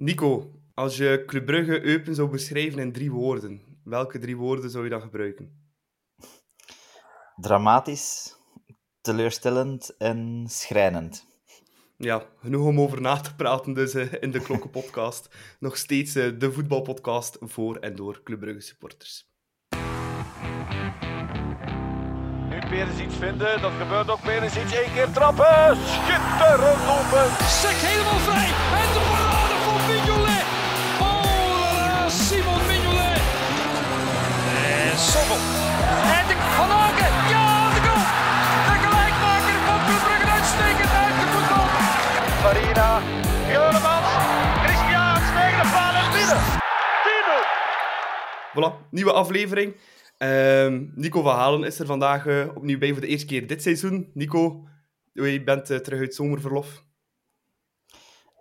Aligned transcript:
Nico, 0.00 0.50
als 0.74 0.96
je 0.96 1.22
Club 1.26 1.46
Brugge 1.46 1.84
Eupen 1.84 2.14
zou 2.14 2.30
beschrijven 2.30 2.78
in 2.78 2.92
drie 2.92 3.12
woorden, 3.12 3.60
welke 3.84 4.18
drie 4.18 4.36
woorden 4.36 4.70
zou 4.70 4.84
je 4.84 4.90
dan 4.90 5.00
gebruiken? 5.00 5.72
Dramatisch, 7.36 8.36
teleurstellend 9.00 9.96
en 9.96 10.44
schrijnend. 10.48 11.26
Ja, 11.96 12.26
genoeg 12.38 12.66
om 12.66 12.80
over 12.80 13.00
na 13.00 13.16
te 13.16 13.34
praten 13.34 13.72
dus 13.72 13.94
uh, 13.94 14.12
in 14.20 14.30
de 14.30 14.40
Klokkenpodcast. 14.40 15.28
Nog 15.58 15.76
steeds 15.76 16.16
uh, 16.16 16.38
de 16.38 16.52
voetbalpodcast 16.52 17.36
voor 17.40 17.76
en 17.76 17.96
door 17.96 18.20
Club 18.22 18.40
Brugge 18.40 18.60
supporters. 18.60 19.28
Nu 22.48 23.04
iets 23.04 23.16
vinden, 23.16 23.60
dat 23.60 23.72
gebeurt 23.78 24.10
ook 24.10 24.22
iets. 24.22 24.56
Eén 24.56 24.92
keer 24.94 25.10
trappen, 25.12 25.76
schitterend 25.76 26.88
open. 26.88 27.44
Sek 27.46 27.76
helemaal 27.76 28.18
vrij 28.18 28.50
en 28.80 29.09
Mignolet. 29.90 30.44
Oh, 31.06 32.08
Simon 32.08 32.62
Mignolet. 32.70 33.22
En 34.86 34.98
Sommel. 35.10 35.40
En 36.16 36.24
de 36.30 36.36
Van 36.56 36.70
Aken, 36.84 37.14
ja, 37.34 37.48
de 37.74 37.80
goal. 37.86 38.04
De 38.68 38.76
gelijkmaker 38.84 39.58
van 39.68 39.78
Club 39.86 40.02
Brugge 40.06 40.28
uitstekend 40.36 40.92
uit 41.02 41.16
de 41.20 41.26
voetbal. 41.32 41.66
Farina, 42.42 42.90
Juremans, 43.52 44.10
Christian, 44.64 45.18
tegen 45.36 45.58
de 45.62 45.68
paal 45.74 45.94
en 46.02 46.10
binnen. 46.16 46.40
Voilà, 48.54 48.70
nieuwe 48.90 49.12
aflevering. 49.12 49.76
Uh, 50.18 50.80
Nico 50.94 51.22
van 51.22 51.36
Halen 51.36 51.64
is 51.64 51.78
er 51.78 51.86
vandaag 51.86 52.26
uh, 52.26 52.46
opnieuw 52.54 52.78
bij 52.78 52.92
voor 52.92 53.00
de 53.00 53.06
eerste 53.06 53.26
keer 53.26 53.46
dit 53.46 53.62
seizoen. 53.62 54.10
Nico, 54.14 54.68
je 55.12 55.42
bent 55.42 55.70
uh, 55.70 55.76
terug 55.76 56.00
uit 56.00 56.14
zomerverlof. 56.14 56.84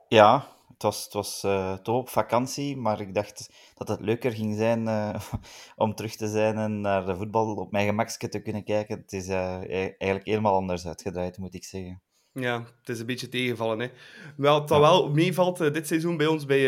Ja, 0.07 0.48
het 0.80 0.88
was, 0.88 1.04
het 1.04 1.14
was 1.14 1.44
uh, 1.44 1.74
toch 1.74 1.96
op 1.96 2.10
vakantie, 2.10 2.78
maar 2.78 3.02
ik 3.02 3.14
dacht 3.14 3.50
dat 3.74 3.88
het 3.88 4.00
leuker 4.02 4.32
ging 4.32 4.56
zijn 4.56 4.88
om 5.76 5.96
terug 5.96 6.16
te 6.16 6.27
zijn 6.27 6.58
en 6.58 6.82
naar 6.82 7.05
de 7.05 7.16
voetbal 7.16 7.55
op 7.55 7.71
mijn 7.71 7.88
gemakje 7.88 8.30
te 8.30 8.41
kunnen 8.41 8.63
kijken. 8.63 8.99
Het 8.99 9.13
is 9.13 9.27
e-, 9.27 9.66
eigenlijk 9.98 10.26
helemaal 10.26 10.55
anders 10.55 10.88
uitgedraaid, 10.88 11.38
moet 11.38 11.55
ik 11.55 11.63
zeggen. 11.63 12.02
Ja, 12.34 12.66
het 12.80 12.90
is 12.90 12.99
een 12.99 13.05
beetje 13.05 13.30
tegenvallen. 13.30 13.80
Hè. 13.80 13.90
Wel, 14.38 14.60
wat 14.60 14.70
ja. 14.70 14.80
wel 14.80 15.10
meevalt 15.10 15.58
dit 15.58 15.88
seizoen 15.88 16.18
bij 16.18 16.27
ons 16.27 16.46
bij 16.46 16.62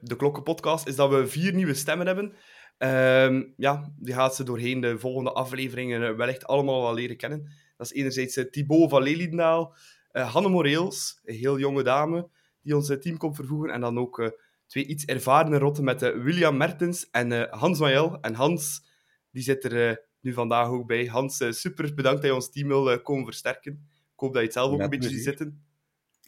de 0.00 0.16
Klokkenpodcast, 0.16 0.86
is 0.86 0.96
dat 0.96 1.10
we 1.10 1.26
vier 1.26 1.54
nieuwe 1.54 1.74
stemmen 1.74 2.06
hebben. 2.06 2.32
Um, 2.78 3.54
ja, 3.56 3.92
die 3.96 4.14
gaat 4.14 4.34
ze 4.34 4.44
doorheen 4.44 4.80
de 4.80 4.98
volgende 4.98 5.32
afleveringen 5.32 6.16
wellicht 6.16 6.46
allemaal 6.46 6.82
wel 6.82 6.94
leren 6.94 7.16
kennen. 7.16 7.52
Dat 7.76 7.86
is 7.86 7.92
enerzijds 7.92 8.46
Thibaut 8.50 8.90
van 8.90 9.02
Leliendaal, 9.02 9.74
Hanne 10.12 10.48
Moreels, 10.48 11.20
een 11.24 11.34
heel 11.34 11.58
jonge 11.58 11.82
dame, 11.82 12.28
die 12.62 12.76
ons 12.76 12.86
team 13.00 13.16
komt 13.16 13.36
vervoegen. 13.36 13.70
En 13.70 13.80
dan 13.80 13.98
ook 13.98 14.18
uh, 14.18 14.28
twee 14.66 14.86
iets 14.86 15.04
ervarene 15.04 15.58
rotten 15.58 15.84
met 15.84 16.00
William 16.00 16.56
Mertens 16.56 17.10
en 17.10 17.48
Hans 17.50 17.78
Mayel. 17.78 18.20
En 18.20 18.34
Hans, 18.34 18.86
die 19.30 19.42
zit 19.42 19.64
er 19.64 20.06
nu 20.20 20.32
vandaag 20.32 20.68
ook 20.68 20.86
bij. 20.86 21.06
Hans, 21.06 21.44
super 21.48 21.94
bedankt 21.94 22.20
dat 22.20 22.30
je 22.30 22.34
ons 22.34 22.50
team 22.50 22.68
wil 22.68 23.02
komen 23.02 23.24
versterken. 23.24 23.72
Ik 24.12 24.24
hoop 24.24 24.32
dat 24.32 24.40
je 24.40 24.46
het 24.48 24.56
zelf 24.56 24.70
ook 24.72 24.78
met 24.78 24.92
een 24.92 24.98
beetje 24.98 25.14
ziet 25.14 25.24
zitten. 25.24 25.64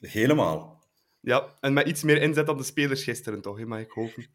Helemaal. 0.00 0.84
Ja, 1.20 1.56
en 1.60 1.72
met 1.72 1.86
iets 1.86 2.02
meer 2.02 2.22
inzet 2.22 2.46
dan 2.46 2.56
de 2.56 2.62
spelers 2.62 3.04
gisteren, 3.04 3.40
toch? 3.40 3.58
Hè, 3.58 3.66
mag 3.66 3.80
ik 3.80 3.90
hopen. 3.90 4.26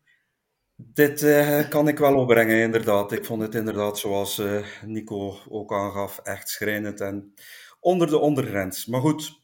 Dit 0.75 1.21
uh, 1.21 1.69
kan 1.69 1.87
ik 1.87 1.97
wel 1.97 2.15
opbrengen, 2.15 2.61
inderdaad. 2.61 3.11
Ik 3.11 3.25
vond 3.25 3.41
het 3.41 3.55
inderdaad, 3.55 3.99
zoals 3.99 4.39
uh, 4.39 4.65
Nico 4.85 5.37
ook 5.49 5.73
aangaf, 5.73 6.17
echt 6.17 6.49
schrijnend 6.49 7.01
en 7.01 7.33
onder 7.79 8.07
de 8.07 8.17
ondergrens. 8.17 8.85
Maar 8.85 9.01
goed, 9.01 9.39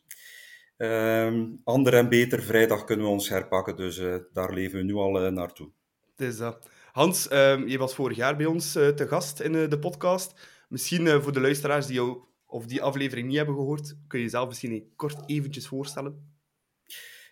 um, 0.81 1.61
ander 1.63 1.93
en 1.93 2.09
beter 2.09 2.43
vrijdag 2.43 2.83
kunnen 2.83 3.05
we 3.05 3.11
ons 3.11 3.29
herpakken, 3.29 3.75
dus 3.75 3.99
uh, 3.99 4.15
daar 4.33 4.53
leven 4.53 4.77
we 4.77 4.83
nu 4.83 4.93
al 4.93 5.31
naartoe. 5.31 5.69
Het 6.15 6.27
is 6.27 6.37
dat. 6.37 6.69
Hans, 6.91 7.27
ehm, 7.27 7.67
je 7.67 7.77
was 7.77 7.95
vorig 7.95 8.17
jaar 8.17 8.35
bij 8.35 8.45
ons 8.45 8.71
te 8.71 9.05
gast 9.07 9.39
in 9.39 9.51
de 9.69 9.79
podcast. 9.79 10.33
Misschien 10.69 11.21
voor 11.21 11.33
de 11.33 11.41
luisteraars 11.41 11.85
die 11.85 11.95
jou 11.95 12.17
of 12.51 12.65
die 12.65 12.81
aflevering 12.81 13.27
niet 13.27 13.37
hebben 13.37 13.55
gehoord, 13.55 13.95
kun 14.07 14.19
je 14.19 14.25
jezelf 14.25 14.47
misschien 14.47 14.91
kort 14.95 15.23
eventjes 15.25 15.67
voorstellen? 15.67 16.29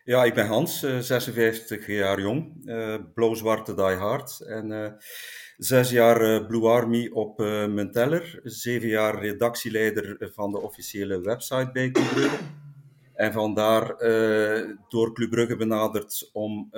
Ja, 0.03 0.23
ik 0.23 0.33
ben 0.33 0.47
Hans, 0.47 0.79
56 0.79 1.87
eh, 1.87 1.97
jaar 1.97 2.21
jong, 2.21 2.65
blauw-zwarte 3.13 3.75
die 3.75 3.83
hard 3.83 4.39
en 4.39 4.97
zes 5.57 5.89
jaar 5.89 6.45
Blue 6.45 6.67
Army 6.67 7.09
op 7.13 7.37
mijn 7.69 7.91
teller, 7.91 8.39
zeven 8.43 8.87
jaar 8.87 9.19
redactieleider 9.19 10.31
van 10.33 10.51
de 10.51 10.59
officiële 10.59 11.21
website 11.21 11.69
bij 11.73 11.91
Club 11.91 12.09
Brugge. 12.09 12.37
En 13.19 13.33
vandaar 13.33 13.97
door 14.89 15.13
Club 15.13 15.29
Brugge 15.29 15.55
benaderd 15.55 16.29
om 16.33 16.69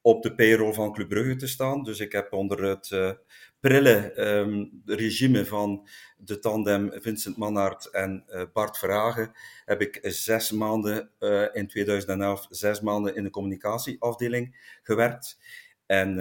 op 0.00 0.22
de 0.22 0.34
payroll 0.34 0.72
van 0.72 0.92
Club 0.92 1.08
Brugge 1.08 1.36
te 1.36 1.46
staan. 1.46 1.82
Dus 1.82 2.00
ik 2.00 2.12
heb 2.12 2.32
onder 2.32 2.64
het 2.64 3.16
prille 3.60 4.20
um, 4.20 4.82
regime 4.84 5.46
van 5.46 5.88
de 6.16 6.38
tandem 6.38 6.92
Vincent 6.92 7.36
Mannaert 7.36 7.90
en 7.90 8.24
Bart 8.52 8.78
Verhagen 8.78 9.32
heb 9.64 9.80
ik 9.80 9.98
zes 10.02 10.50
maanden 10.50 11.10
in 11.52 11.66
2011, 11.68 12.46
zes 12.50 12.80
maanden 12.80 13.14
in 13.16 13.22
de 13.22 13.30
communicatieafdeling 13.30 14.78
gewerkt. 14.82 15.38
En 15.86 16.16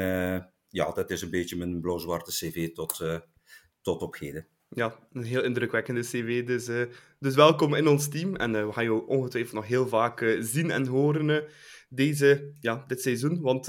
ja, 0.69 0.91
dat 0.91 1.09
is 1.09 1.21
een 1.21 1.29
beetje 1.29 1.57
mijn 1.57 1.81
blauw-zwarte 1.81 2.31
cv 2.31 2.73
tot, 2.73 3.21
tot 3.81 4.01
op 4.01 4.15
heden. 4.15 4.47
Ja, 4.73 4.99
een 5.13 5.23
heel 5.23 5.43
indrukwekkende 5.43 6.01
cv. 6.01 6.45
Dus, 6.45 6.69
dus 7.19 7.35
welkom 7.35 7.73
in 7.73 7.87
ons 7.87 8.09
team. 8.09 8.35
En 8.35 8.67
we 8.67 8.73
gaan 8.73 8.83
jou 8.83 9.07
ongetwijfeld 9.07 9.55
nog 9.55 9.67
heel 9.67 9.87
vaak 9.87 10.37
zien 10.39 10.71
en 10.71 10.85
horen 10.85 11.45
deze, 11.89 12.53
ja, 12.59 12.83
dit 12.87 13.01
seizoen. 13.01 13.41
Want 13.41 13.67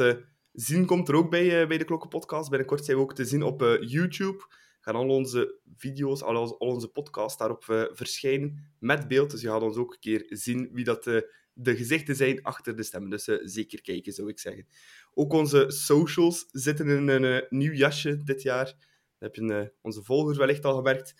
Zien 0.54 0.86
komt 0.86 1.08
er 1.08 1.14
ook 1.14 1.30
bij, 1.30 1.62
uh, 1.62 1.68
bij 1.68 1.78
de 1.78 1.84
Klokkenpodcast. 1.84 2.50
Binnenkort 2.50 2.84
zijn 2.84 2.96
we 2.96 3.02
ook 3.02 3.14
te 3.14 3.24
zien 3.24 3.42
op 3.42 3.62
uh, 3.62 3.74
YouTube. 3.80 4.44
Gaan 4.80 4.94
al 4.94 5.08
onze 5.08 5.60
video's, 5.76 6.22
al, 6.22 6.36
al 6.36 6.50
onze 6.58 6.88
podcasts 6.88 7.38
daarop 7.38 7.64
uh, 7.70 7.84
verschijnen 7.92 8.74
met 8.78 9.08
beeld. 9.08 9.30
Dus 9.30 9.40
je 9.40 9.48
gaat 9.48 9.62
ons 9.62 9.76
ook 9.76 9.92
een 9.92 10.00
keer 10.00 10.26
zien 10.28 10.68
wie 10.72 10.84
dat 10.84 11.04
de 11.52 11.76
gezichten 11.76 12.16
zijn 12.16 12.42
achter 12.42 12.76
de 12.76 12.82
stemmen. 12.82 13.10
Dus 13.10 13.24
zeker 13.42 13.82
kijken, 13.82 14.12
zou 14.12 14.28
ik 14.28 14.38
zeggen. 14.38 14.66
Ook 15.14 15.32
onze 15.32 15.64
socials 15.68 16.46
zitten 16.50 16.88
in 16.88 17.08
een 17.08 17.46
nieuw 17.48 17.72
jasje 17.72 18.22
dit 18.22 18.42
jaar. 18.42 18.74
Heb 19.24 19.34
je 19.34 19.72
onze 19.82 20.02
volgers 20.02 20.38
wellicht 20.38 20.64
al 20.64 20.76
gemerkt. 20.76 21.14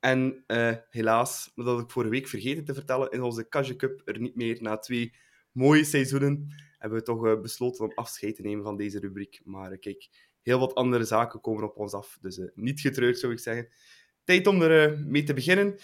En 0.00 0.44
helaas, 0.90 1.52
dat 1.54 1.80
ik 1.80 1.90
vorige 1.90 2.10
week 2.10 2.28
vergeten 2.28 2.64
te 2.64 2.74
vertellen, 2.74 3.10
is 3.10 3.18
onze 3.18 3.48
Kajje 3.48 3.76
Cup 3.76 4.02
er 4.04 4.20
niet 4.20 4.36
meer 4.36 4.58
na 4.62 4.78
twee 4.78 5.14
mooie 5.52 5.84
seizoenen 5.84 6.54
hebben 6.78 6.98
we 6.98 7.04
toch 7.04 7.26
uh, 7.26 7.40
besloten 7.40 7.84
om 7.84 7.92
afscheid 7.94 8.36
te 8.36 8.42
nemen 8.42 8.64
van 8.64 8.76
deze 8.76 8.98
rubriek. 8.98 9.40
Maar 9.44 9.78
kijk, 9.78 10.08
heel 10.42 10.58
wat 10.58 10.74
andere 10.74 11.04
zaken 11.04 11.40
komen 11.40 11.64
op 11.64 11.76
ons 11.76 11.92
af. 11.92 12.18
Dus 12.20 12.40
niet 12.54 12.80
getreurd, 12.80 13.18
zou 13.18 13.32
ik 13.32 13.38
zeggen. 13.38 13.68
Tijd 14.24 14.46
om 14.46 14.62
er 14.62 14.98
mee 15.06 15.22
te 15.22 15.34
beginnen. 15.34 15.74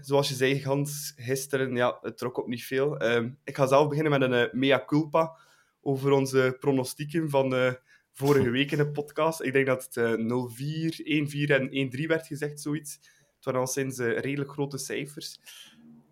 zoals 0.00 0.28
je 0.28 0.34
zei, 0.34 0.62
Hans, 0.62 1.12
gisteren, 1.16 1.76
ja, 1.76 1.98
het 2.00 2.18
trok 2.18 2.38
op 2.38 2.46
niet 2.46 2.64
veel. 2.64 2.96
Ehm, 2.96 3.30
ik 3.44 3.56
ga 3.56 3.66
zelf 3.66 3.88
beginnen 3.88 4.18
met 4.18 4.30
een 4.30 4.58
mea 4.58 4.84
culpa 4.84 5.38
over 5.80 6.10
onze 6.10 6.56
pronostieken 6.58 7.30
van 7.30 7.76
vorige 8.14 8.50
week 8.50 8.70
in 8.70 8.78
de 8.78 8.90
podcast. 8.90 9.42
Ik 9.42 9.52
denk 9.52 9.66
dat 9.66 9.88
het 9.90 10.18
0-4, 10.18 10.24
1-4 11.38 11.50
en 11.50 11.90
1-3 12.02 12.06
werd 12.06 12.26
gezegd, 12.26 12.60
zoiets. 12.60 12.94
Het 13.36 13.44
waren 13.44 13.60
al 13.60 13.66
sinds 13.66 13.98
redelijk 13.98 14.50
grote 14.50 14.78
cijfers. 14.78 15.40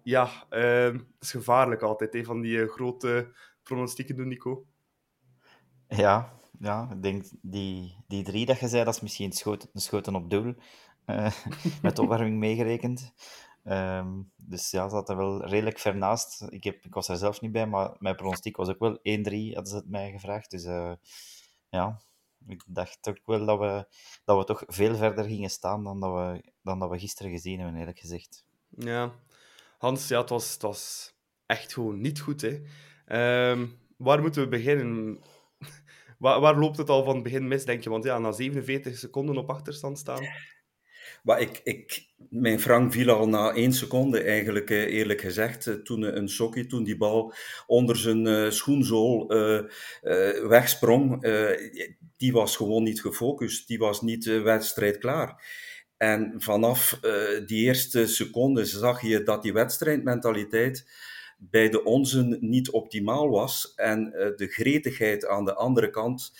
Ja, 0.02 0.46
ehm, 0.48 0.94
het 0.94 1.04
is 1.20 1.30
gevaarlijk 1.30 1.82
altijd, 1.82 2.12
hè, 2.12 2.24
van 2.24 2.40
die 2.40 2.66
grote 2.66 3.32
pronostieken 3.62 4.16
doen, 4.16 4.28
Nico? 4.28 4.66
Ja, 5.88 6.38
ja, 6.58 6.88
ik 6.92 7.02
denk 7.02 7.24
die, 7.42 7.96
die 8.06 8.24
drie 8.24 8.46
dat 8.46 8.60
je 8.60 8.68
zei, 8.68 8.84
dat 8.84 8.94
is 8.94 9.00
misschien 9.00 9.32
schoten, 9.32 9.68
schoten 9.72 10.14
op 10.14 10.30
doel. 10.30 10.54
Met 11.82 11.98
opwarming 11.98 12.38
meegerekend. 12.38 13.12
Um, 13.64 14.30
dus 14.36 14.70
ja, 14.70 14.88
ze 14.88 15.02
er 15.06 15.16
wel 15.16 15.46
redelijk 15.46 15.78
ver 15.78 15.96
naast. 15.96 16.46
Ik, 16.48 16.64
heb, 16.64 16.84
ik 16.84 16.94
was 16.94 17.08
er 17.08 17.16
zelf 17.16 17.40
niet 17.40 17.52
bij, 17.52 17.66
maar 17.66 17.96
mijn 17.98 18.16
pronostiek 18.16 18.56
was 18.56 18.68
ook 18.68 18.78
wel 18.78 18.96
1-3, 18.96 19.00
hadden 19.02 19.66
ze 19.66 19.76
het 19.76 19.88
mij 19.88 20.10
gevraagd. 20.10 20.50
Dus 20.50 20.64
uh, 20.64 20.92
ja, 21.72 22.00
ik 22.46 22.62
dacht 22.66 23.08
ook 23.08 23.20
wel 23.24 23.46
dat 23.46 23.58
we, 23.58 23.86
dat 24.24 24.38
we 24.38 24.44
toch 24.44 24.62
veel 24.66 24.96
verder 24.96 25.24
gingen 25.24 25.50
staan 25.50 25.84
dan 25.84 26.00
dat 26.00 26.12
we, 26.12 26.52
dan 26.62 26.78
dat 26.78 26.90
we 26.90 26.98
gisteren 26.98 27.32
gezien 27.32 27.60
hebben, 27.60 27.80
eerlijk 27.80 27.98
gezegd. 27.98 28.44
Ja, 28.68 29.12
Hans, 29.78 30.08
ja, 30.08 30.20
het 30.20 30.28
was, 30.28 30.56
was 30.60 31.14
echt 31.46 31.72
gewoon 31.72 32.00
niet 32.00 32.20
goed. 32.20 32.40
Hè. 32.40 32.60
Um, 33.50 33.78
waar 33.96 34.20
moeten 34.20 34.42
we 34.42 34.48
beginnen? 34.48 35.18
waar, 36.18 36.40
waar, 36.40 36.58
loopt 36.58 36.76
het 36.76 36.88
al 36.88 37.04
van 37.04 37.14
het 37.14 37.22
begin 37.22 37.48
mis, 37.48 37.64
denk 37.64 37.82
je? 37.82 37.90
Want 37.90 38.04
ja, 38.04 38.18
na 38.18 38.32
47 38.32 38.98
seconden 38.98 39.36
op 39.36 39.50
achterstand 39.50 39.98
staan. 39.98 40.24
Maar 41.22 41.40
ik, 41.40 41.60
ik, 41.64 42.06
mijn 42.30 42.60
Frank 42.60 42.92
viel 42.92 43.10
al 43.10 43.28
na 43.28 43.52
één 43.52 43.72
seconde 43.72 44.22
eigenlijk, 44.22 44.70
eerlijk 44.70 45.20
gezegd. 45.20 45.66
Eh, 45.66 45.74
toen 45.74 46.16
een 46.16 46.28
sokkie, 46.28 46.66
toen 46.66 46.84
die 46.84 46.96
bal 46.96 47.34
onder 47.66 47.96
zijn 47.96 48.52
schoenzool 48.52 49.26
wegsprong, 50.48 51.26
die 52.16 52.32
was 52.32 52.56
gewoon 52.56 52.82
niet 52.82 53.00
gefocust. 53.00 53.68
Die 53.68 53.78
was 53.78 54.02
niet 54.02 54.24
wedstrijd 54.24 54.98
klaar. 54.98 55.44
En 55.96 56.34
vanaf 56.36 56.98
die 57.46 57.64
eerste 57.64 58.06
seconde 58.06 58.64
zag 58.64 59.02
je 59.02 59.22
dat 59.22 59.42
die 59.42 59.52
wedstrijdmentaliteit 59.52 60.90
bij 61.38 61.68
de 61.68 61.84
onze 61.84 62.36
niet 62.40 62.70
optimaal 62.70 63.30
was. 63.30 63.72
En 63.76 64.10
de 64.36 64.46
gretigheid 64.46 65.26
aan 65.26 65.44
de 65.44 65.54
andere 65.54 65.90
kant 65.90 66.32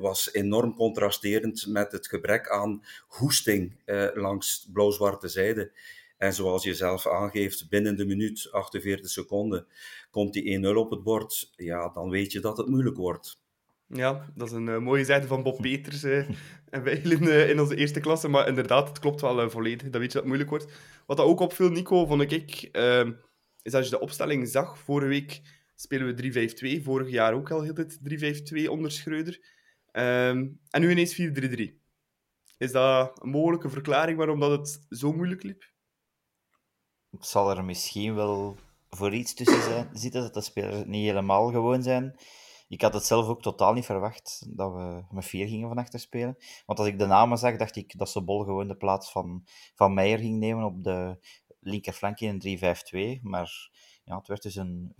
was 0.00 0.32
enorm 0.32 0.74
contrasterend 0.74 1.66
met 1.66 1.92
het 1.92 2.08
gebrek 2.08 2.48
aan 2.48 2.84
hoesting 3.06 3.76
langs 4.14 4.68
blauw-zwarte 4.72 5.28
zijde. 5.28 5.72
En 6.16 6.32
zoals 6.32 6.64
je 6.64 6.74
zelf 6.74 7.06
aangeeft, 7.06 7.68
binnen 7.68 7.96
de 7.96 8.06
minuut, 8.06 8.48
48 8.50 9.10
seconden, 9.10 9.66
komt 10.10 10.32
die 10.32 10.58
1-0 10.64 10.66
op 10.74 10.90
het 10.90 11.02
bord. 11.02 11.52
Ja, 11.56 11.88
dan 11.88 12.10
weet 12.10 12.32
je 12.32 12.40
dat 12.40 12.56
het 12.56 12.68
moeilijk 12.68 12.96
wordt. 12.96 13.38
Ja, 13.88 14.26
dat 14.34 14.48
is 14.48 14.52
een 14.52 14.66
uh, 14.66 14.78
mooie 14.78 15.04
zijde 15.04 15.26
van 15.26 15.42
Bob 15.42 15.60
Peters 15.60 16.04
uh, 16.04 16.28
en 16.70 16.82
wij 16.82 16.94
in, 16.94 17.22
uh, 17.22 17.50
in 17.50 17.60
onze 17.60 17.76
eerste 17.76 18.00
klasse. 18.00 18.28
Maar 18.28 18.48
inderdaad, 18.48 18.88
het 18.88 18.98
klopt 18.98 19.20
wel 19.20 19.50
volledig. 19.50 19.90
Dan 19.90 20.00
weet 20.00 20.12
je 20.12 20.18
dat 20.18 20.22
het 20.22 20.24
moeilijk 20.24 20.50
wordt. 20.50 20.66
Wat 21.06 21.16
dat 21.16 21.26
ook 21.26 21.40
opviel, 21.40 21.70
Nico, 21.70 22.06
vond 22.06 22.32
ik, 22.32 22.62
is 23.62 23.74
als 23.74 23.84
je 23.84 23.90
de 23.90 24.00
opstelling 24.00 24.48
zag. 24.48 24.78
Vorige 24.78 25.08
week 25.08 25.40
spelen 25.76 26.16
we 26.16 26.78
3-5-2. 26.80 26.82
Vorig 26.82 27.10
jaar 27.10 27.34
ook 27.34 27.50
al 27.50 27.62
heel 27.62 27.74
dit 27.74 27.98
3-5-2 28.66 28.68
onder 28.68 28.90
Schreuder. 28.90 29.54
Um, 29.92 30.60
en 30.70 30.80
nu 30.80 30.90
ineens 30.90 31.20
4-3-3. 31.20 31.84
Is 32.58 32.72
dat 32.72 33.22
een 33.22 33.30
mogelijke 33.30 33.70
verklaring 33.70 34.18
waarom 34.18 34.40
dat 34.40 34.50
het 34.50 34.86
zo 34.98 35.12
moeilijk 35.12 35.42
liep? 35.42 35.70
Zal 37.20 37.50
er 37.50 37.64
misschien 37.64 38.14
wel 38.14 38.56
voor 38.90 39.14
iets 39.14 39.34
tussen 39.34 39.62
zijn, 39.62 39.88
zitten 39.92 40.20
dat 40.20 40.34
de 40.34 40.40
spelers 40.40 40.84
niet 40.84 41.06
helemaal 41.06 41.50
gewoon 41.50 41.82
zijn 41.82 42.18
ik 42.68 42.80
had 42.80 42.94
het 42.94 43.04
zelf 43.04 43.26
ook 43.26 43.42
totaal 43.42 43.72
niet 43.72 43.84
verwacht 43.84 44.46
dat 44.56 44.72
we 44.72 45.04
met 45.10 45.24
vier 45.24 45.46
gingen 45.46 45.68
van 45.68 45.78
achter 45.78 46.00
spelen. 46.00 46.36
Want 46.66 46.78
als 46.78 46.88
ik 46.88 46.98
de 46.98 47.06
namen 47.06 47.38
zag, 47.38 47.56
dacht 47.56 47.76
ik 47.76 47.98
dat 47.98 48.10
ze 48.10 48.24
Bol 48.24 48.44
gewoon 48.44 48.68
de 48.68 48.76
plaats 48.76 49.10
van, 49.10 49.44
van 49.74 49.94
Meijer 49.94 50.18
ging 50.18 50.38
nemen 50.38 50.64
op 50.64 50.84
de 50.84 51.18
linkerflank 51.60 52.20
in 52.20 52.40
een 52.42 53.18
3-5-2. 53.18 53.22
Maar 53.22 53.70
ja, 54.06 54.16
het 54.16 54.28
werd 54.28 54.42
dus 54.42 54.56
een 54.56 54.92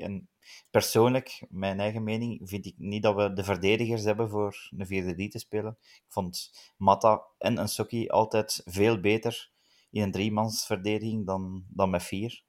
4-3-3. 0.00 0.02
En 0.02 0.28
persoonlijk, 0.70 1.46
mijn 1.48 1.80
eigen 1.80 2.02
mening, 2.02 2.48
vind 2.48 2.66
ik 2.66 2.74
niet 2.78 3.02
dat 3.02 3.14
we 3.14 3.32
de 3.32 3.44
verdedigers 3.44 4.04
hebben 4.04 4.30
voor 4.30 4.70
een 4.76 5.14
4-3 5.14 5.28
te 5.28 5.38
spelen. 5.38 5.78
Ik 5.80 6.04
vond 6.08 6.52
Mata 6.76 7.22
en 7.38 7.62
Nsokki 7.62 8.08
altijd 8.08 8.62
veel 8.64 9.00
beter 9.00 9.50
in 9.90 10.02
een 10.02 10.12
driemansverdediging 10.12 11.26
dan, 11.26 11.64
dan 11.68 11.90
met 11.90 12.02
vier. 12.02 12.44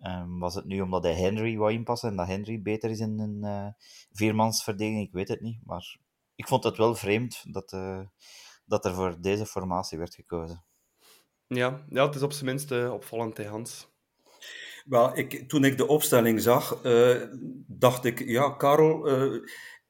Um, 0.00 0.38
was 0.38 0.54
het 0.54 0.64
nu 0.64 0.80
omdat 0.80 1.02
hij 1.02 1.14
Henry 1.14 1.56
wou 1.56 1.72
inpassen 1.72 2.10
en 2.10 2.16
dat 2.16 2.26
Henry 2.26 2.62
beter 2.62 2.90
is 2.90 3.00
in 3.00 3.18
een 3.18 3.44
uh, 3.44 3.68
viermansverdediging? 4.12 5.06
Ik 5.06 5.12
weet 5.12 5.28
het 5.28 5.40
niet. 5.40 5.60
Maar 5.64 5.96
ik 6.34 6.48
vond 6.48 6.64
het 6.64 6.76
wel 6.76 6.94
vreemd 6.94 7.44
dat, 7.52 7.72
uh, 7.72 8.00
dat 8.64 8.84
er 8.84 8.94
voor 8.94 9.20
deze 9.20 9.46
formatie 9.46 9.98
werd 9.98 10.14
gekozen. 10.14 10.64
Ja, 11.46 11.84
ja 11.88 12.06
het 12.06 12.14
is 12.14 12.22
op 12.22 12.32
zijn 12.32 12.44
minst 12.44 12.70
uh, 12.70 12.92
opvallend, 12.92 13.36
hè, 13.36 13.46
Hans. 13.46 13.88
Wel, 14.88 15.18
ik, 15.18 15.48
toen 15.48 15.64
ik 15.64 15.76
de 15.76 15.86
opstelling 15.86 16.40
zag, 16.40 16.80
dacht 17.66 18.04
ik, 18.04 18.28
ja, 18.28 18.50
Karel, 18.50 19.08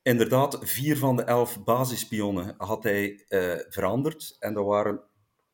inderdaad, 0.02 0.58
vier 0.60 0.96
van 0.96 1.16
de 1.16 1.22
elf 1.22 1.64
basispionnen 1.64 2.54
had 2.58 2.82
hij 2.82 3.24
veranderd. 3.68 4.36
En 4.38 4.54
dat 4.54 4.64
waren, 4.64 5.00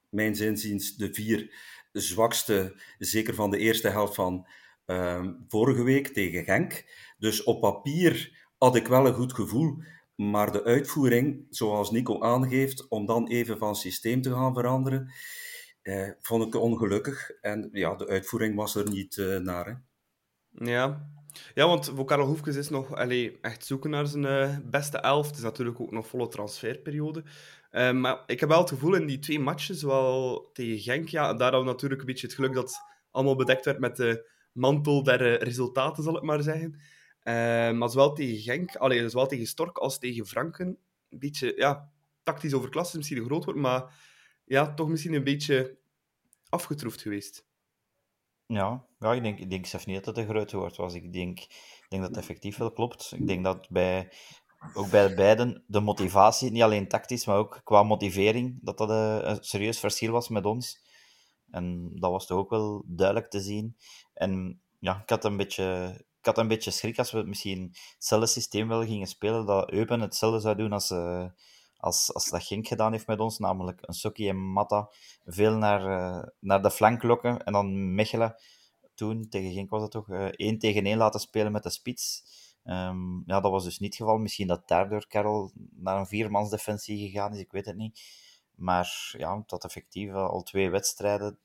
mijn 0.08 0.36
zinziens, 0.36 0.96
de 0.96 1.14
vier 1.14 1.54
zwakste, 1.92 2.80
zeker 2.98 3.34
van 3.34 3.50
de 3.50 3.58
eerste 3.58 3.88
helft 3.88 4.14
van 4.14 4.46
uh, 4.86 5.24
vorige 5.48 5.82
week 5.82 6.08
tegen 6.08 6.44
Genk. 6.44 6.84
Dus 7.18 7.42
op 7.42 7.60
papier 7.60 8.44
had 8.58 8.76
ik 8.76 8.86
wel 8.86 9.06
een 9.06 9.14
goed 9.14 9.32
gevoel, 9.32 9.82
maar 10.16 10.52
de 10.52 10.64
uitvoering, 10.64 11.46
zoals 11.50 11.90
Nico 11.90 12.20
aangeeft, 12.20 12.88
om 12.88 13.06
dan 13.06 13.28
even 13.28 13.58
van 13.58 13.76
systeem 13.76 14.22
te 14.22 14.30
gaan 14.30 14.54
veranderen, 14.54 15.12
eh, 15.84 16.10
vond 16.20 16.46
ik 16.46 16.60
ongelukkig. 16.60 17.30
En 17.30 17.68
ja, 17.72 17.94
de 17.94 18.06
uitvoering 18.06 18.56
was 18.56 18.74
er 18.74 18.90
niet 18.90 19.16
uh, 19.16 19.38
naar. 19.38 19.66
Hè. 19.66 19.72
Ja. 20.64 21.08
ja, 21.54 21.66
want 21.66 21.92
voor 21.94 22.04
Karel 22.04 22.26
Hoefkes 22.26 22.56
is 22.56 22.68
nog 22.68 22.94
allee, 22.94 23.38
echt 23.40 23.66
zoeken 23.66 23.90
naar 23.90 24.06
zijn 24.06 24.24
uh, 24.24 24.56
beste 24.64 24.98
elf. 24.98 25.26
Het 25.26 25.36
is 25.36 25.42
natuurlijk 25.42 25.80
ook 25.80 25.90
nog 25.90 26.06
volle 26.06 26.28
transferperiode. 26.28 27.24
Uh, 27.72 27.92
maar 27.92 28.22
ik 28.26 28.40
heb 28.40 28.48
wel 28.48 28.60
het 28.60 28.68
gevoel 28.68 28.94
in 28.94 29.06
die 29.06 29.18
twee 29.18 29.40
matches, 29.40 29.78
zowel 29.78 30.50
tegen 30.52 30.78
Genk, 30.78 31.08
ja, 31.08 31.22
daar 31.34 31.42
hadden 31.42 31.60
we 31.60 31.66
natuurlijk 31.66 32.00
een 32.00 32.06
beetje 32.06 32.26
het 32.26 32.36
geluk 32.36 32.54
dat 32.54 32.80
allemaal 33.10 33.36
bedekt 33.36 33.64
werd 33.64 33.78
met 33.78 33.96
de 33.96 34.30
mantel 34.52 35.02
der 35.02 35.20
uh, 35.20 35.36
resultaten, 35.36 36.02
zal 36.02 36.16
ik 36.16 36.22
maar 36.22 36.42
zeggen. 36.42 36.72
Uh, 36.72 37.78
maar 37.78 37.88
zowel 37.88 38.12
tegen 38.12 38.38
Genk, 38.38 38.76
allee, 38.76 39.08
zowel 39.08 39.26
tegen 39.26 39.46
Stork 39.46 39.78
als 39.78 39.98
tegen 39.98 40.26
Franken, 40.26 40.78
een 41.08 41.18
beetje, 41.18 41.52
ja, 41.56 41.92
tactisch 42.22 42.54
overklast 42.54 42.90
is 42.90 42.96
misschien 42.96 43.18
een 43.18 43.24
groot 43.24 43.44
woord, 43.44 43.56
maar 43.56 43.94
ja, 44.44 44.74
toch 44.74 44.88
misschien 44.88 45.14
een 45.14 45.24
beetje 45.24 45.78
afgetroefd 46.48 47.02
geweest. 47.02 47.46
Ja, 48.46 48.86
ja 48.98 49.12
ik, 49.12 49.22
denk, 49.22 49.38
ik 49.38 49.50
denk 49.50 49.66
zelf 49.66 49.86
niet 49.86 50.04
dat 50.04 50.06
het 50.06 50.16
een 50.16 50.30
groot 50.30 50.52
woord 50.52 50.76
was. 50.76 50.94
Ik 50.94 51.12
denk, 51.12 51.40
ik 51.40 51.86
denk 51.88 52.02
dat 52.02 52.10
het 52.10 52.20
effectief 52.20 52.56
wel 52.56 52.72
klopt. 52.72 53.12
Ik 53.16 53.26
denk 53.26 53.44
dat 53.44 53.68
bij 53.68 54.12
ook 54.74 54.90
bij 54.90 55.14
beiden 55.14 55.64
de 55.66 55.80
motivatie, 55.80 56.50
niet 56.50 56.62
alleen 56.62 56.88
tactisch, 56.88 57.26
maar 57.26 57.36
ook 57.36 57.60
qua 57.64 57.82
motivering, 57.82 58.58
dat 58.62 58.78
dat 58.78 58.90
eh, 58.90 59.18
een, 59.20 59.38
serieus 59.40 59.78
verschil 59.78 60.12
was 60.12 60.28
met 60.28 60.44
ons. 60.44 60.82
En 61.50 61.90
dat 61.94 62.10
was 62.10 62.26
toch 62.26 62.38
ook 62.38 62.50
wel 62.50 62.84
duidelijk 62.86 63.30
te 63.30 63.40
zien. 63.40 63.76
En 64.14 64.60
ja, 64.78 65.00
ik 65.02 65.10
had 65.10 65.24
een 65.24 65.36
beetje, 65.36 65.94
ik 66.18 66.26
had 66.26 66.38
een 66.38 66.48
beetje 66.48 66.70
schrik 66.70 66.98
als 66.98 67.10
we 67.10 67.22
misschien 67.22 67.74
hetzelfde 67.94 68.26
systeem 68.26 68.68
wel 68.68 68.84
gingen 68.84 69.06
spelen, 69.06 69.46
dat 69.46 69.70
Eupen 69.70 70.00
hetzelfde 70.00 70.40
zou 70.40 70.56
doen 70.56 70.72
als, 70.72 70.90
uh, 70.90 71.26
als, 71.84 72.14
als 72.14 72.28
dat 72.28 72.42
Genk 72.42 72.66
gedaan 72.66 72.92
heeft 72.92 73.06
met 73.06 73.20
ons, 73.20 73.38
namelijk 73.38 73.78
een 73.82 73.94
Sokkie 73.94 74.28
en 74.28 74.36
Matta 74.36 74.88
veel 75.24 75.56
naar, 75.56 75.80
uh, 75.80 76.28
naar 76.38 76.62
de 76.62 76.70
flank 76.70 77.02
lokken 77.02 77.44
en 77.44 77.52
dan 77.52 77.94
Mechelen, 77.94 78.34
toen 78.94 79.28
tegen 79.28 79.52
Genk 79.52 79.70
was 79.70 79.82
het 79.82 79.90
toch, 79.90 80.08
één 80.30 80.58
tegen 80.58 80.84
één 80.84 80.96
laten 80.96 81.20
spelen 81.20 81.52
met 81.52 81.62
de 81.62 81.70
spits. 81.70 82.22
Um, 82.64 83.22
ja, 83.26 83.40
dat 83.40 83.50
was 83.50 83.64
dus 83.64 83.78
niet 83.78 83.88
het 83.88 84.02
geval. 84.02 84.18
Misschien 84.18 84.46
dat 84.46 84.68
daardoor 84.68 85.06
Karel 85.06 85.50
naar 85.70 85.98
een 85.98 86.06
viermansdefensie 86.06 87.10
gegaan 87.10 87.32
is, 87.32 87.38
ik 87.38 87.52
weet 87.52 87.66
het 87.66 87.76
niet. 87.76 88.00
Maar 88.54 89.14
ja, 89.18 89.42
dat 89.46 89.64
effectief 89.64 90.12
al 90.12 90.42
twee 90.42 90.70
wedstrijden, 90.70 91.38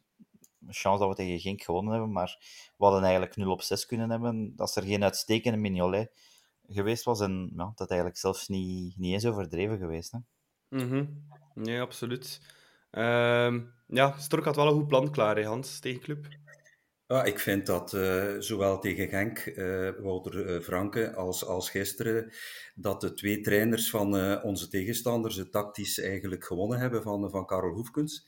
chance 0.67 0.99
dat 0.99 1.09
we 1.09 1.15
tegen 1.15 1.39
Genk 1.39 1.61
gewonnen 1.61 1.91
hebben, 1.91 2.11
maar 2.11 2.37
we 2.77 2.83
hadden 2.83 3.03
eigenlijk 3.03 3.35
0 3.35 3.51
op 3.51 3.61
6 3.61 3.85
kunnen 3.85 4.09
hebben 4.09 4.53
als 4.57 4.75
er 4.75 4.83
geen 4.83 5.03
uitstekende 5.03 5.57
Mignolet 5.57 6.11
geweest 6.69 7.03
was. 7.03 7.19
En 7.19 7.51
ja, 7.55 7.71
dat 7.75 7.89
eigenlijk 7.89 8.19
zelfs 8.19 8.47
niet, 8.47 8.97
niet 8.97 9.13
eens 9.13 9.25
overdreven 9.25 9.77
geweest. 9.77 10.11
Hè? 10.11 10.19
Mm 10.69 10.89
-hmm. 10.89 11.27
Nee, 11.53 11.81
absoluut. 11.81 12.41
Um, 12.91 13.73
ja, 13.87 14.17
Stork 14.17 14.45
had 14.45 14.55
wel 14.55 14.67
een 14.67 14.73
goed 14.73 14.87
plan 14.87 15.11
klaar, 15.11 15.35
hè, 15.35 15.45
Hans, 15.45 15.79
tegen 15.79 16.01
Club. 16.01 16.27
Ja, 17.07 17.23
ik 17.23 17.39
vind 17.39 17.65
dat 17.65 17.93
uh, 17.93 18.35
zowel 18.39 18.79
tegen 18.79 19.07
Genk, 19.07 19.45
uh, 19.45 19.89
Wouter 19.99 20.55
uh, 20.55 20.61
Franke, 20.61 21.15
als, 21.15 21.45
als 21.45 21.69
gisteren, 21.69 22.31
dat 22.75 23.01
de 23.01 23.13
twee 23.13 23.41
trainers 23.41 23.89
van 23.89 24.41
onze 24.43 24.67
tegenstanders 24.67 25.35
het 25.35 25.51
tactisch 25.51 25.99
eigenlijk 25.99 26.45
gewonnen 26.45 26.79
hebben 26.79 27.01
van, 27.01 27.29
van 27.29 27.45
Karel 27.45 27.73
Hoefkens. 27.73 28.27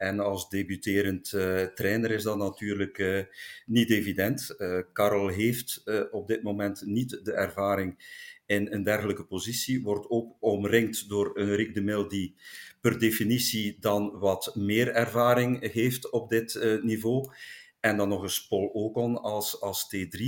En 0.00 0.20
als 0.20 0.48
debuterend 0.48 1.28
trainer 1.74 2.10
is 2.10 2.22
dat 2.22 2.36
natuurlijk 2.36 3.26
niet 3.66 3.90
evident. 3.90 4.56
Karel 4.92 5.28
heeft 5.28 5.82
op 6.10 6.28
dit 6.28 6.42
moment 6.42 6.82
niet 6.86 7.20
de 7.24 7.32
ervaring 7.32 7.98
in 8.46 8.72
een 8.72 8.82
dergelijke 8.82 9.24
positie, 9.24 9.82
wordt 9.82 10.10
ook 10.10 10.36
omringd 10.40 11.08
door 11.08 11.30
een 11.34 11.54
Rick 11.54 11.74
de 11.74 11.80
Mil 11.80 12.08
die 12.08 12.34
per 12.80 12.98
definitie 12.98 13.76
dan 13.80 14.18
wat 14.18 14.54
meer 14.54 14.88
ervaring 14.88 15.72
heeft 15.72 16.10
op 16.10 16.28
dit 16.28 16.78
niveau. 16.82 17.32
En 17.80 17.96
dan 17.96 18.08
nog 18.08 18.22
eens 18.22 18.46
Paul 18.46 18.66
Ocon 18.66 19.20
als, 19.20 19.60
als 19.60 19.94
T3. 19.96 20.22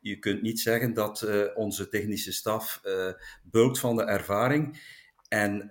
Je 0.00 0.18
kunt 0.18 0.42
niet 0.42 0.60
zeggen 0.60 0.94
dat 0.94 1.28
onze 1.54 1.88
technische 1.88 2.32
staf 2.32 2.80
uh, 2.84 3.12
bulkt 3.42 3.78
van 3.78 3.96
de 3.96 4.02
ervaring. 4.02 4.82
En 5.28 5.66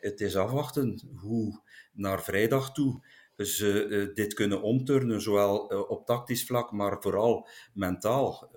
het 0.00 0.20
is 0.20 0.36
afwachten 0.36 1.00
hoe 1.14 1.60
naar 1.98 2.22
vrijdag 2.22 2.72
toe 2.72 3.06
ze 3.36 4.10
dit 4.14 4.34
kunnen 4.34 4.62
omturnen, 4.62 5.20
zowel 5.20 5.58
op 5.66 6.06
tactisch 6.06 6.44
vlak, 6.44 6.72
maar 6.72 7.02
vooral 7.02 7.48
mentaal. 7.72 8.50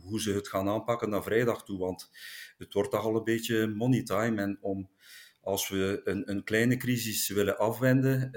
hoe 0.00 0.20
ze 0.20 0.32
het 0.32 0.48
gaan 0.48 0.68
aanpakken 0.68 1.10
naar 1.10 1.22
vrijdag 1.22 1.64
toe. 1.64 1.78
Want 1.78 2.10
het 2.58 2.72
wordt 2.72 2.90
toch 2.90 3.04
al 3.04 3.16
een 3.16 3.24
beetje 3.24 3.66
money 3.66 4.02
time. 4.02 4.42
En 4.42 4.58
om 4.60 4.90
als 5.40 5.68
we 5.68 6.00
een, 6.04 6.30
een 6.30 6.44
kleine 6.44 6.76
crisis 6.76 7.28
willen 7.28 7.58
afwenden, 7.58 8.30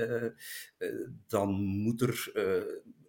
dan 1.27 1.53
moet 1.61 2.01
er 2.01 2.31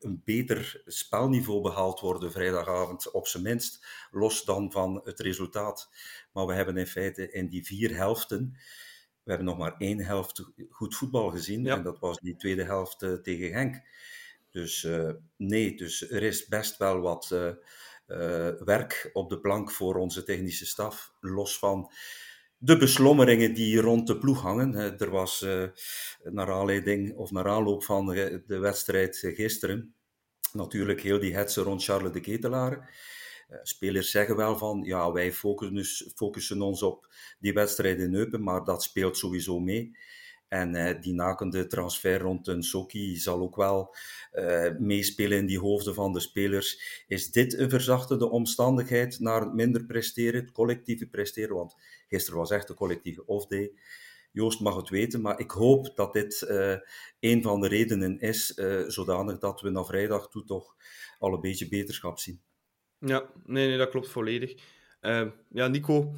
een 0.01 0.23
beter 0.25 0.83
spelniveau 0.87 1.61
behaald 1.61 2.01
worden 2.01 2.33
vrijdagavond, 2.33 3.11
op 3.11 3.27
zijn 3.27 3.43
minst, 3.43 3.87
los 4.11 4.45
dan 4.45 4.73
van 4.73 5.01
het 5.05 5.21
resultaat. 5.21 5.89
Maar 6.33 6.47
we 6.47 6.55
hebben 6.55 6.77
in 6.77 6.87
feite 6.87 7.31
in 7.31 7.49
die 7.49 7.67
vier 7.67 7.97
helften, 7.97 8.57
hebben 9.31 9.47
nog 9.47 9.59
maar 9.59 9.75
één 9.79 10.01
helft 10.01 10.45
goed 10.71 10.95
voetbal 10.95 11.31
gezien, 11.31 11.65
ja. 11.65 11.77
en 11.77 11.83
dat 11.83 11.99
was 11.99 12.19
die 12.19 12.37
tweede 12.37 12.65
helft 12.65 12.99
tegen 13.23 13.53
Henk. 13.53 13.81
Dus 14.51 14.89
nee, 15.37 15.77
dus 15.77 16.11
er 16.11 16.23
is 16.23 16.47
best 16.47 16.77
wel 16.77 17.01
wat 17.01 17.29
werk 18.65 19.11
op 19.13 19.31
de 19.31 19.41
plank 19.41 19.71
voor 19.71 19.95
onze 19.95 20.23
technische 20.23 20.67
staf, 20.67 21.13
los 21.21 21.59
van 21.59 21.93
de 22.59 22.77
beslommeringen 22.77 23.55
die 23.55 23.81
rond 23.81 24.07
de 24.07 24.19
ploeg 24.19 24.41
hangen. 24.41 24.99
Er 24.99 25.11
was 25.11 25.47
naar 26.23 26.53
aanleiding 26.53 27.17
of 27.17 27.31
naar 27.31 27.49
aanloop 27.49 27.85
van 27.85 28.07
de 28.47 28.59
wedstrijd 28.59 29.17
gisteren 29.17 29.95
natuurlijk 30.53 31.01
heel 31.01 31.21
die 31.21 31.35
hetze 31.35 31.63
rond 31.63 31.85
Charles 31.85 32.13
de 32.13 32.21
Ketelaar. 32.21 32.95
Uh, 33.51 33.59
spelers 33.63 34.11
zeggen 34.11 34.37
wel 34.37 34.59
van, 34.59 34.83
ja, 34.83 35.13
wij 35.13 35.33
focussen, 35.33 36.13
focussen 36.15 36.63
ons 36.63 36.83
op 36.83 37.13
die 37.39 37.53
wedstrijd 37.53 37.99
in 37.99 38.15
Eupen, 38.15 38.43
maar 38.43 38.65
dat 38.65 38.83
speelt 38.83 39.17
sowieso 39.17 39.61
mee. 39.61 39.97
En 40.49 40.75
uh, 40.75 41.01
die 41.01 41.13
nakende 41.13 41.67
transfer 41.67 42.21
rond 42.21 42.47
een 42.47 42.63
Soki 42.63 43.17
zal 43.17 43.41
ook 43.41 43.57
wel 43.57 43.95
uh, 44.33 44.71
meespelen 44.79 45.39
in 45.39 45.47
die 45.47 45.59
hoofden 45.59 45.95
van 45.95 46.13
de 46.13 46.21
spelers. 46.21 47.05
Is 47.07 47.31
dit 47.31 47.59
een 47.59 47.71
verzachtende 47.71 48.31
omstandigheid 48.31 49.21
naar 49.21 49.41
het 49.41 49.55
minder 49.55 49.85
presteren, 49.85 50.53
collectieve 50.53 51.07
presteren? 51.07 51.57
Want 51.57 51.77
gisteren 52.09 52.39
was 52.39 52.51
echt 52.51 52.69
een 52.69 52.75
collectieve 52.75 53.27
off-day. 53.27 53.73
Joost 54.33 54.61
mag 54.61 54.77
het 54.77 54.89
weten, 54.89 55.21
maar 55.21 55.41
ik 55.41 55.51
hoop 55.51 55.97
dat 55.97 56.13
dit 56.13 56.47
uh, 56.49 56.77
een 57.21 57.43
van 57.43 57.61
de 57.61 57.69
redenen 57.69 58.19
is, 58.19 58.47
zodanig 58.87 59.39
dat 59.39 59.61
we 59.61 59.71
naar 59.71 59.85
vrijdag 59.85 60.29
toe 60.29 60.45
toch 60.45 60.77
al 61.19 61.35
een 61.35 61.41
beetje 61.41 61.69
beterschap 61.69 62.19
zien. 62.19 62.41
Ja, 63.01 63.31
nee, 63.45 63.69
nee 63.69 63.79
dat 63.79 63.89
klopt 63.89 64.09
volledig. 64.09 64.55
ja, 65.49 65.69
Nico, 65.69 66.15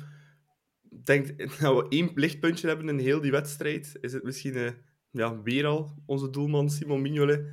denk 1.05 1.39
dat 1.61 1.77
we 1.77 1.87
één 1.89 2.11
lichtpuntje 2.15 2.69
hebben 2.69 2.89
in 2.89 2.99
heel 2.99 3.21
die 3.21 3.31
wedstrijd. 3.31 3.97
Is 4.01 4.13
het 4.13 4.23
misschien 4.23 4.57
uh, 4.57 4.71
ja, 5.11 5.43
weer 5.43 5.67
al 5.67 5.91
onze 6.07 6.31
doelman 6.31 6.71
Simon 6.71 7.03
Mignolet. 7.03 7.47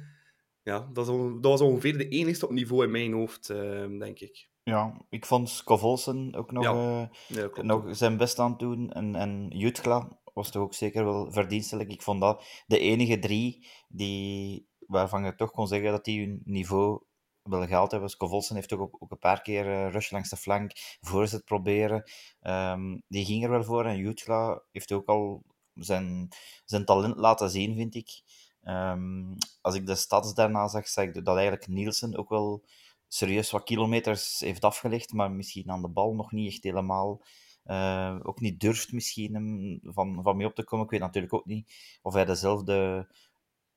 Ja, 0.64 0.90
dat, 0.94 1.06
dat, 1.06 1.52
was 1.52 1.62
ongeveer 1.62 1.98
de 1.98 2.08
enigste 2.08 2.46
op 2.46 2.52
niveau 2.52 2.84
in 2.84 2.92
mijn 2.92 3.14
hoofd, 3.14 3.50
uh, 3.50 4.00
denk 4.00 4.20
ik. 4.20 4.50
Ja, 4.64 5.06
ik 5.10 5.26
vond 5.26 5.50
Scovolsen 5.50 6.36
ook 6.36 6.52
nog, 6.52 6.64
ja. 6.64 7.10
uh, 7.32 7.64
nog 7.64 7.96
zijn 7.96 8.18
best 8.18 8.40
aan 8.40 8.50
het 8.50 8.60
doen. 8.60 8.92
En, 8.92 9.16
en 9.16 9.48
Jutgla 9.50 10.20
was 10.34 10.52
toch 10.52 10.62
ook 10.62 10.74
zeker 10.74 11.04
wel 11.06 11.32
verdienstelijk. 11.32 11.92
Ik 11.92 12.02
vond 12.02 12.22
dat 12.22 12.64
de 12.68 12.80
enige 12.80 13.20
drie 13.20 13.68
die, 13.88 14.68
waarvan 14.80 15.24
je 15.24 15.36
toch 15.36 15.52
kon 15.52 15.68
zeggen 15.68 15.92
dat 15.92 16.06
die 16.06 16.26
hun 16.26 16.42
niveau 16.44 17.04
wel 17.50 17.68
gehaald 17.68 17.92
hebben. 17.92 18.10
Scovolsen 18.10 18.56
heeft 18.56 18.74
ook, 18.74 18.96
ook 19.00 19.12
een 19.12 19.20
paar 19.20 19.42
keer 19.42 19.66
uh, 19.66 19.92
rush 19.92 20.12
langs 20.12 20.30
de 20.30 20.38
flank, 20.38 20.72
voorzet 21.02 21.46
proberen. 21.46 22.04
Um, 22.42 23.04
die 23.08 23.26
ging 23.26 23.44
er 23.44 23.50
wel 23.50 23.64
voor. 23.64 23.86
En 23.86 23.98
Jutla 23.98 24.62
heeft 24.72 24.92
ook 24.92 25.08
al 25.08 25.44
zijn, 25.74 26.28
zijn 26.66 26.86
talent 26.86 27.18
laten 27.18 27.50
zien, 27.50 27.76
vind 27.76 27.96
ik. 27.96 28.22
Um, 28.64 29.38
als 29.62 29.76
ik 29.76 29.86
de 29.86 29.96
stats 29.96 30.34
daarna 30.34 30.68
zag, 30.68 30.88
zag 30.88 31.06
ik 31.06 31.26
dat 31.26 31.36
eigenlijk 31.36 31.68
Nielsen 31.68 32.18
ook 32.18 32.30
wel 32.30 32.64
serieus 33.08 33.52
wat 33.52 33.64
kilometers 33.64 34.40
heeft 34.40 34.64
afgelegd, 34.64 35.14
maar 35.14 35.32
misschien 35.32 35.70
aan 35.72 35.82
de 35.82 35.88
bal 35.88 36.14
nog 36.14 36.32
niet 36.32 36.52
echt 36.52 36.64
helemaal. 36.64 37.22
Uh, 37.66 38.20
ook 38.24 38.40
niet 38.40 38.60
durft 38.60 38.92
misschien 38.92 39.34
hem 39.34 39.80
van, 39.84 40.20
van 40.24 40.38
mee 40.38 40.48
op 40.48 40.56
te 40.56 40.64
komen. 40.64 40.86
Ik 40.86 40.92
weet 40.92 41.00
natuurlijk 41.00 41.34
ook 41.34 41.46
niet 41.46 42.00
of 42.02 42.14
hij 42.14 42.26
dezelfde 42.26 43.08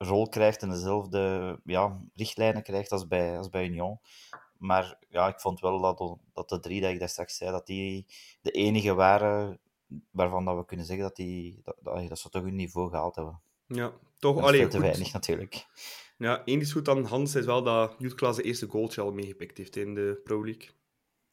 rol 0.05 0.29
krijgt 0.29 0.63
en 0.63 0.69
dezelfde 0.69 1.61
ja, 1.65 2.01
richtlijnen 2.15 2.63
krijgt 2.63 2.93
als 2.93 3.07
bij, 3.07 3.39
als 3.39 3.49
bij 3.49 3.67
Union. 3.67 3.99
Maar 4.59 4.99
ja, 5.09 5.29
ik 5.29 5.41
vond 5.41 5.61
wel 5.61 5.81
dat, 5.81 6.19
dat 6.33 6.49
de 6.49 6.61
drie, 6.61 6.81
dat 6.81 6.91
ik 6.91 6.99
daar 6.99 7.09
straks 7.09 7.37
zei, 7.37 7.51
dat 7.51 7.67
die 7.67 8.07
de 8.41 8.51
enige 8.51 8.95
waren 8.95 9.61
waarvan 10.11 10.45
dat 10.45 10.57
we 10.57 10.65
kunnen 10.65 10.87
zeggen 10.87 11.05
dat, 11.05 11.17
die, 11.17 11.61
dat, 11.65 11.77
dat, 11.81 12.09
dat 12.09 12.19
ze 12.19 12.29
toch 12.29 12.43
hun 12.43 12.55
niveau 12.55 12.91
gehaald 12.91 13.17
hebben. 13.17 13.41
Ja, 13.67 13.93
toch. 14.19 14.41
Dat 14.41 14.53
is 14.53 14.59
veel 14.59 14.69
te 14.69 14.81
weinig 14.81 15.13
natuurlijk. 15.13 15.67
Ja, 16.19 16.45
één 16.45 16.61
is 16.61 16.73
goed 16.73 16.89
aan 16.89 17.05
Hans 17.05 17.35
is 17.35 17.45
wel 17.45 17.63
dat 17.63 17.95
Jutklaas 17.99 18.37
de 18.37 18.43
eerste 18.43 18.69
goaltje 18.69 19.01
al 19.01 19.13
meegepikt 19.13 19.59
heeft 19.59 19.77
in 19.77 19.95
de 19.95 20.21
Pro 20.25 20.45
League. 20.45 20.69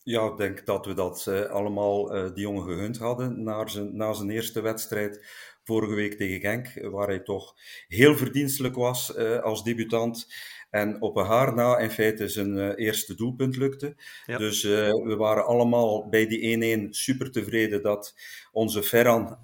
Ja, 0.10 0.26
ik 0.26 0.38
denk 0.38 0.66
dat 0.66 0.86
we 0.86 0.94
dat 0.94 1.26
uh, 1.30 1.42
allemaal 1.42 2.16
uh, 2.16 2.34
die 2.34 2.44
jongen 2.44 2.64
gegund 2.64 2.98
hadden 2.98 3.44
na 3.44 3.68
zijn, 3.68 3.96
na 3.96 4.14
zijn 4.14 4.30
eerste 4.30 4.62
wedstrijd 4.62 5.26
vorige 5.64 5.94
week 5.94 6.14
tegen 6.18 6.40
Genk, 6.40 6.92
waar 6.92 7.08
hij 7.08 7.20
toch 7.20 7.56
heel 7.88 8.18
verdienstelijk 8.18 8.76
was 8.76 9.16
uh, 9.18 9.40
als 9.40 9.64
debutant. 9.64 10.28
En 10.70 11.02
op 11.02 11.16
een 11.18 11.26
haar 11.26 11.56
na 11.56 11.78
in 11.78 11.90
feite 11.90 12.28
zijn 12.28 12.74
eerste 12.74 13.16
doelpunt 13.16 13.56
lukte. 13.56 13.96
Ja. 14.26 14.38
Dus 14.38 14.64
we 14.64 15.16
waren 15.18 15.46
allemaal 15.46 16.10
bij 16.10 16.28
die 16.28 16.88
1-1 16.88 16.90
super 16.90 17.32
tevreden 17.32 17.82
dat 17.82 18.16
onze 18.52 18.84
Ferran 18.84 19.38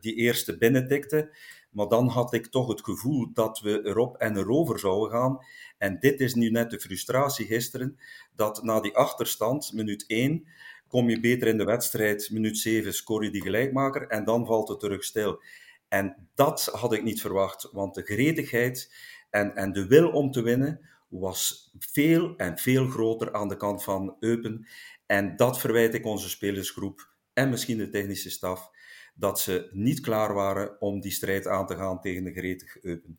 die 0.00 0.14
eerste 0.14 0.58
binnentikte. 0.58 1.30
Maar 1.70 1.88
dan 1.88 2.08
had 2.08 2.32
ik 2.32 2.46
toch 2.46 2.68
het 2.68 2.84
gevoel 2.84 3.30
dat 3.32 3.60
we 3.60 3.80
erop 3.84 4.16
en 4.16 4.36
erover 4.36 4.78
zouden 4.78 5.10
gaan. 5.10 5.38
En 5.78 5.98
dit 6.00 6.20
is 6.20 6.34
nu 6.34 6.50
net 6.50 6.70
de 6.70 6.80
frustratie 6.80 7.46
gisteren, 7.46 7.98
dat 8.36 8.62
na 8.62 8.80
die 8.80 8.96
achterstand, 8.96 9.72
minuut 9.72 10.04
1, 10.06 10.46
kom 10.88 11.10
je 11.10 11.20
beter 11.20 11.48
in 11.48 11.58
de 11.58 11.64
wedstrijd. 11.64 12.30
Minuut 12.30 12.58
7 12.58 12.94
scoor 12.94 13.24
je 13.24 13.30
die 13.30 13.42
gelijkmaker 13.42 14.06
en 14.06 14.24
dan 14.24 14.46
valt 14.46 14.68
het 14.68 14.80
terug 14.80 15.04
stil. 15.04 15.42
En 15.88 16.28
dat 16.34 16.64
had 16.64 16.92
ik 16.92 17.02
niet 17.02 17.20
verwacht, 17.20 17.68
want 17.72 17.94
de 17.94 18.02
gretigheid 18.02 18.94
en, 19.30 19.54
en 19.54 19.72
de 19.72 19.86
wil 19.86 20.10
om 20.10 20.30
te 20.30 20.42
winnen 20.42 20.88
was 21.08 21.70
veel 21.78 22.36
en 22.36 22.58
veel 22.58 22.86
groter 22.86 23.32
aan 23.32 23.48
de 23.48 23.56
kant 23.56 23.84
van 23.84 24.16
Eupen. 24.20 24.66
En 25.06 25.36
dat 25.36 25.60
verwijt 25.60 25.94
ik 25.94 26.06
onze 26.06 26.28
spelersgroep 26.28 27.12
en 27.32 27.50
misschien 27.50 27.78
de 27.78 27.88
technische 27.88 28.30
staf, 28.30 28.70
dat 29.14 29.40
ze 29.40 29.68
niet 29.72 30.00
klaar 30.00 30.34
waren 30.34 30.80
om 30.80 31.00
die 31.00 31.12
strijd 31.12 31.46
aan 31.46 31.66
te 31.66 31.76
gaan 31.76 32.00
tegen 32.00 32.24
de 32.24 32.32
gretige 32.32 32.78
Eupen. 32.82 33.18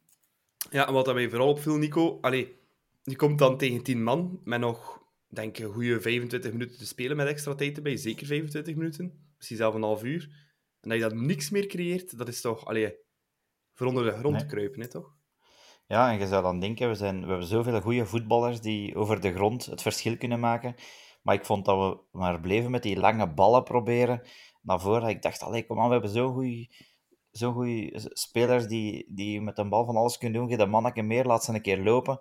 Ja, 0.70 0.88
en 0.88 0.94
wat 0.94 1.14
mij 1.14 1.30
vooral 1.30 1.50
opviel, 1.50 1.78
Nico, 1.78 2.18
allee, 2.22 2.56
je 3.04 3.16
komt 3.16 3.40
dan 3.40 3.58
tegen 3.58 3.84
10 3.84 4.04
man 4.04 4.42
met 4.44 4.60
nog 4.60 5.00
denk 5.30 5.58
ik, 5.58 5.66
een 5.66 5.74
goede 5.74 6.02
25 6.02 6.52
minuten 6.52 6.78
te 6.78 6.86
spelen 6.86 7.18
met 7.18 7.28
extra 7.28 7.56
tijd 7.56 7.78
erbij. 7.78 7.98
Zeker 7.98 8.28
25 8.28 8.76
minuten. 8.76 9.32
Misschien 9.36 9.58
zelfs 9.58 9.76
een 9.76 9.84
half 9.84 10.04
uur. 10.04 10.48
En 10.82 10.90
dat 10.90 10.98
je 10.98 11.04
dat 11.04 11.14
niks 11.14 11.50
meer 11.50 11.66
creëert, 11.66 12.18
dat 12.18 12.28
is 12.28 12.42
toch... 12.42 12.66
Allee, 12.66 12.96
voor 13.74 13.88
onder 13.88 14.04
de 14.04 14.12
grond 14.12 14.36
nee. 14.36 14.46
te 14.46 14.48
kruipen, 14.48 14.82
hè, 14.82 14.88
toch? 14.88 15.18
Ja, 15.88 16.12
en 16.12 16.20
je 16.20 16.28
zou 16.28 16.44
dan 16.44 16.60
denken, 16.60 16.90
we, 16.90 16.96
zijn, 16.96 17.22
we 17.22 17.28
hebben 17.28 17.48
zoveel 17.48 17.82
goede 17.82 18.06
voetballers 18.06 18.62
die 18.62 18.96
over 18.96 19.22
de 19.22 19.34
grond 19.34 19.66
het 19.66 19.82
verschil 19.82 20.18
kunnen 20.18 20.40
maken. 20.40 20.76
Maar 21.22 21.36
ik 21.36 21.46
vond 21.46 21.66
dat 21.66 21.78
we 21.78 22.18
maar 22.18 22.40
bleven 22.40 22.72
met 22.72 22.84
die 22.84 23.00
lange 23.00 23.34
ballen 23.34 23.64
proberen 23.64 24.22
naar 24.62 24.80
voren. 24.80 25.10
Ik 25.10 25.22
dacht, 25.22 25.42
allee, 25.42 25.66
kom 25.66 25.80
aan, 25.80 25.88
we 25.88 25.94
hebben 25.94 26.12
zo'n 26.12 26.34
goede 26.34 26.70
zo 27.32 27.52
goede 27.52 28.10
spelers 28.14 28.68
die, 28.68 29.06
die 29.10 29.42
met 29.42 29.58
een 29.58 29.70
bal 29.70 29.86
van 29.86 29.96
alles 29.96 30.18
kunnen 30.18 30.40
doen. 30.40 30.50
Je 30.50 30.58
de 30.58 30.66
manneke 30.66 31.02
meer, 31.02 31.26
laat 31.26 31.44
ze 31.44 31.54
een 31.54 31.62
keer 31.62 31.84
lopen. 31.84 32.20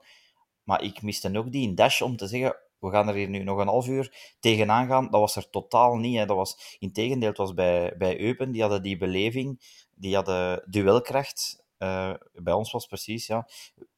Maar 0.63 0.83
ik 0.83 1.03
miste 1.03 1.39
ook 1.39 1.53
die 1.53 1.75
dash 1.75 2.01
om 2.01 2.17
te 2.17 2.27
zeggen, 2.27 2.57
we 2.79 2.91
gaan 2.91 3.09
er 3.09 3.15
hier 3.15 3.29
nu 3.29 3.43
nog 3.43 3.59
een 3.59 3.67
half 3.67 3.87
uur 3.87 4.35
tegenaan 4.41 4.87
gaan. 4.87 5.11
Dat 5.11 5.21
was 5.21 5.37
er 5.37 5.51
totaal 5.51 5.97
niet. 5.97 6.17
Hè. 6.17 6.27
Dat 6.27 6.37
was, 6.37 6.77
integendeel, 6.79 7.29
het 7.29 7.39
was 7.39 7.55
bij, 7.55 7.95
bij 7.99 8.21
Eupen, 8.21 8.51
die 8.51 8.61
hadden 8.61 8.83
die 8.83 8.97
beleving, 8.97 9.61
die 9.95 10.15
hadden 10.15 10.65
duelkracht. 10.71 11.67
Uh, 11.79 12.15
bij 12.33 12.53
ons 12.53 12.73
was 12.73 12.87
precies, 12.87 13.27
ja, 13.27 13.49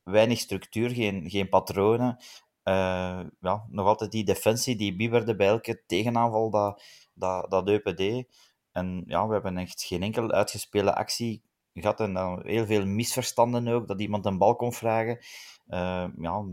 weinig 0.03 0.39
structuur, 0.39 0.91
geen, 0.91 1.31
geen 1.31 1.49
patronen. 1.49 2.17
Uh, 2.65 3.21
ja, 3.41 3.67
nog 3.69 3.87
altijd 3.87 4.11
die 4.11 4.25
defensie, 4.25 4.77
die 4.77 4.97
bieberde 4.97 5.37
bij 5.37 5.47
elke 5.47 5.83
tegenaanval 5.87 6.51
dat, 6.51 6.83
dat, 7.15 7.51
dat 7.51 7.69
Eupen 7.69 7.97
deed. 7.97 8.29
En 8.73 9.05
ja, 9.07 9.27
we 9.27 9.33
hebben 9.33 9.57
echt 9.57 9.83
geen 9.83 10.03
enkel 10.03 10.31
uitgespeelde 10.31 10.95
actie 10.95 11.43
gehad 11.75 12.01
en 12.01 12.15
dan 12.15 12.47
heel 12.47 12.67
veel 12.67 12.87
misverstanden 12.87 13.69
ook, 13.69 13.89
dat 13.89 14.01
iemand 14.01 14.27
een 14.27 14.39
bal 14.39 14.57
kon 14.57 14.73
vragen. 14.73 15.19
Uh, 15.69 16.07
ja, 16.19 16.45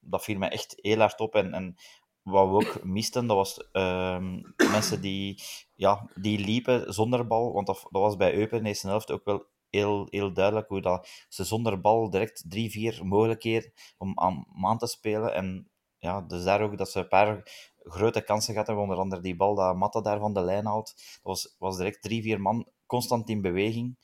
dat 0.00 0.24
viel 0.24 0.38
me 0.38 0.48
echt 0.48 0.78
heel 0.80 0.98
hard 0.98 1.20
op. 1.20 1.34
En, 1.34 1.52
en 1.52 1.76
wat 2.22 2.48
we 2.48 2.54
ook 2.54 2.84
misten, 2.84 3.26
dat 3.26 3.36
was 3.36 3.68
uh, 3.72 4.18
mensen 4.56 5.00
die, 5.00 5.42
ja, 5.74 6.10
die 6.14 6.38
liepen 6.38 6.94
zonder 6.94 7.26
bal. 7.26 7.52
Want 7.52 7.66
dat, 7.66 7.86
dat 7.90 8.02
was 8.02 8.16
bij 8.16 8.34
Eupen 8.34 8.56
in 8.56 8.62
de 8.62 8.68
eerste 8.68 8.86
helft 8.86 9.10
ook 9.10 9.24
wel 9.24 9.46
heel, 9.70 10.06
heel 10.10 10.32
duidelijk 10.32 10.68
hoe 10.68 10.80
dat 10.80 11.08
ze 11.28 11.44
zonder 11.44 11.80
bal 11.80 12.10
direct 12.10 12.44
drie, 12.48 12.70
vier 12.70 13.06
mogelijkheden 13.06 13.72
om 13.98 14.18
aan, 14.18 14.46
aan 14.62 14.78
te 14.78 14.86
spelen. 14.86 15.34
En 15.34 15.68
ja, 15.98 16.20
dus 16.20 16.44
daar 16.44 16.60
ook 16.60 16.78
dat 16.78 16.90
ze 16.90 16.98
een 16.98 17.08
paar 17.08 17.42
grote 17.84 18.24
kansen 18.24 18.52
gehad 18.52 18.66
hebben, 18.66 18.84
onder 18.84 19.00
andere 19.00 19.22
die 19.22 19.36
bal 19.36 19.54
dat 19.54 19.76
Matta 19.76 20.00
daar 20.00 20.18
van 20.18 20.34
de 20.34 20.40
lijn 20.40 20.66
haalt. 20.66 20.94
Dat 20.96 21.20
was, 21.22 21.54
was 21.58 21.76
direct 21.76 22.02
drie, 22.02 22.22
vier 22.22 22.40
man 22.40 22.68
constant 22.86 23.28
in 23.28 23.40
beweging. 23.40 23.96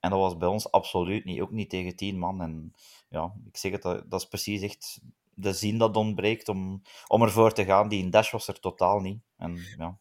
En 0.00 0.10
dat 0.10 0.18
was 0.18 0.36
bij 0.36 0.48
ons 0.48 0.70
absoluut 0.70 1.24
niet, 1.24 1.40
ook 1.40 1.50
niet 1.50 1.70
tegen 1.70 1.96
tien 1.96 2.18
man. 2.18 2.42
En 2.42 2.74
ja, 3.08 3.32
ik 3.46 3.56
zeg 3.56 3.72
het, 3.72 3.82
dat 3.82 4.20
is 4.20 4.28
precies 4.28 4.62
echt 4.62 5.00
de 5.34 5.52
zin 5.52 5.78
dat 5.78 5.96
ontbreekt 5.96 6.48
om, 6.48 6.82
om 7.06 7.22
ervoor 7.22 7.52
te 7.52 7.64
gaan. 7.64 7.88
Die 7.88 8.08
dash 8.08 8.30
was 8.30 8.48
er 8.48 8.60
totaal 8.60 9.00
niet. 9.00 9.20
En, 9.36 9.58
ja. 9.76 9.98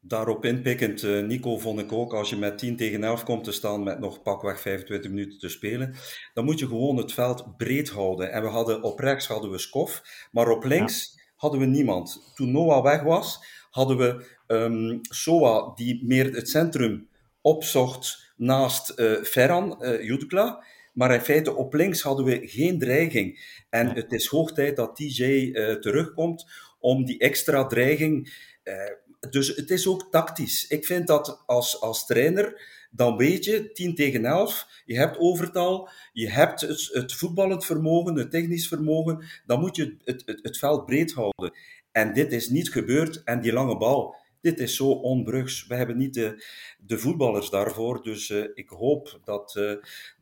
Daarop 0.00 0.44
inpikkend, 0.44 1.02
uh, 1.02 1.26
Nico, 1.26 1.58
vond 1.58 1.80
ik 1.80 1.92
ook, 1.92 2.14
als 2.14 2.30
je 2.30 2.36
met 2.36 2.58
10 2.58 2.76
tegen 2.76 3.04
11 3.04 3.24
komt 3.24 3.44
te 3.44 3.52
staan 3.52 3.82
met 3.82 3.98
nog 3.98 4.22
pakweg 4.22 4.60
25 4.60 5.10
minuten 5.10 5.38
te 5.38 5.48
spelen, 5.48 5.94
dan 6.34 6.44
moet 6.44 6.58
je 6.58 6.66
gewoon 6.66 6.96
het 6.96 7.12
veld 7.12 7.56
breed 7.56 7.88
houden. 7.88 8.32
En 8.32 8.42
we 8.42 8.48
hadden 8.48 8.82
op 8.82 8.98
rechts 8.98 9.26
hadden 9.26 9.50
we 9.50 9.58
Skof, 9.58 10.02
maar 10.32 10.48
op 10.48 10.64
links 10.64 11.12
ja. 11.14 11.22
Hadden 11.36 11.60
we 11.60 11.66
niemand. 11.66 12.32
Toen 12.34 12.50
Noah 12.50 12.82
weg 12.82 13.02
was, 13.02 13.40
hadden 13.70 13.96
we 13.96 14.36
um, 14.46 14.98
Soa, 15.02 15.72
die 15.74 16.04
meer 16.04 16.34
het 16.34 16.48
centrum 16.48 17.08
opzocht 17.40 18.32
naast 18.36 18.98
uh, 18.98 19.22
Ferran, 19.22 19.78
uh, 19.80 20.02
Jutla. 20.02 20.64
Maar 20.92 21.14
in 21.14 21.20
feite, 21.20 21.54
op 21.54 21.74
links 21.74 22.02
hadden 22.02 22.24
we 22.24 22.40
geen 22.42 22.78
dreiging. 22.78 23.38
En 23.70 23.94
het 23.94 24.12
is 24.12 24.26
hoog 24.26 24.52
tijd 24.52 24.76
dat 24.76 24.96
TJ 24.96 25.22
uh, 25.22 25.74
terugkomt 25.74 26.46
om 26.78 27.04
die 27.04 27.18
extra 27.18 27.66
dreiging. 27.66 28.44
Uh, 28.64 28.74
dus 29.30 29.56
het 29.56 29.70
is 29.70 29.86
ook 29.86 30.08
tactisch. 30.10 30.66
Ik 30.66 30.86
vind 30.86 31.06
dat 31.06 31.42
als, 31.46 31.80
als 31.80 32.06
trainer 32.06 32.74
dan 32.90 33.16
weet 33.16 33.44
je, 33.44 33.72
10 33.72 33.94
tegen 33.94 34.24
11, 34.24 34.82
je 34.84 34.96
hebt 34.96 35.18
overtal, 35.18 35.88
je 36.12 36.30
hebt 36.30 36.60
het, 36.60 36.88
het 36.92 37.12
voetballend 37.12 37.64
vermogen, 37.64 38.16
het 38.16 38.30
technisch 38.30 38.68
vermogen, 38.68 39.24
dan 39.46 39.60
moet 39.60 39.76
je 39.76 39.96
het, 40.04 40.22
het, 40.26 40.38
het 40.42 40.58
veld 40.58 40.86
breed 40.86 41.12
houden. 41.12 41.52
En 41.92 42.12
dit 42.12 42.32
is 42.32 42.48
niet 42.48 42.72
gebeurd. 42.72 43.22
En 43.24 43.40
die 43.40 43.52
lange 43.52 43.76
bal, 43.76 44.16
dit 44.40 44.58
is 44.58 44.76
zo 44.76 44.88
onbrugs. 44.88 45.66
We 45.66 45.74
hebben 45.74 45.96
niet 45.96 46.14
de, 46.14 46.44
de 46.78 46.98
voetballers 46.98 47.50
daarvoor. 47.50 48.02
Dus 48.02 48.28
uh, 48.28 48.44
ik 48.54 48.68
hoop 48.68 49.20
dat, 49.24 49.54
uh, 49.58 49.72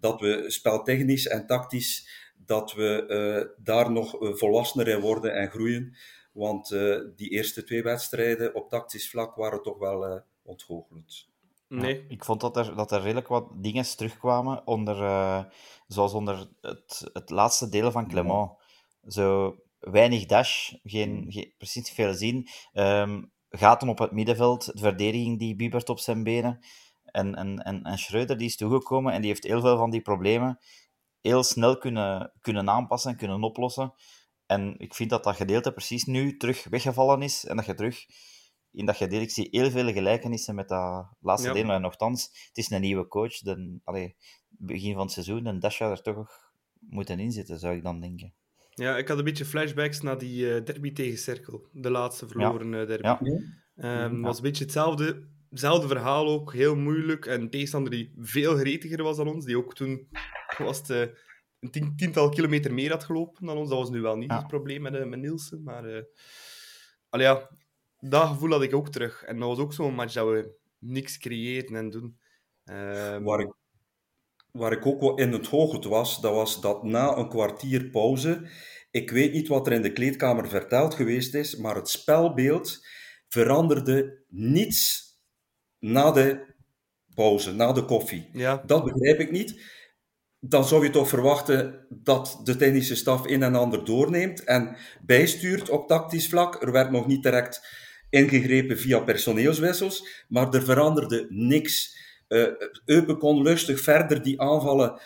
dat 0.01 0.21
we 0.21 0.45
speltechnisch 0.47 1.27
en 1.27 1.47
tactisch, 1.47 2.09
dat 2.47 2.73
we 2.73 3.05
uh, 3.09 3.65
daar 3.65 3.93
nog 3.93 4.17
volwassener 4.21 4.89
in 4.89 5.01
worden 5.01 5.35
en 5.35 5.51
groeien. 5.51 5.97
Want 6.35 6.69
die 7.17 7.29
eerste 7.31 7.65
twee 7.65 7.83
wedstrijden 7.83 8.55
op 8.55 8.69
tactisch 8.69 9.11
vlak 9.11 9.35
waren 9.35 9.63
toch 9.63 9.79
wel 9.79 10.23
ontgoochelend. 10.43 11.29
Nee. 11.69 11.95
Ja, 11.95 12.05
ik 12.09 12.25
vond 12.25 12.41
dat 12.41 12.57
er, 12.57 12.77
dat 12.77 12.93
er 12.93 13.01
redelijk 13.01 13.29
wat 13.29 13.49
dingen 13.55 13.97
terugkwamen, 13.97 14.67
onder, 14.67 14.97
zoals 15.87 16.13
onder 16.13 16.49
het, 16.61 17.11
het 17.13 17.31
laatste 17.31 17.69
deel 17.69 17.91
van 17.91 18.09
Clement. 18.09 18.51
Zo, 19.07 19.57
weinig 19.79 20.27
dash, 20.27 20.73
geen, 20.83 21.27
geen, 21.29 21.55
precies 21.59 21.91
veel 21.91 22.15
zien. 22.15 22.49
Um, 22.73 23.33
gaten 23.49 23.89
op 23.89 23.99
het 23.99 24.11
middenveld, 24.11 24.65
de 24.67 24.79
verdediging 24.79 25.39
die 25.39 25.57
biebert 25.57 25.89
op 25.89 25.99
zijn 25.99 26.23
benen. 26.23 26.59
En, 27.05 27.35
en, 27.35 27.59
en, 27.59 27.83
en 27.83 27.99
Schreuder 27.99 28.37
die 28.37 28.47
is 28.47 28.57
toegekomen 28.57 29.13
en 29.13 29.21
die 29.21 29.31
heeft 29.31 29.45
heel 29.45 29.61
veel 29.61 29.77
van 29.77 29.91
die 29.91 30.03
problemen 30.03 30.59
heel 31.21 31.43
snel 31.43 31.79
kunnen, 31.79 32.33
kunnen 32.41 32.71
aanpassen 32.71 33.11
en 33.11 33.17
kunnen 33.17 33.43
oplossen. 33.43 33.95
En 34.47 34.75
ik 34.79 34.95
vind 34.95 35.11
dat 35.11 35.25
dat 35.25 35.37
gedeelte 35.37 35.73
precies 35.73 36.05
nu 36.05 36.37
terug 36.37 36.65
weggevallen 36.65 37.23
is 37.23 37.45
en 37.45 37.57
dat 37.57 37.67
je 37.67 37.75
terug 37.75 38.07
in 38.75 38.87
dat 38.87 38.97
gedeelte, 38.97 39.25
ik 39.25 39.31
zie 39.31 39.49
heel 39.51 39.71
veel 39.71 39.93
gelijkenissen 39.93 40.55
met 40.55 40.69
dat 40.69 41.07
laatste 41.21 41.49
ja. 41.49 41.55
deel, 41.55 41.65
maar 41.65 41.81
nogthans, 41.81 42.23
het 42.49 42.57
is 42.57 42.71
een 42.71 42.81
nieuwe 42.81 43.09
coach. 43.09 43.39
De, 43.39 43.79
allee, 43.85 44.17
begin 44.49 44.93
van 44.93 45.03
het 45.03 45.13
seizoen, 45.13 45.47
en 45.47 45.61
Dash 45.61 45.81
er 45.81 46.03
toch 46.03 46.53
moeten 46.79 47.21
inzitten, 47.21 47.59
zou 47.59 47.77
ik 47.77 47.83
dan 47.83 48.01
denken. 48.01 48.35
Ja, 48.75 48.97
ik 48.97 49.09
had 49.09 49.19
een 49.19 49.25
beetje 49.25 49.45
flashbacks 49.45 50.01
naar 50.01 50.19
die 50.19 50.47
uh, 50.47 50.65
derby 50.65 50.93
tegen 50.93 51.19
Cirkel. 51.19 51.69
De 51.73 51.91
laatste 51.91 52.29
verloren 52.29 52.73
ja. 52.73 52.85
derby. 52.85 53.31
Ja. 53.75 54.05
Um, 54.05 54.23
was 54.23 54.37
een 54.37 54.43
beetje 54.43 54.65
hetzelfde, 54.65 55.29
hetzelfde 55.51 55.89
verhaal 55.89 56.29
ook. 56.29 56.53
Heel 56.53 56.77
moeilijk. 56.77 57.27
En 57.27 57.41
een 57.41 57.51
tegenstander 57.51 57.91
die 57.91 58.13
veel 58.19 58.57
gretiger 58.57 59.03
was 59.03 59.17
dan 59.17 59.29
ons. 59.29 59.45
Die 59.45 59.57
ook 59.57 59.75
toen 59.75 60.09
was 60.59 60.79
het, 60.79 60.91
uh, 60.91 61.15
een 61.65 61.71
tien, 61.71 61.97
tiental 61.97 62.29
kilometer 62.29 62.75
meer 62.75 62.91
had 62.91 63.05
gelopen 63.05 63.47
dan 63.47 63.57
ons. 63.57 63.69
Dat 63.69 63.79
was 63.79 63.91
nu 63.91 64.01
wel 64.01 64.17
niet 64.17 64.31
ja. 64.31 64.39
het 64.39 64.47
probleem 64.47 64.83
met, 64.83 64.95
uh, 64.95 65.05
met 65.05 65.21
Nielsen. 65.21 65.63
Maar 65.63 65.85
uh, 65.85 66.03
allee, 67.09 67.27
ja, 67.27 67.51
dat 67.99 68.29
gevoel 68.29 68.51
had 68.51 68.63
ik 68.63 68.75
ook 68.75 68.89
terug. 68.89 69.23
En 69.23 69.39
dat 69.39 69.49
was 69.49 69.59
ook 69.59 69.73
zo'n 69.73 69.95
match 69.95 70.13
dat 70.13 70.29
we 70.29 70.55
niks 70.79 71.19
creëerden 71.19 71.77
en 71.77 71.91
doen. 71.91 72.19
Um, 72.65 73.25
waar, 73.25 73.41
ik, 73.41 73.53
waar 74.51 74.73
ik 74.73 74.87
ook 74.87 75.19
in 75.19 75.33
het 75.33 75.47
hoogte 75.47 75.89
was, 75.89 76.21
dat 76.21 76.35
was 76.35 76.61
dat 76.61 76.83
na 76.83 77.17
een 77.17 77.29
kwartier 77.29 77.91
pauze 77.91 78.49
ik 78.95 79.11
weet 79.11 79.33
niet 79.33 79.49
wat 79.49 79.67
er 79.67 79.73
in 79.73 79.83
de 79.83 79.93
kleedkamer 79.93 80.49
verteld 80.49 80.95
geweest 80.95 81.35
is, 81.35 81.57
maar 81.57 81.75
het 81.75 81.89
spelbeeld 81.89 82.87
veranderde 83.29 84.25
niets 84.29 85.13
na 85.79 86.11
de 86.11 86.55
pauze, 87.15 87.53
na 87.53 87.73
de 87.73 87.85
koffie. 87.85 88.29
Ja. 88.33 88.63
Dat 88.67 88.85
begrijp 88.85 89.21
ik 89.21 89.31
niet. 89.31 89.63
Dan 90.47 90.65
zou 90.65 90.85
je 90.85 90.91
toch 90.91 91.09
verwachten 91.09 91.87
dat 91.89 92.41
de 92.45 92.57
technische 92.57 92.97
staf 92.97 93.27
een 93.27 93.43
en 93.43 93.55
ander 93.55 93.85
doorneemt 93.85 94.45
en 94.45 94.77
bijstuurt 95.03 95.71
op 95.71 95.89
tactisch 95.89 96.29
vlak. 96.29 96.63
Er 96.63 96.73
werd 96.73 96.91
nog 96.91 97.07
niet 97.07 97.23
direct 97.23 97.67
ingegrepen 98.11 98.79
via 98.79 98.99
personeelswissels, 98.99 100.25
maar 100.29 100.55
er 100.55 100.63
veranderde 100.63 101.27
niks. 101.29 102.03
Uh, 102.29 102.47
Eupen 102.85 103.19
kon 103.19 103.43
lustig 103.43 103.81
verder 103.81 104.23
die 104.23 104.41
aanvallen 104.41 105.01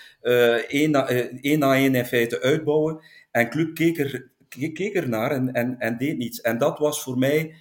één, 0.68 0.90
na, 0.90 1.10
uh, 1.10 1.18
één 1.40 1.58
na 1.58 1.74
één 1.74 1.94
in 1.94 2.04
feite 2.04 2.40
uitbouwen. 2.40 3.00
En 3.30 3.50
Club 3.50 3.74
keek 3.74 4.28
keek 4.48 4.96
er 4.96 5.08
naar 5.08 5.30
en, 5.30 5.52
en, 5.52 5.78
en 5.78 5.98
deed 5.98 6.16
niets. 6.16 6.40
En 6.40 6.58
dat 6.58 6.78
was 6.78 7.02
voor 7.02 7.18
mij 7.18 7.54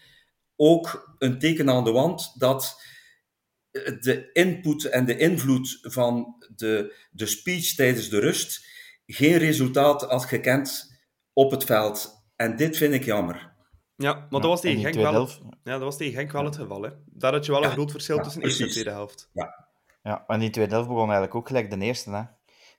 ook 0.55 1.15
een 1.19 1.39
teken 1.39 1.69
aan 1.69 1.83
de 1.83 1.91
wand 1.91 2.33
dat 2.37 2.81
de 3.99 4.29
input 4.33 4.85
en 4.85 5.05
de 5.05 5.17
invloed 5.17 5.79
van 5.81 6.35
de, 6.55 6.95
de 7.11 7.25
speech 7.25 7.75
tijdens 7.75 8.09
de 8.09 8.19
rust 8.19 8.65
geen 9.05 9.37
resultaat 9.37 10.01
had 10.01 10.25
gekend 10.25 10.97
op 11.33 11.51
het 11.51 11.63
veld. 11.63 12.25
En 12.35 12.55
dit 12.55 12.77
vind 12.77 12.93
ik 12.93 13.03
jammer. 13.03 13.55
Ja, 13.95 14.13
maar 14.13 14.41
dat 14.41 14.49
was 14.49 14.61
tegen 14.61 14.81
Genk 14.81 14.95
wel, 14.95 15.29
ja, 15.63 15.71
dat 15.71 15.81
was 15.81 15.97
tegen 15.97 16.13
Genk 16.13 16.31
wel 16.31 16.45
het 16.45 16.55
geval. 16.55 16.81
Hè? 16.81 16.89
Daar 17.05 17.33
had 17.33 17.45
je 17.45 17.51
wel 17.51 17.63
een 17.63 17.71
groot 17.71 17.91
verschil 17.91 18.19
tussen 18.19 18.41
de 18.41 18.47
eerste 18.47 18.63
en 18.63 18.69
tweede 18.69 18.89
helft. 18.89 19.29
Ja. 19.33 19.67
ja, 20.03 20.23
en 20.27 20.39
die 20.39 20.49
tweede 20.49 20.71
helft 20.71 20.87
begon 20.87 21.03
eigenlijk 21.03 21.35
ook 21.35 21.47
gelijk 21.47 21.69
de 21.69 21.77
eerste. 21.77 22.09
Hè? 22.09 22.23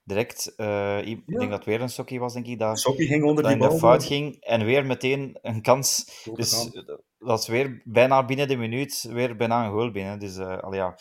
direct, 0.09 0.53
uh, 0.57 1.07
ik 1.07 1.23
ja. 1.27 1.39
denk 1.39 1.51
dat 1.51 1.65
weer 1.65 1.81
een 1.81 1.89
Sokkie 1.89 2.21
was, 2.21 2.33
denk 2.33 2.47
ik, 2.47 2.59
dat, 2.59 2.79
Sokkie 2.79 3.07
ging 3.07 3.25
onder 3.25 3.43
dat 3.43 3.53
die 3.53 3.61
bal. 3.61 3.71
de 3.71 3.79
fout 3.79 4.05
ging 4.05 4.37
en 4.41 4.65
weer 4.65 4.87
meteen 4.87 5.39
een 5.43 5.63
kans. 5.63 6.05
Dus 6.35 6.71
dat 7.19 7.39
is 7.39 7.47
weer 7.47 7.83
bijna 7.85 8.25
binnen 8.25 8.49
de 8.49 8.57
minuut 8.57 9.03
weer 9.03 9.37
bijna 9.37 9.65
een 9.65 9.71
goal 9.71 9.91
binnen. 9.91 10.19
Dus 10.19 10.37
uh, 10.37 10.59
al 10.59 10.75
ja, 10.75 10.99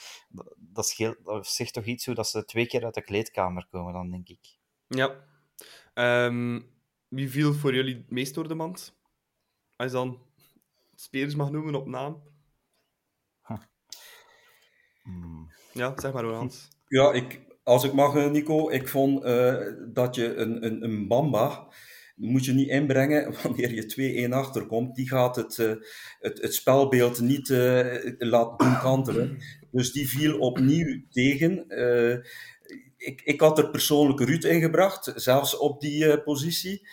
dat, 0.58 0.88
scheelt, 0.88 1.18
dat 1.24 1.48
zegt 1.48 1.74
toch 1.74 1.86
iets 1.86 2.06
hoe 2.06 2.16
dat 2.16 2.28
ze 2.28 2.46
twee 2.46 2.68
keer 2.68 2.86
uit 2.86 2.94
de 2.94 3.02
kleedkamer 3.02 3.68
komen, 3.70 3.94
dan 3.94 4.12
denk 4.12 4.30
ik. 4.30 4.58
Ja. 4.88 5.26
Um, 6.26 6.76
wie 7.08 7.30
viel 7.30 7.54
voor 7.54 7.74
jullie 7.74 7.96
het 7.96 8.12
meest 8.12 8.34
door 8.34 8.48
de 8.48 8.56
mand? 8.56 8.96
Als 9.76 9.92
je 9.92 9.98
dan 9.98 10.22
spelers 10.96 11.36
mag 11.36 11.52
noemen 11.52 11.76
op 11.76 11.88
naam. 11.88 12.24
Huh. 13.48 13.58
Hmm. 15.04 15.52
Ja, 15.74 15.94
zeg 15.96 16.14
maar, 16.14 16.26
Hans. 16.26 16.68
Ja, 16.88 17.12
ik, 17.12 17.42
als 17.64 17.84
ik 17.84 17.94
mag, 17.94 18.14
Nico, 18.14 18.70
ik 18.70 18.88
vond 18.88 19.26
uh, 19.26 19.56
dat 19.94 20.16
je 20.16 20.36
een, 20.36 20.66
een, 20.66 20.84
een 20.84 21.08
Bamba 21.08 21.68
moet 22.18 22.46
je 22.46 22.54
niet 22.54 22.70
inbrengen 22.70 23.34
wanneer 23.44 23.74
je 23.74 24.28
2-1 24.28 24.34
achterkomt. 24.34 24.96
Die 24.96 25.08
gaat 25.08 25.36
het, 25.36 25.58
uh, 25.58 25.74
het, 26.20 26.42
het 26.42 26.54
spelbeeld 26.54 27.20
niet 27.20 27.50
uh, 27.50 27.86
laten 28.18 28.58
doen 28.58 28.80
kantelen. 28.80 29.38
Dus 29.72 29.92
die 29.92 30.10
viel 30.10 30.40
opnieuw 30.40 31.02
tegen. 31.10 31.66
ik, 32.98 33.22
ik 33.24 33.42
had 33.42 33.58
er 33.58 33.70
persoonlijk 33.70 34.20
Ruud 34.20 34.44
ingebracht, 34.44 35.14
zelfs 35.16 35.58
op 35.58 35.82
die 35.82 36.22
positie. 36.22 36.88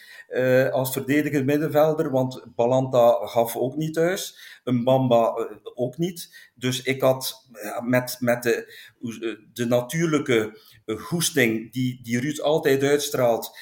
als 0.70 0.92
verdediger 0.92 1.44
middenvelder, 1.44 2.10
want 2.10 2.44
Balanta 2.54 3.26
gaf 3.26 3.56
ook 3.56 3.76
niet 3.76 3.94
thuis. 3.94 4.38
Een 4.64 4.84
Bamba 4.84 5.48
ook 5.74 5.98
niet. 5.98 6.50
Dus 6.54 6.82
ik 6.82 7.00
had 7.00 7.48
met, 7.84 8.16
met 8.20 8.42
de, 8.42 8.74
de 9.52 9.64
natuurlijke 9.64 10.58
goesting 10.86 11.72
die, 11.72 12.00
die 12.02 12.20
Ruud 12.20 12.40
altijd 12.40 12.82
uitstraalt, 12.82 13.58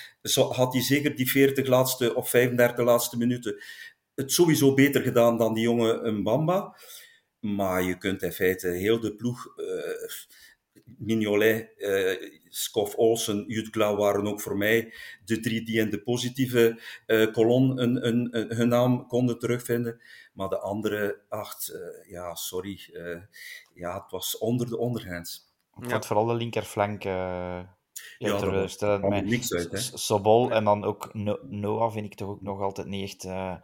had 0.49 0.73
hij 0.73 0.83
zeker 0.83 1.17
die 1.17 1.31
40 1.31 1.67
laatste 1.67 2.15
of 2.15 2.31
35 2.31 2.85
laatste 2.85 3.17
minuten 3.17 3.63
het 4.15 4.33
sowieso 4.33 4.75
beter 4.75 5.03
gedaan 5.03 5.37
dan 5.37 5.55
die 5.55 5.63
jonge 5.63 6.11
Mbamba. 6.11 6.77
Maar 7.41 7.83
je 7.83 7.99
kunt 7.99 8.23
in 8.23 8.33
feite 8.33 8.69
heel 8.69 9.01
de 9.01 9.15
ploeg, 9.15 9.55
uh, 9.57 10.11
Mignolet, 10.99 11.75
uh, 11.77 12.97
Olsen, 12.97 13.45
Jutgla 13.47 13.97
waren 13.97 14.27
ook 14.27 14.41
voor 14.41 14.57
mij 14.57 14.95
de 15.25 15.41
drie 15.41 15.65
die 15.65 15.79
in 15.79 15.91
de 15.91 16.03
positieve 16.03 16.81
uh, 17.07 17.33
kolon 17.33 17.81
een, 17.83 18.07
een, 18.07 18.39
een, 18.39 18.57
hun 18.57 18.69
naam 18.69 19.07
konden 19.07 19.39
terugvinden. 19.39 20.01
Maar 20.33 20.49
de 20.49 20.59
andere 20.59 21.21
acht, 21.29 21.73
ja, 22.09 22.35
sorry, 22.35 22.81
ja, 23.75 24.03
het 24.03 24.11
was 24.11 24.39
onder 24.39 24.69
de 24.69 24.79
ondergrens. 24.79 25.51
Ik 25.81 25.91
vond 25.91 26.07
vooral 26.07 26.27
de 26.27 26.35
linkerflank 26.35 27.05
ja, 28.31 28.39
teleurstellend. 28.39 29.03
uit, 29.53 29.73
hè? 29.73 29.99
Sobol 29.99 30.51
en 30.51 30.65
dan 30.65 30.85
ook 30.85 31.11
Noah 31.49 31.93
vind 31.93 32.07
ik 32.07 32.15
toch 32.15 32.29
ook 32.29 32.43
nog 32.43 32.61
altijd 32.61 32.87
niet 32.87 33.05
echt 33.05 33.25
uh, 33.25 33.55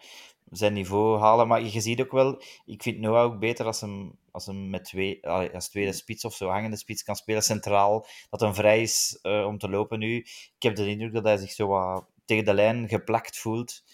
zijn 0.50 0.72
niveau 0.72 1.18
halen. 1.18 1.48
Maar 1.48 1.62
je 1.62 1.80
ziet 1.80 2.00
ook 2.00 2.12
wel, 2.12 2.42
ik 2.64 2.82
vind 2.82 2.98
Noah 2.98 3.24
ook 3.24 3.38
beter 3.38 3.66
als 3.66 3.80
hem, 3.80 4.18
als 4.30 4.46
hem 4.46 4.70
met 4.70 4.84
twee, 4.84 5.28
als 5.54 5.68
tweede 5.68 5.92
spits 5.92 6.24
of 6.24 6.34
zo 6.34 6.48
hangende 6.48 6.76
spits 6.76 7.02
kan 7.02 7.16
spelen 7.16 7.42
centraal. 7.42 8.06
Dat 8.30 8.40
hem 8.40 8.54
vrij 8.54 8.82
is 8.82 9.18
uh, 9.22 9.46
om 9.46 9.58
te 9.58 9.68
lopen 9.68 9.98
nu. 9.98 10.16
Ik 10.16 10.62
heb 10.62 10.76
de 10.76 10.88
indruk 10.88 11.12
dat 11.12 11.24
hij 11.24 11.36
zich 11.36 11.52
zo 11.52 11.66
wat 11.66 12.04
tegen 12.24 12.44
de 12.44 12.54
lijn 12.54 12.88
geplakt 12.88 13.38
voelt. 13.38 13.84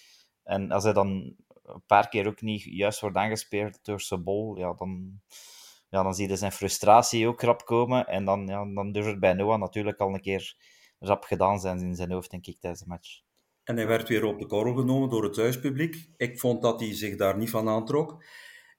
En 0.45 0.71
als 0.71 0.85
hij 0.85 0.93
dan 0.93 1.35
een 1.65 1.83
paar 1.87 2.09
keer 2.09 2.27
ook 2.27 2.41
niet 2.41 2.63
juist 2.63 3.01
wordt 3.01 3.17
aangespeeld 3.17 3.79
door 3.83 4.01
Sobol, 4.01 4.59
ja, 4.59 4.73
dan 4.73 5.21
ja, 5.95 6.03
dan 6.03 6.15
zie 6.15 6.29
je 6.29 6.37
zijn 6.37 6.53
frustratie 6.53 7.29
ook 7.29 7.43
rap 7.43 7.65
komen. 7.65 8.07
En 8.07 8.25
dan, 8.25 8.47
ja, 8.47 8.65
dan 8.75 8.93
durft 8.93 9.09
het 9.09 9.21
bij 9.21 9.33
Noah 9.33 9.61
natuurlijk 9.61 9.99
al 9.99 10.15
een 10.15 10.21
keer 10.21 10.57
rap 10.99 11.25
gedaan 11.25 11.61
zijn 11.61 11.79
in 11.79 11.95
zijn 11.95 12.13
hoofd, 12.13 12.31
denk 12.31 12.47
ik, 12.47 12.61
tijdens 12.61 12.83
de 12.83 12.89
match. 12.89 13.21
En 13.65 13.77
hij 13.77 13.87
werd 13.87 14.09
weer 14.09 14.25
op 14.25 14.39
de 14.39 14.47
korrel 14.47 14.75
genomen 14.75 15.09
door 15.09 15.23
het 15.23 15.33
thuispubliek. 15.33 16.09
Ik 16.17 16.41
vond 16.41 16.63
dat 16.63 16.81
hij 16.81 16.95
zich 16.95 17.17
daar 17.17 17.37
niet 17.37 17.51
van 17.51 17.69
aantrok. 17.69 18.25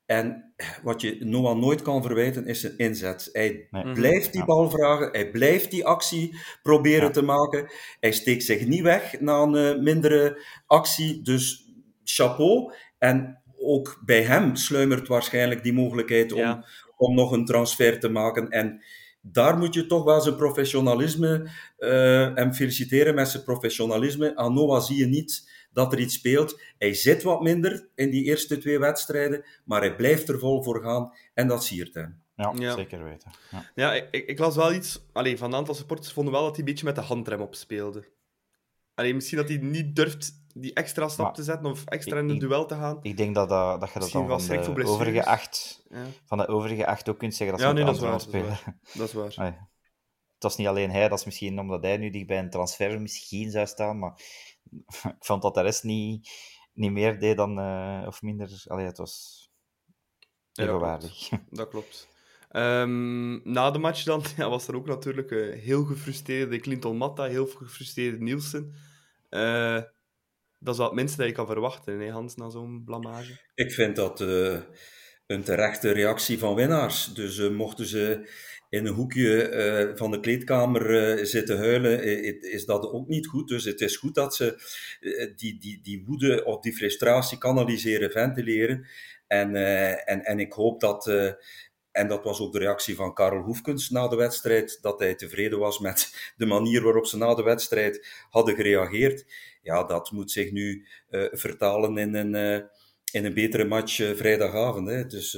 En 0.06 0.54
wat 0.84 1.02
je 1.02 1.18
Noah 1.20 1.58
nooit 1.58 1.82
kan 1.82 2.02
verwijten, 2.02 2.46
is 2.46 2.60
zijn 2.60 2.78
inzet. 2.78 3.30
Hij 3.32 3.68
nee. 3.72 3.94
blijft 3.94 4.34
die 4.34 4.46
bal 4.46 4.70
vragen, 4.70 5.10
hij 5.12 5.32
blijft 5.32 5.72
die 5.72 5.86
actie 5.86 6.38
proberen 6.64 7.08
ja. 7.08 7.12
te 7.12 7.22
maken. 7.22 7.72
Hij 8.00 8.12
steekt 8.12 8.44
zich 8.44 8.66
niet 8.66 8.82
weg 8.82 9.20
na 9.20 9.42
een 9.42 9.56
uh, 9.56 9.84
mindere 9.84 10.42
actie, 10.66 11.22
dus 11.22 11.72
chapeau. 12.04 12.74
En 12.98 13.44
ook 13.66 14.02
bij 14.06 14.24
hem 14.24 14.56
sluimert 14.56 15.08
waarschijnlijk 15.08 15.64
die 15.64 15.74
mogelijkheid 15.74 16.32
om, 16.32 16.40
ja. 16.40 16.66
om 16.98 17.16
nog 17.16 17.32
een 17.32 17.46
transfer 17.46 18.00
te 18.00 18.10
maken. 18.10 18.50
En 18.50 18.84
daar 19.22 19.58
moet 19.58 19.74
je 19.74 19.86
toch 19.86 20.04
wel 20.04 20.22
zijn 20.22 20.36
professionalisme 20.36 21.50
uh, 21.80 22.40
en 22.40 22.56
feliciteren 22.56 23.16
met 23.16 23.30
zijn 23.30 23.44
professionalisme. 23.44 24.36
Aan 24.36 24.54
Noah 24.54 24.82
zie 24.82 24.98
je 24.98 25.06
niet 25.06 25.52
dat 25.72 25.94
er 25.94 26.00
iets 26.00 26.14
speelt. 26.14 26.62
Hij 26.78 26.94
zit 26.94 27.24
wat 27.24 27.42
minder 27.42 27.90
in 27.96 28.10
die 28.10 28.24
eerste 28.24 28.58
twee 28.58 28.80
wedstrijden, 28.80 29.46
maar 29.66 29.82
hij 29.82 29.96
blijft 29.96 30.30
er 30.30 30.40
vol 30.40 30.64
voor 30.64 30.82
gaan 30.84 31.14
en 31.34 31.48
dat 31.48 31.64
siert 31.64 31.94
hem. 31.94 32.24
Ja, 32.36 32.54
ja, 32.56 32.76
zeker 32.76 33.04
weten. 33.04 33.32
Ja, 33.52 33.72
ja 33.76 33.94
ik, 33.94 34.26
ik, 34.26 34.40
las 34.40 34.56
wel 34.56 34.74
iets... 34.74 35.06
Allee, 35.14 35.38
van 35.38 35.52
een 35.52 35.58
aantal 35.58 35.76
supporters 35.76 36.14
vonden 36.14 36.34
wel 36.34 36.42
dat 36.42 36.50
hij 36.50 36.60
een 36.60 36.66
beetje 36.66 36.86
met 36.86 36.96
de 36.96 37.02
handrem 37.02 37.42
opspeelde. 37.42 38.04
Allee, 38.96 39.14
misschien 39.14 39.38
dat 39.38 39.50
hij 39.50 39.58
niet 39.58 39.96
durft 39.96 40.45
die 40.58 40.74
extra 40.74 41.08
stap 41.08 41.34
te 41.34 41.44
zetten 41.44 41.72
of 41.72 41.86
extra 41.86 42.20
in 42.20 42.30
een 42.30 42.40
duel 42.40 42.66
te 42.66 42.76
gaan. 42.76 43.00
Ik 43.02 43.18
denk 43.18 43.36
dat, 43.36 43.50
dat, 43.50 43.80
dat 43.80 43.94
je 43.94 44.00
dat 44.00 44.12
dan 44.12 44.42
van 44.42 44.74
de, 44.76 44.86
overige 44.86 45.26
acht, 45.26 45.86
ja. 45.90 46.06
van 46.26 46.38
de 46.38 46.48
overige 46.48 46.86
acht 46.86 47.10
ook 47.10 47.18
kunt 47.18 47.36
zeggen 47.36 47.58
dat 47.58 47.66
ze 47.66 47.68
ja, 47.68 47.74
nee, 47.74 47.86
dat 47.86 47.96
is 47.96 48.02
waar, 48.02 48.22
spelen. 48.22 48.58
Dat 48.94 49.08
is 49.08 49.14
waar. 49.14 49.24
Dat 49.24 49.32
is 49.32 49.38
Het 50.34 50.44
was 50.44 50.58
niet 50.58 50.68
alleen 50.68 50.92
hij, 50.92 51.08
dat 51.08 51.20
is 51.20 51.26
misschien 51.26 51.60
omdat 51.60 51.84
hij 51.84 51.98
nu 51.98 52.10
dicht 52.10 52.28
bij 52.28 52.40
een 52.40 52.50
transfer 52.50 53.02
misschien 53.02 53.52
zou 53.52 53.68
staan, 53.68 54.00
maar 54.00 54.20
ik 55.18 55.26
vond 55.26 55.42
dat 55.42 55.54
de 55.54 55.62
rest 55.62 55.84
niet, 55.84 56.30
niet 56.74 56.92
meer 56.92 57.20
deed 57.20 57.38
dan, 57.38 57.60
uh, 57.60 58.04
of 58.08 58.22
minder. 58.22 58.64
Allee, 58.68 58.86
het 58.86 58.98
was 58.98 59.46
evenwaardig. 60.54 61.30
Ja, 61.30 61.44
dat 61.50 61.70
klopt. 61.70 62.08
Um, 62.52 63.42
na 63.54 63.72
de 63.72 63.80
match 63.80 64.04
dan 64.04 64.24
ja, 64.38 64.50
was 64.50 64.68
er 64.68 64.76
ook 64.76 64.88
natuurlijk 64.88 65.32
uh, 65.32 65.62
heel 65.62 65.84
gefrustreerde 65.84 66.60
Clinton 66.60 66.98
Matta, 66.98 67.24
heel 67.24 67.48
gefrustreerde 67.48 68.18
Nielsen. 68.18 68.74
Uh, 69.30 69.82
dat 70.66 70.74
is 70.74 70.80
wel 70.80 70.90
het 70.90 70.96
minste 70.96 71.18
dat 71.18 71.28
je 71.28 71.34
kan 71.34 71.46
verwachten, 71.46 72.00
hè, 72.00 72.10
Hans, 72.10 72.36
na 72.36 72.50
zo'n 72.50 72.84
blamage. 72.86 73.40
Ik 73.56 73.72
vind 73.72 73.96
dat 73.96 74.22
uh, 74.22 74.58
een 75.28 75.44
terechte 75.44 75.92
reactie 75.92 76.40
van 76.40 76.56
winnaars. 76.56 77.14
Dus 77.14 77.50
mochten 77.50 77.86
ze 77.86 78.30
in 78.70 78.86
een 78.86 78.94
hoekje 78.94 79.94
van 79.96 80.12
de 80.12 80.20
kleedkamer 80.20 81.28
zitten 81.28 81.58
huilen, 81.58 82.04
is 82.42 82.66
dat 82.66 82.92
ook 82.92 83.08
niet 83.08 83.28
goed. 83.28 83.48
Dus 83.48 83.64
het 83.64 83.82
is 83.82 83.98
goed 83.98 84.16
dat 84.16 84.36
ze 84.36 84.56
die, 85.36 85.60
die, 85.60 85.80
die 85.82 86.04
woede 86.06 86.46
of 86.46 86.60
die 86.60 86.74
frustratie 86.74 87.38
kanaliseren, 87.38 88.12
ventileren. 88.12 88.88
En, 89.28 89.56
en, 90.06 90.26
en 90.26 90.40
ik 90.40 90.54
hoop 90.54 90.80
dat 90.80 91.08
en 91.96 92.08
dat 92.08 92.24
was 92.24 92.40
ook 92.40 92.54
de 92.54 92.60
reactie 92.60 92.96
van 92.96 93.14
Karel 93.14 93.42
Hoefkens 93.42 93.90
na 93.90 94.08
de 94.08 94.16
wedstrijd, 94.16 94.78
dat 94.82 95.00
hij 95.00 95.16
tevreden 95.16 95.60
was 95.60 95.80
met 95.80 96.34
de 96.38 96.46
manier 96.46 96.84
waarop 96.84 97.06
ze 97.06 97.18
na 97.18 97.36
de 97.36 97.44
wedstrijd 97.44 98.26
hadden 98.30 98.56
gereageerd. 98.56 99.26
Ja, 99.66 99.84
dat 99.84 100.12
moet 100.12 100.32
zich 100.32 100.52
nu 100.52 100.88
uh, 101.10 101.26
vertalen 101.32 101.98
in 101.98 102.16
een, 102.16 102.34
uh, 102.34 102.68
in 103.12 103.26
een 103.26 103.34
betere 103.34 103.66
match 103.66 104.00
uh, 104.00 104.16
vrijdagavond. 104.16 104.90
Hè. 104.90 105.06
Dus, 105.06 105.34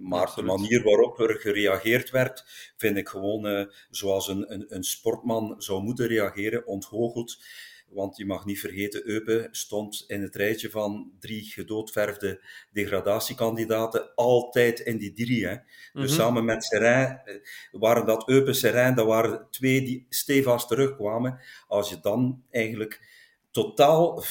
maar 0.00 0.20
Absoluut. 0.20 0.50
de 0.50 0.56
manier 0.56 0.82
waarop 0.82 1.20
er 1.20 1.34
gereageerd 1.34 2.10
werd, 2.10 2.44
vind 2.76 2.96
ik 2.96 3.08
gewoon 3.08 3.72
zoals 3.90 4.28
een, 4.28 4.52
een, 4.52 4.64
een 4.68 4.84
sportman 4.84 5.54
zou 5.58 5.82
moeten 5.82 6.06
reageren, 6.06 6.66
onthoogeld. 6.66 7.44
Want 7.96 8.16
je 8.16 8.26
mag 8.26 8.44
niet 8.44 8.60
vergeten, 8.60 9.08
Eupen 9.08 9.48
stond 9.50 10.04
in 10.06 10.22
het 10.22 10.34
rijtje 10.34 10.70
van 10.70 11.12
drie 11.18 11.42
gedoodverfde 11.44 12.44
degradatiekandidaten 12.72 14.14
altijd 14.14 14.80
in 14.80 14.98
die 14.98 15.12
drie. 15.12 15.46
Hè. 15.46 15.56
Dus 15.92 16.10
mhm. 16.10 16.20
samen 16.20 16.44
met 16.44 16.64
Serijn 16.64 17.20
eh, 17.24 17.34
waren 17.70 18.06
dat 18.06 18.28
Eupen, 18.28 18.54
Serijn, 18.54 18.94
dat 18.94 19.06
waren 19.06 19.46
twee 19.50 19.82
die 19.82 20.06
stevast 20.08 20.68
terugkwamen. 20.68 21.40
Als 21.66 21.88
je 21.88 22.00
dan 22.00 22.42
eigenlijk 22.50 23.00
totaal 23.50 24.24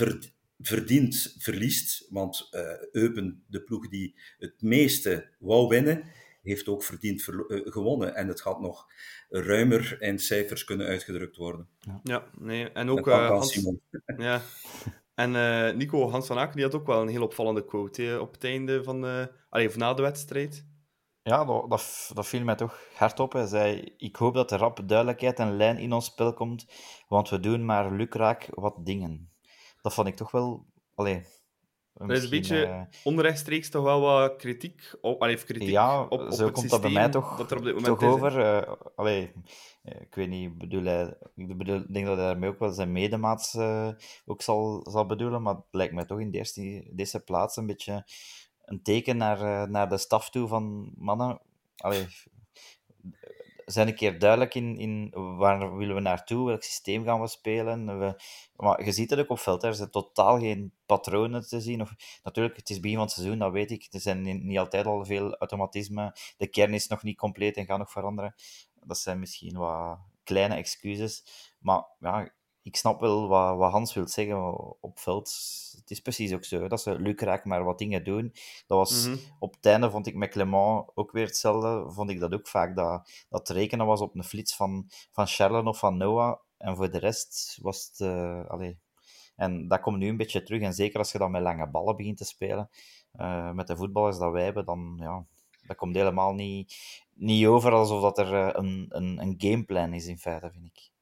verdiend 0.59 1.35
verliest, 1.37 2.07
want 2.09 2.49
uh, 2.51 2.61
Eupen, 2.91 3.43
de 3.47 3.61
ploeg 3.61 3.89
die 3.89 4.15
het 4.37 4.61
meeste 4.61 5.29
wou 5.39 5.67
winnen, 5.67 6.03
heeft 6.45 6.67
ook 6.67 6.83
verdiend 6.83 7.27
uh, 7.27 7.61
gewonnen. 7.63 8.15
En 8.15 8.27
het 8.27 8.41
gaat 8.41 8.59
nog 8.59 8.85
ruimer 9.29 10.01
in 10.01 10.19
cijfers 10.19 10.63
kunnen 10.63 10.87
uitgedrukt 10.87 11.35
worden. 11.35 11.67
Ja, 11.79 11.99
ja 12.03 12.27
nee. 12.39 12.71
En 12.71 12.89
ook 12.89 13.07
uh, 13.07 13.27
Hans... 13.27 13.67
Ja. 14.17 14.41
En 15.15 15.33
uh, 15.33 15.71
Nico 15.71 16.09
Hans 16.09 16.27
van 16.27 16.37
Aken 16.37 16.55
die 16.55 16.63
had 16.65 16.75
ook 16.75 16.87
wel 16.87 17.01
een 17.01 17.07
heel 17.07 17.23
opvallende 17.23 17.65
quote 17.65 18.01
hè, 18.01 18.17
op 18.17 18.33
het 18.33 18.43
einde 18.43 18.83
van 18.83 19.01
de... 19.01 19.31
Allee, 19.49 19.67
of 19.67 19.75
na 19.75 19.93
de 19.93 20.01
wedstrijd. 20.01 20.65
Ja, 21.21 21.45
dat, 21.45 21.69
dat, 21.69 22.11
dat, 22.13 22.27
viel 22.27 22.43
mij 22.43 22.55
toch 22.55 22.79
hard 22.95 23.19
op. 23.19 23.33
Hij 23.33 23.45
zei, 23.45 23.93
ik 23.97 24.15
hoop 24.15 24.33
dat 24.33 24.51
er 24.51 24.59
rap 24.59 24.81
duidelijkheid 24.85 25.39
en 25.39 25.57
lijn 25.57 25.77
in 25.77 25.93
ons 25.93 26.05
spel 26.05 26.33
komt, 26.33 26.65
want 27.07 27.29
we 27.29 27.39
doen 27.39 27.65
maar 27.65 27.91
lukraak 27.91 28.47
wat 28.51 28.85
dingen. 28.85 29.31
Dat 29.81 29.93
vond 29.93 30.07
ik 30.07 30.15
toch 30.15 30.31
wel... 30.31 30.65
Allee, 30.95 31.25
er 31.97 32.11
is 32.11 32.23
een 32.23 32.29
beetje 32.29 32.67
uh, 32.67 32.81
onrechtstreeks 33.03 33.69
toch 33.69 33.83
wel 33.83 34.01
wat 34.01 34.35
kritiek 34.35 34.93
op, 35.01 35.21
allee, 35.21 35.35
kritiek 35.35 35.69
ja, 35.69 36.01
op, 36.01 36.11
op 36.11 36.31
zo 36.33 36.51
komt 36.51 36.69
dat 36.69 36.81
bij 36.81 36.91
mij 36.91 37.09
toch, 37.09 37.37
dat 37.37 37.51
er 37.51 37.57
op 37.57 37.63
dit 37.63 37.75
moment 37.75 37.99
toch 37.99 38.09
over. 38.09 38.39
Uh, 38.39 38.73
allee, 38.95 39.31
eh, 39.83 40.01
ik 40.01 40.15
weet 40.15 40.29
niet, 40.29 40.57
bedoel 40.57 40.83
hij, 40.83 41.17
ik 41.35 41.57
bedoel, 41.57 41.83
denk 41.87 42.05
dat 42.05 42.17
hij 42.17 42.25
daarmee 42.25 42.49
ook 42.49 42.59
wel 42.59 42.71
zijn 42.71 42.91
medemaats 42.91 43.53
uh, 43.53 43.89
ook 44.25 44.41
zal, 44.41 44.85
zal 44.89 45.05
bedoelen, 45.05 45.41
maar 45.41 45.55
het 45.55 45.63
lijkt 45.71 45.93
mij 45.93 46.05
toch 46.05 46.19
in 46.19 46.31
de 46.31 46.37
eerste, 46.37 46.83
deze 46.91 47.19
plaats 47.19 47.55
een 47.55 47.65
beetje 47.65 48.05
een 48.65 48.81
teken 48.81 49.17
naar, 49.17 49.69
naar 49.69 49.89
de 49.89 49.97
staf 49.97 50.29
toe 50.29 50.47
van 50.47 50.91
mannen. 50.95 51.39
Allee, 51.77 52.07
zijn 53.65 53.87
een 53.87 53.95
keer 53.95 54.19
duidelijk 54.19 54.55
in, 54.55 54.77
in 54.77 55.09
waar 55.37 55.77
willen 55.77 55.95
we 55.95 56.01
naartoe, 56.01 56.45
welk 56.45 56.63
systeem 56.63 57.03
gaan 57.03 57.21
we 57.21 57.27
spelen. 57.27 57.99
We, 57.99 58.21
maar 58.55 58.85
je 58.85 58.91
ziet 58.91 59.09
het 59.09 59.19
ook 59.19 59.29
op 59.29 59.39
veld, 59.39 59.63
er 59.63 59.75
zijn 59.75 59.89
totaal 59.89 60.39
geen 60.39 60.71
patronen 60.85 61.47
te 61.47 61.61
zien. 61.61 61.81
Of, 61.81 61.93
natuurlijk, 62.23 62.55
het 62.55 62.69
is 62.69 62.79
begin 62.79 62.97
van 62.97 63.05
het 63.05 63.15
seizoen, 63.15 63.39
dat 63.39 63.51
weet 63.51 63.71
ik. 63.71 63.87
Er 63.91 63.99
zijn 63.99 64.45
niet 64.47 64.57
altijd 64.57 64.85
al 64.85 65.05
veel 65.05 65.37
automatismen. 65.37 66.13
De 66.37 66.47
kern 66.47 66.73
is 66.73 66.87
nog 66.87 67.03
niet 67.03 67.17
compleet 67.17 67.57
en 67.57 67.65
gaat 67.65 67.77
nog 67.77 67.91
veranderen. 67.91 68.35
Dat 68.83 68.97
zijn 68.97 69.19
misschien 69.19 69.57
wat 69.57 69.97
kleine 70.23 70.55
excuses. 70.55 71.23
Maar 71.59 71.85
ja, 71.99 72.31
ik 72.65 72.75
snap 72.75 72.99
wel 72.99 73.27
wat, 73.27 73.57
wat 73.57 73.71
Hans 73.71 73.93
wil 73.93 74.07
zeggen 74.07 74.81
op 74.81 74.99
veld. 74.99 75.27
Het 75.77 75.91
is 75.91 75.99
precies 75.99 76.33
ook 76.33 76.43
zo, 76.43 76.67
dat 76.67 76.81
ze 76.81 76.99
lukraak 76.99 77.45
maar 77.45 77.63
wat 77.63 77.77
dingen 77.77 78.03
doen. 78.03 78.33
Dat 78.67 78.77
was, 78.77 79.07
mhm. 79.07 79.17
Op 79.39 79.53
het 79.53 79.65
einde 79.65 79.91
vond 79.91 80.07
ik 80.07 80.15
met 80.15 80.29
Clement 80.29 80.85
ook 80.93 81.11
weer 81.11 81.25
hetzelfde. 81.25 81.91
Vond 81.91 82.09
ik 82.09 82.19
dat 82.19 82.33
ook 82.33 82.47
vaak, 82.47 82.75
dat, 82.75 83.25
dat 83.29 83.49
rekenen 83.49 83.85
was 83.85 84.01
op 84.01 84.15
een 84.15 84.23
flits 84.23 84.55
van, 84.55 84.89
van 85.11 85.27
Charlen 85.27 85.67
of 85.67 85.79
van 85.79 85.97
Noah. 85.97 86.39
En 86.57 86.75
voor 86.75 86.91
de 86.91 86.97
rest 86.97 87.57
was 87.61 87.85
het... 87.85 87.99
Uh, 87.99 88.45
allee. 88.45 88.79
En 89.35 89.67
dat 89.67 89.79
komt 89.79 89.97
nu 89.97 90.07
een 90.07 90.17
beetje 90.17 90.43
terug. 90.43 90.61
En 90.61 90.73
zeker 90.73 90.99
als 90.99 91.11
je 91.11 91.17
dan 91.17 91.31
met 91.31 91.41
lange 91.41 91.69
ballen 91.69 91.95
begint 91.95 92.17
te 92.17 92.25
spelen, 92.25 92.69
uh, 93.19 93.51
met 93.51 93.67
de 93.67 93.75
voetballers 93.75 94.17
dat 94.17 94.31
wij 94.31 94.43
hebben, 94.43 94.65
dan... 94.65 94.97
Ja, 94.99 95.25
dat 95.67 95.77
komt 95.77 95.95
helemaal 95.95 96.33
niet, 96.33 96.75
niet 97.13 97.45
over 97.45 97.71
alsof 97.71 98.01
dat 98.01 98.17
er 98.17 98.33
uh, 98.33 98.49
een, 98.51 98.85
een, 98.89 99.21
een 99.21 99.35
gameplan 99.37 99.93
is, 99.93 100.05
in 100.05 100.17
feite, 100.17 100.51
vind 100.51 100.65
ik 100.65 100.93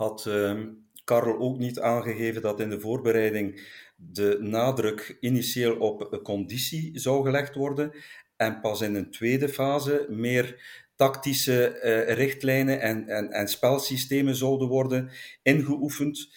had 0.00 0.24
uh, 0.28 0.60
Karel 1.04 1.38
ook 1.38 1.58
niet 1.58 1.80
aangegeven 1.80 2.42
dat 2.42 2.60
in 2.60 2.70
de 2.70 2.80
voorbereiding 2.80 3.60
de 3.96 4.38
nadruk 4.40 5.16
initieel 5.20 5.76
op 5.76 6.20
conditie 6.22 6.98
zou 6.98 7.24
gelegd 7.24 7.54
worden 7.54 7.92
en 8.36 8.60
pas 8.60 8.80
in 8.80 8.94
een 8.94 9.10
tweede 9.10 9.48
fase 9.48 10.06
meer 10.08 10.62
tactische 10.96 11.80
uh, 11.82 12.14
richtlijnen 12.14 12.80
en, 12.80 13.08
en, 13.08 13.30
en 13.30 13.48
spelsystemen 13.48 14.34
zouden 14.34 14.68
worden 14.68 15.10
ingeoefend. 15.42 16.32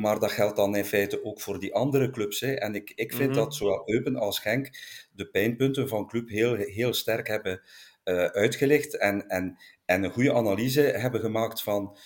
Maar 0.00 0.18
dat 0.18 0.32
geldt 0.32 0.56
dan 0.56 0.76
in 0.76 0.84
feite 0.84 1.24
ook 1.24 1.40
voor 1.40 1.58
die 1.58 1.74
andere 1.74 2.10
clubs. 2.10 2.40
Hè. 2.40 2.52
En 2.52 2.74
ik, 2.74 2.92
ik 2.94 3.12
vind 3.12 3.28
mm 3.30 3.34
-hmm. 3.34 3.44
dat 3.44 3.54
zowel 3.54 3.82
Eupen 3.84 4.16
als 4.16 4.38
Genk 4.38 4.70
de 5.12 5.26
pijnpunten 5.26 5.88
van 5.88 6.06
club 6.06 6.28
heel, 6.28 6.54
heel 6.54 6.94
sterk 6.94 7.28
hebben 7.28 7.60
uh, 8.04 8.24
uitgelicht 8.24 8.96
en, 8.98 9.28
en, 9.28 9.56
en 9.84 10.02
een 10.02 10.10
goede 10.10 10.34
analyse 10.34 10.80
hebben 10.80 11.20
gemaakt 11.20 11.62
van 11.62 11.96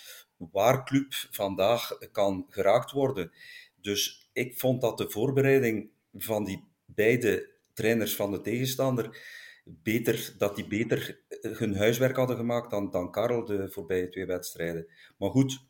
waar 0.52 0.84
club 0.84 1.12
vandaag 1.30 1.98
kan 2.12 2.46
geraakt 2.48 2.90
worden. 2.90 3.32
Dus 3.80 4.28
ik 4.32 4.58
vond 4.58 4.80
dat 4.80 4.98
de 4.98 5.10
voorbereiding 5.10 5.90
van 6.14 6.44
die 6.44 6.64
beide 6.84 7.50
trainers 7.74 8.16
van 8.16 8.30
de 8.30 8.40
tegenstander 8.40 9.18
beter, 9.64 10.34
dat 10.38 10.56
die 10.56 10.66
beter 10.66 11.20
hun 11.40 11.76
huiswerk 11.76 12.16
hadden 12.16 12.36
gemaakt 12.36 12.70
dan, 12.70 12.90
dan 12.90 13.10
Karel 13.10 13.44
de 13.44 13.70
voorbije 13.70 14.08
twee 14.08 14.26
wedstrijden. 14.26 14.86
Maar 15.18 15.30
goed, 15.30 15.68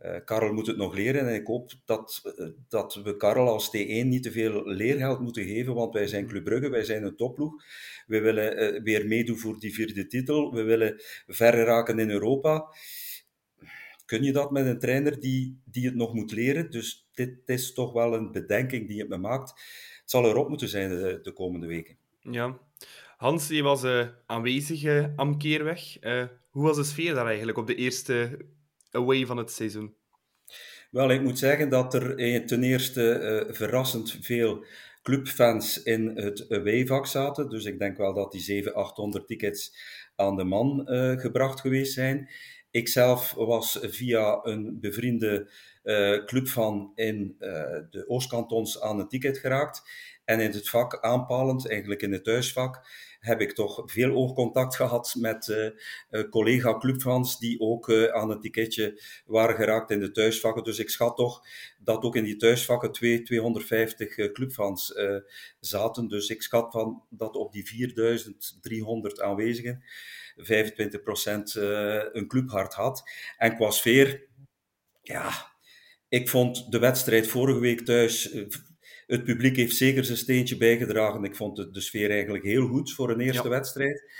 uh, 0.00 0.16
Karel 0.24 0.52
moet 0.52 0.66
het 0.66 0.76
nog 0.76 0.94
leren 0.94 1.28
en 1.28 1.34
ik 1.34 1.46
hoop 1.46 1.72
dat, 1.84 2.22
uh, 2.38 2.48
dat 2.68 2.94
we 2.94 3.16
Karel 3.16 3.48
als 3.48 3.68
T1 3.76 4.06
niet 4.06 4.22
te 4.22 4.32
veel 4.32 4.66
leergeld 4.66 5.20
moeten 5.20 5.44
geven, 5.44 5.74
want 5.74 5.94
wij 5.94 6.06
zijn 6.06 6.26
Club 6.26 6.44
Brugge, 6.44 6.68
wij 6.68 6.84
zijn 6.84 7.04
een 7.04 7.16
topploeg. 7.16 7.64
We 8.06 8.20
willen 8.20 8.82
weer 8.82 9.06
meedoen 9.06 9.38
voor 9.38 9.58
die 9.58 9.74
vierde 9.74 10.06
titel, 10.06 10.52
we 10.52 10.62
willen 10.62 11.02
verder 11.26 11.64
raken 11.64 11.98
in 11.98 12.10
Europa 12.10 12.68
kun 14.08 14.22
je 14.22 14.32
dat 14.32 14.50
met 14.50 14.66
een 14.66 14.78
trainer 14.78 15.20
die, 15.20 15.60
die 15.64 15.84
het 15.84 15.94
nog 15.94 16.14
moet 16.14 16.32
leren? 16.32 16.70
Dus 16.70 17.08
dit 17.14 17.38
is 17.44 17.72
toch 17.72 17.92
wel 17.92 18.14
een 18.14 18.32
bedenking 18.32 18.88
die 18.88 18.98
het 19.00 19.08
me 19.08 19.16
maakt. 19.16 19.50
Het 20.00 20.10
zal 20.10 20.24
erop 20.24 20.48
moeten 20.48 20.68
zijn 20.68 20.88
de, 20.88 21.18
de 21.22 21.32
komende 21.32 21.66
weken. 21.66 21.96
Ja. 22.20 22.58
Hans, 23.16 23.48
je 23.48 23.62
was 23.62 23.84
uh, 23.84 24.08
aanwezig 24.26 24.84
uh, 24.84 25.06
am 25.16 25.38
Keerweg. 25.38 26.02
Uh, 26.02 26.24
hoe 26.50 26.62
was 26.62 26.76
de 26.76 26.84
sfeer 26.84 27.14
daar 27.14 27.26
eigenlijk 27.26 27.58
op 27.58 27.66
de 27.66 27.74
eerste 27.74 28.38
away 28.90 29.26
van 29.26 29.36
het 29.36 29.50
seizoen? 29.50 29.94
Wel, 30.90 31.10
ik 31.10 31.22
moet 31.22 31.38
zeggen 31.38 31.68
dat 31.68 31.94
er 31.94 32.16
ten 32.46 32.62
eerste 32.62 33.46
verrassend 33.50 34.18
veel 34.20 34.64
clubfans 35.02 35.82
in 35.82 36.06
het 36.06 36.46
away-vak 36.50 37.06
zaten. 37.06 37.48
Dus 37.48 37.64
ik 37.64 37.78
denk 37.78 37.96
wel 37.96 38.14
dat 38.14 38.32
die 38.32 38.40
700, 38.40 38.86
800 38.86 39.26
tickets 39.26 39.76
aan 40.16 40.36
de 40.36 40.44
man 40.44 40.82
gebracht 41.20 41.60
geweest 41.60 41.92
zijn. 41.92 42.28
Ikzelf 42.70 43.32
was 43.32 43.78
via 43.82 44.40
een 44.42 44.80
bevriende 44.80 45.50
uh, 45.84 46.24
clubfan 46.24 46.92
in 46.94 47.36
de 47.90 48.04
Oostkantons 48.06 48.80
aan 48.80 48.98
een 48.98 49.08
ticket 49.08 49.38
geraakt. 49.38 49.82
En 50.24 50.40
in 50.40 50.50
het 50.50 50.68
vak 50.68 51.00
aanpalend, 51.00 51.68
eigenlijk 51.68 52.02
in 52.02 52.12
het 52.12 52.24
thuisvak, 52.24 52.86
heb 53.20 53.40
ik 53.40 53.52
toch 53.52 53.82
veel 53.86 54.14
oogcontact 54.14 54.76
gehad 54.76 55.14
met 55.18 55.46
uh, 55.48 56.22
collega-clubfans 56.30 57.38
die 57.38 57.60
ook 57.60 57.88
uh, 57.88 58.04
aan 58.04 58.30
het 58.30 58.42
ticketje 58.42 59.02
waren 59.26 59.56
geraakt 59.56 59.90
in 59.90 60.00
de 60.00 60.10
thuisvakken. 60.10 60.64
Dus 60.64 60.78
ik 60.78 60.90
schat 60.90 61.16
toch 61.16 61.42
dat 61.78 62.02
ook 62.02 62.16
in 62.16 62.24
die 62.24 62.36
thuisvakken 62.36 62.92
2, 62.92 63.22
250 63.22 64.32
clubfans 64.32 64.92
zaten. 65.60 66.08
Dus 66.08 66.28
ik 66.28 66.42
schat 66.42 66.72
van 66.72 67.02
dat 67.10 67.36
op 67.36 67.52
die 67.52 67.66
4300 67.66 69.20
aanwezigen 69.20 69.82
25% 70.38 71.60
een 72.12 72.28
clubhart 72.28 72.74
had. 72.74 73.10
En 73.36 73.56
qua 73.56 73.70
sfeer, 73.70 74.26
ja, 75.02 75.30
ik 76.08 76.28
vond 76.28 76.72
de 76.72 76.78
wedstrijd 76.78 77.26
vorige 77.26 77.60
week 77.60 77.80
thuis 77.80 78.34
het 79.08 79.24
publiek 79.24 79.56
heeft 79.56 79.76
zeker 79.76 80.04
zijn 80.04 80.18
steentje 80.18 80.56
bijgedragen. 80.56 81.24
Ik 81.24 81.36
vond 81.36 81.56
de, 81.56 81.70
de 81.70 81.80
sfeer 81.80 82.10
eigenlijk 82.10 82.44
heel 82.44 82.66
goed 82.66 82.92
voor 82.92 83.10
een 83.10 83.20
eerste 83.20 83.48
wedstrijd. 83.48 84.12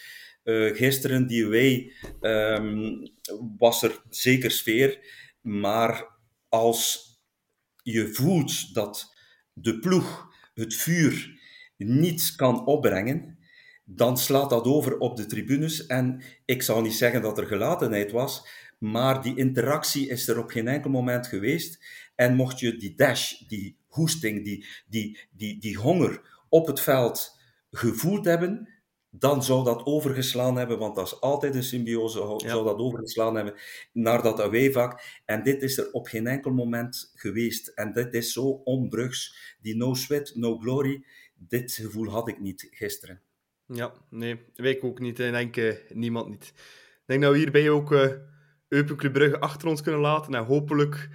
Uh, 0.44 0.76
gisteren, 0.76 1.26
die 1.26 1.44
away, 1.44 1.92
um, 2.20 3.12
was 3.58 3.82
er 3.82 4.02
zeker 4.08 4.50
sfeer. 4.50 4.98
Maar 5.40 6.06
als 6.48 7.12
je 7.82 8.08
voelt 8.08 8.74
dat 8.74 9.16
de 9.52 9.78
ploeg 9.78 10.28
het 10.54 10.74
vuur 10.74 11.40
niet 11.76 12.34
kan 12.36 12.66
opbrengen, 12.66 13.37
dan 13.90 14.18
slaat 14.18 14.50
dat 14.50 14.64
over 14.64 14.98
op 14.98 15.16
de 15.16 15.26
tribunes. 15.26 15.86
En 15.86 16.22
ik 16.44 16.62
zou 16.62 16.82
niet 16.82 16.94
zeggen 16.94 17.22
dat 17.22 17.38
er 17.38 17.46
gelatenheid 17.46 18.10
was, 18.10 18.48
maar 18.78 19.22
die 19.22 19.36
interactie 19.36 20.08
is 20.08 20.28
er 20.28 20.38
op 20.38 20.50
geen 20.50 20.68
enkel 20.68 20.90
moment 20.90 21.26
geweest. 21.26 21.84
En 22.14 22.34
mocht 22.34 22.58
je 22.58 22.76
die 22.76 22.94
dash, 22.94 23.32
die 23.32 23.78
hoesting, 23.86 24.44
die, 24.44 24.66
die, 24.88 25.18
die, 25.30 25.60
die 25.60 25.76
honger 25.76 26.42
op 26.48 26.66
het 26.66 26.80
veld 26.80 27.40
gevoeld 27.70 28.24
hebben, 28.24 28.68
dan 29.10 29.42
zou 29.42 29.64
dat 29.64 29.84
overgeslaan 29.84 30.56
hebben, 30.56 30.78
want 30.78 30.94
dat 30.96 31.06
is 31.06 31.20
altijd 31.20 31.54
een 31.54 31.62
symbiose, 31.62 32.18
zou 32.36 32.64
dat 32.64 32.78
overgeslaan 32.78 33.34
hebben 33.34 33.54
naar 33.92 34.22
dat 34.22 34.40
awayvak. 34.40 35.02
En 35.24 35.42
dit 35.42 35.62
is 35.62 35.78
er 35.78 35.92
op 35.92 36.06
geen 36.06 36.26
enkel 36.26 36.50
moment 36.50 37.10
geweest. 37.14 37.68
En 37.68 37.92
dit 37.92 38.14
is 38.14 38.32
zo 38.32 38.48
onbrugs. 38.64 39.56
Die 39.60 39.76
no 39.76 39.94
sweat, 39.94 40.32
no 40.34 40.58
glory, 40.58 41.04
dit 41.34 41.72
gevoel 41.72 42.08
had 42.08 42.28
ik 42.28 42.40
niet 42.40 42.68
gisteren. 42.70 43.22
Ja, 43.72 43.92
nee, 44.10 44.40
wij 44.54 44.82
ook 44.82 45.00
niet. 45.00 45.20
En 45.20 45.32
denk 45.32 45.56
uh, 45.56 45.74
niemand 45.88 46.28
niet. 46.28 46.52
Ik 46.54 47.02
denk 47.06 47.22
dat 47.22 47.32
we 47.32 47.38
hierbij 47.38 47.70
ook 47.70 47.92
uh, 47.92 48.12
Eupen 48.68 48.96
Club 48.96 49.12
Brugge 49.12 49.40
achter 49.40 49.68
ons 49.68 49.82
kunnen 49.82 50.00
laten. 50.00 50.34
En 50.34 50.44
hopelijk 50.44 51.08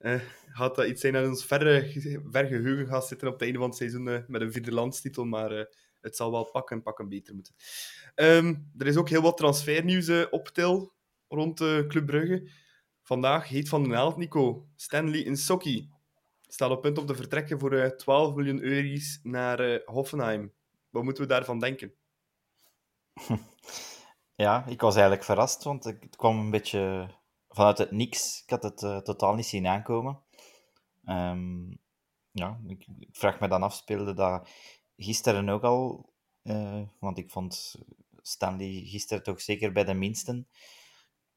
uh, 0.00 0.20
gaat 0.46 0.74
dat 0.74 0.86
iets 0.86 1.00
zijn 1.00 1.12
dat 1.12 1.26
ons 1.26 1.44
verre, 1.44 1.90
ver 2.30 2.46
geheugen 2.46 2.86
gaat 2.86 3.06
zitten 3.06 3.28
op 3.28 3.32
het 3.32 3.42
einde 3.42 3.58
van 3.58 3.68
het 3.68 3.76
seizoen 3.76 4.24
met 4.26 4.40
een 4.40 4.52
vierde 4.52 4.72
landstitel, 4.72 5.24
maar 5.24 5.50
het 6.00 6.16
zal 6.16 6.30
wel 6.30 6.50
pakken 6.50 6.76
en 6.76 6.82
pakken 6.82 7.08
beter 7.08 7.34
moeten. 7.34 7.54
Um, 8.14 8.70
er 8.78 8.86
is 8.86 8.96
ook 8.96 9.08
heel 9.08 9.22
wat 9.22 9.36
transfernieuws 9.36 10.28
op 10.30 10.48
til 10.48 10.92
rond 11.28 11.58
Club 11.88 12.06
Brugge. 12.06 12.50
Vandaag 13.02 13.48
heet 13.48 13.68
van 13.68 13.82
den 13.82 13.92
Held, 13.92 14.16
Nico, 14.16 14.68
Stanley 14.76 15.22
Insocki. 15.22 15.90
Staat 16.46 16.70
op 16.70 16.82
punt 16.82 16.98
om 16.98 17.06
te 17.06 17.14
vertrekken 17.14 17.58
voor 17.58 17.96
12 17.96 18.34
miljoen 18.34 18.62
euro's 18.62 19.20
naar 19.22 19.82
Hoffenheim. 19.84 20.52
Wat 20.90 21.02
moeten 21.02 21.22
we 21.22 21.28
daarvan 21.28 21.58
denken? 21.58 21.94
Ja, 24.34 24.66
ik 24.66 24.80
was 24.80 24.94
eigenlijk 24.94 25.24
verrast, 25.24 25.62
want 25.62 25.84
het 25.84 26.16
kwam 26.16 26.38
een 26.38 26.50
beetje 26.50 27.08
vanuit 27.48 27.78
het 27.78 27.90
niks. 27.90 28.42
Ik 28.42 28.50
had 28.50 28.62
het 28.62 28.82
uh, 28.82 28.96
totaal 28.98 29.34
niet 29.34 29.46
zien 29.46 29.66
aankomen. 29.66 30.20
Um, 31.04 31.78
ja, 32.30 32.60
ik, 32.66 32.86
vraag 33.10 33.40
me 33.40 33.48
dan 33.48 33.62
af, 33.62 33.74
speelde 33.74 34.14
dat 34.14 34.48
gisteren 34.96 35.48
ook 35.48 35.62
al? 35.62 36.12
Uh, 36.42 36.82
want 36.98 37.18
ik 37.18 37.30
vond 37.30 37.74
Stanley 38.22 38.82
gisteren 38.84 39.22
toch 39.22 39.40
zeker 39.40 39.72
bij 39.72 39.84
de 39.84 39.94
minsten. 39.94 40.48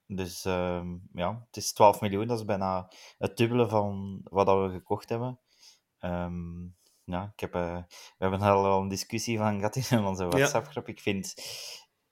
Dus 0.08 0.46
uh, 0.46 0.86
ja, 1.14 1.44
het 1.46 1.58
is 1.58 1.74
12 1.74 2.02
miljoen, 2.02 2.28
dat 2.28 2.40
is 2.40 2.46
bijna 2.46 2.92
het 3.18 3.38
dubbele 3.38 3.70
van 3.70 4.22
wat 4.24 4.48
we 4.48 4.70
gekocht 4.72 5.10
hebben. 5.10 5.40
Um, 6.00 6.76
ja, 7.12 7.32
ik 7.34 7.40
heb, 7.40 7.56
uh, 7.56 7.78
we 8.18 8.18
hebben 8.18 8.42
al 8.42 8.82
een 8.82 8.88
discussie 8.88 9.38
van 9.38 9.56
gehad 9.56 9.76
in 9.76 10.06
onze 10.12 10.28
WhatsApp-groep. 10.28 10.88
Ik 10.88 11.00
vind 11.00 11.34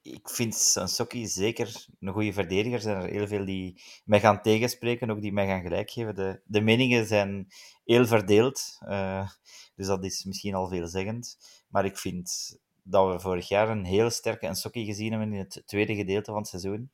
ik 0.01 0.29
vind 0.29 0.55
Sokki 0.85 1.27
zeker 1.27 1.85
een 1.99 2.13
goede 2.13 2.33
verdediger. 2.33 2.73
Er 2.73 2.81
zijn 2.81 3.01
er 3.01 3.09
heel 3.09 3.27
veel 3.27 3.45
die 3.45 3.81
mij 4.05 4.19
gaan 4.19 4.41
tegenspreken, 4.41 5.09
ook 5.09 5.21
die 5.21 5.33
mij 5.33 5.47
gaan 5.47 5.61
gelijk 5.61 5.91
geven. 5.91 6.15
De, 6.15 6.41
de 6.45 6.61
meningen 6.61 7.05
zijn 7.07 7.47
heel 7.83 8.05
verdeeld, 8.05 8.77
uh, 8.81 9.29
dus 9.75 9.87
dat 9.87 10.03
is 10.03 10.23
misschien 10.23 10.55
al 10.55 10.67
veelzeggend. 10.67 11.37
Maar 11.67 11.85
ik 11.85 11.97
vind 11.97 12.57
dat 12.83 13.13
we 13.13 13.19
vorig 13.19 13.47
jaar 13.47 13.69
een 13.69 13.85
heel 13.85 14.09
sterke 14.09 14.55
Sokki 14.55 14.85
gezien 14.85 15.11
hebben 15.11 15.33
in 15.33 15.39
het 15.39 15.63
tweede 15.65 15.95
gedeelte 15.95 16.31
van 16.31 16.39
het 16.39 16.47
seizoen. 16.47 16.91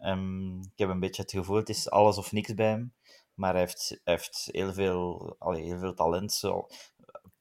Um, 0.00 0.60
ik 0.60 0.78
heb 0.78 0.88
een 0.88 1.00
beetje 1.00 1.22
het 1.22 1.30
gevoel, 1.30 1.56
het 1.56 1.68
is 1.68 1.90
alles 1.90 2.16
of 2.16 2.32
niks 2.32 2.54
bij 2.54 2.68
hem. 2.68 2.92
Maar 3.34 3.52
hij 3.52 3.60
heeft, 3.60 4.00
heeft 4.04 4.48
heel, 4.52 4.72
veel, 4.72 5.34
allee, 5.38 5.62
heel 5.62 5.78
veel 5.78 5.94
talent. 5.94 6.32
Zo, 6.32 6.66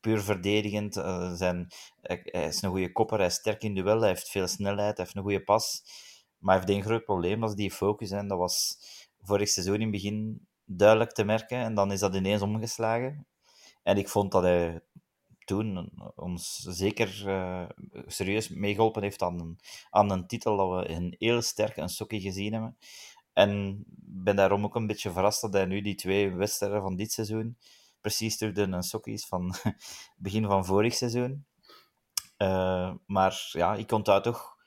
puur 0.04 0.22
verdedigend. 0.22 0.98
Uh, 0.98 1.34
zijn, 1.34 1.68
hij, 2.02 2.22
is 2.24 2.62
een 2.62 2.70
goede 2.70 2.92
kopper, 2.92 3.18
hij 3.18 3.28
is 3.28 3.34
sterk 3.34 3.63
in 3.63 3.76
duel, 3.76 4.00
hij 4.00 4.10
heeft 4.10 4.30
veel 4.30 4.48
snelheid, 4.48 4.98
hij 4.98 5.06
heeft 5.06 5.16
een 5.16 5.22
goede 5.22 5.44
pas. 5.44 5.84
Maar 6.38 6.56
hij 6.56 6.63
heeft 6.63 6.78
één 6.78 6.88
groot 6.88 7.06
probleem, 7.06 7.39
dat 7.39 7.50
is 7.50 7.56
die 7.56 7.72
focus. 7.72 8.12
En 8.12 8.28
dat 8.28 8.38
was 8.38 8.78
vorig 9.22 9.50
seizoen 9.50 9.76
in 9.76 9.82
het 9.82 9.92
begin 9.92 10.48
duidelijk 10.66 11.12
te 11.12 11.24
merken. 11.24 11.58
En 11.58 11.76
dan 11.76 11.92
is 11.92 12.00
dat 12.00 12.16
ineens 12.16 12.42
omgeslagen. 12.42 13.28
En 13.84 13.98
ik 13.98 14.10
vond 14.10 14.32
dat 14.32 14.44
hij 14.44 14.82
toen 15.46 15.92
ons 16.16 16.58
zeker 16.58 17.24
uh, 17.28 17.66
serieus 18.08 18.50
meegeholpen 18.50 19.04
heeft 19.04 19.22
aan 19.22 19.39
een, 19.39 19.60
aan 19.89 20.12
een 20.12 20.28
titel 20.28 20.58
dat 20.58 20.70
we 20.70 20.89
een 20.89 21.16
heel 21.18 21.42
sterk 21.42 21.78
een 21.78 21.89
sokkie 21.89 22.22
gezien 22.22 22.54
hebben. 22.54 22.78
En 23.34 23.84
ben 24.06 24.36
daarom 24.36 24.63
ook 24.63 24.76
een 24.76 24.88
beetje 24.88 25.12
verrast 25.12 25.42
dat 25.42 25.54
hij 25.54 25.66
nu 25.66 25.82
die 25.82 25.96
twee 25.96 26.32
wedstrijden 26.32 26.82
van 26.82 26.96
dit 26.96 27.12
seizoen 27.12 27.58
precies 28.04 28.38
terug 28.38 28.54
de 28.54 28.84
sokkies 28.84 29.26
van 29.26 29.56
begin 30.18 30.46
van 30.46 30.66
vorig 30.66 30.94
seizoen. 30.94 31.46
Uh, 32.38 32.94
maar 33.06 33.50
ja, 33.52 33.76
ik 33.76 33.92
onthoud 33.92 34.24
toch 34.24 34.58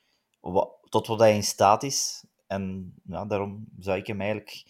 wat, 0.40 0.70
tot 0.88 1.06
wat 1.06 1.18
hij 1.18 1.34
in 1.34 1.42
staat 1.42 1.82
is. 1.82 2.24
En 2.46 2.94
ja, 3.04 3.24
daarom 3.24 3.68
zou 3.78 3.98
ik 3.98 4.06
hem 4.06 4.20
eigenlijk 4.20 4.64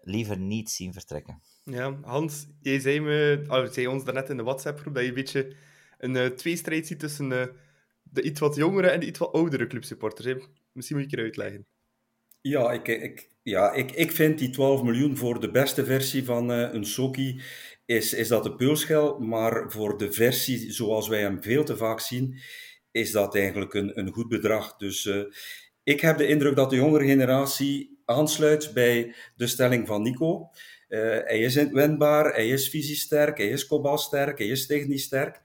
liever 0.00 0.38
niet 0.38 0.70
zien 0.70 0.92
vertrekken. 0.92 1.42
Ja, 1.64 1.98
Hans, 2.02 2.46
jij 2.60 2.80
zei, 2.80 3.00
me, 3.00 3.44
oh, 3.48 3.72
zei 3.72 3.86
ons 3.86 4.04
daarnet 4.04 4.28
in 4.28 4.36
de 4.36 4.42
WhatsApp-groep 4.42 4.94
dat 4.94 5.02
je 5.02 5.08
een 5.08 5.14
beetje 5.14 5.56
een 5.98 6.14
uh, 6.14 6.26
tweestrijd 6.26 6.86
ziet 6.86 6.98
tussen 6.98 7.30
uh, 7.30 7.46
de 8.02 8.22
iets 8.22 8.40
wat 8.40 8.54
jongere 8.54 8.88
en 8.88 9.00
de 9.00 9.06
iets 9.06 9.18
wat 9.18 9.32
oudere 9.32 9.66
clubsupporters. 9.66 10.26
Hè? 10.26 10.34
Misschien 10.72 10.98
moet 10.98 11.10
je 11.10 11.16
het 11.16 11.24
uitleggen. 11.24 11.66
Ja, 12.40 12.72
ik, 12.72 12.88
ik, 12.88 13.29
ja 13.42 13.72
ik, 13.72 13.92
ik 13.92 14.12
vind 14.12 14.38
die 14.38 14.50
12 14.50 14.82
miljoen 14.82 15.16
voor 15.16 15.40
de 15.40 15.50
beste 15.50 15.84
versie 15.84 16.24
van 16.24 16.50
uh, 16.50 16.72
een 16.72 16.84
Soki 16.84 17.40
is, 17.84 18.14
is 18.14 18.28
dat 18.28 18.42
de 18.42 18.54
peulschel, 18.54 19.18
maar 19.18 19.70
voor 19.70 19.98
de 19.98 20.12
versie 20.12 20.72
zoals 20.72 21.08
wij 21.08 21.20
hem 21.20 21.42
veel 21.42 21.64
te 21.64 21.76
vaak 21.76 22.00
zien, 22.00 22.38
is 22.90 23.10
dat 23.10 23.34
eigenlijk 23.34 23.74
een, 23.74 23.98
een 23.98 24.12
goed 24.12 24.28
bedrag. 24.28 24.76
Dus 24.76 25.04
uh, 25.04 25.22
ik 25.82 26.00
heb 26.00 26.18
de 26.18 26.26
indruk 26.26 26.56
dat 26.56 26.70
de 26.70 26.76
jongere 26.76 27.06
generatie 27.06 28.00
aansluit 28.04 28.70
bij 28.74 29.14
de 29.36 29.46
stelling 29.46 29.86
van 29.86 30.02
Nico. 30.02 30.50
Uh, 30.88 31.00
hij 31.00 31.38
is 31.38 31.54
wendbaar, 31.54 32.34
hij 32.34 32.48
is 32.48 33.00
sterk, 33.00 33.38
hij 33.38 33.48
is 33.48 33.68
sterk, 33.94 34.38
hij 34.38 34.46
is 34.46 34.66
technisch 34.66 35.02
sterk. 35.02 35.40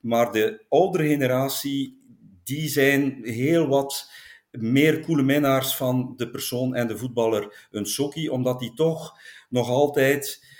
Maar 0.00 0.32
de 0.32 0.64
oudere 0.68 1.08
generatie, 1.08 2.02
die 2.44 2.68
zijn 2.68 3.18
heel 3.22 3.68
wat 3.68 4.10
meer 4.52 5.00
koele 5.00 5.22
minnaars 5.22 5.76
van 5.76 6.12
de 6.16 6.30
persoon 6.30 6.74
en 6.74 6.86
de 6.86 6.98
voetballer 6.98 7.68
een 7.70 7.86
sokkie, 7.86 8.32
omdat 8.32 8.58
die 8.60 8.74
toch 8.74 9.18
nog 9.48 9.68
altijd 9.68 10.50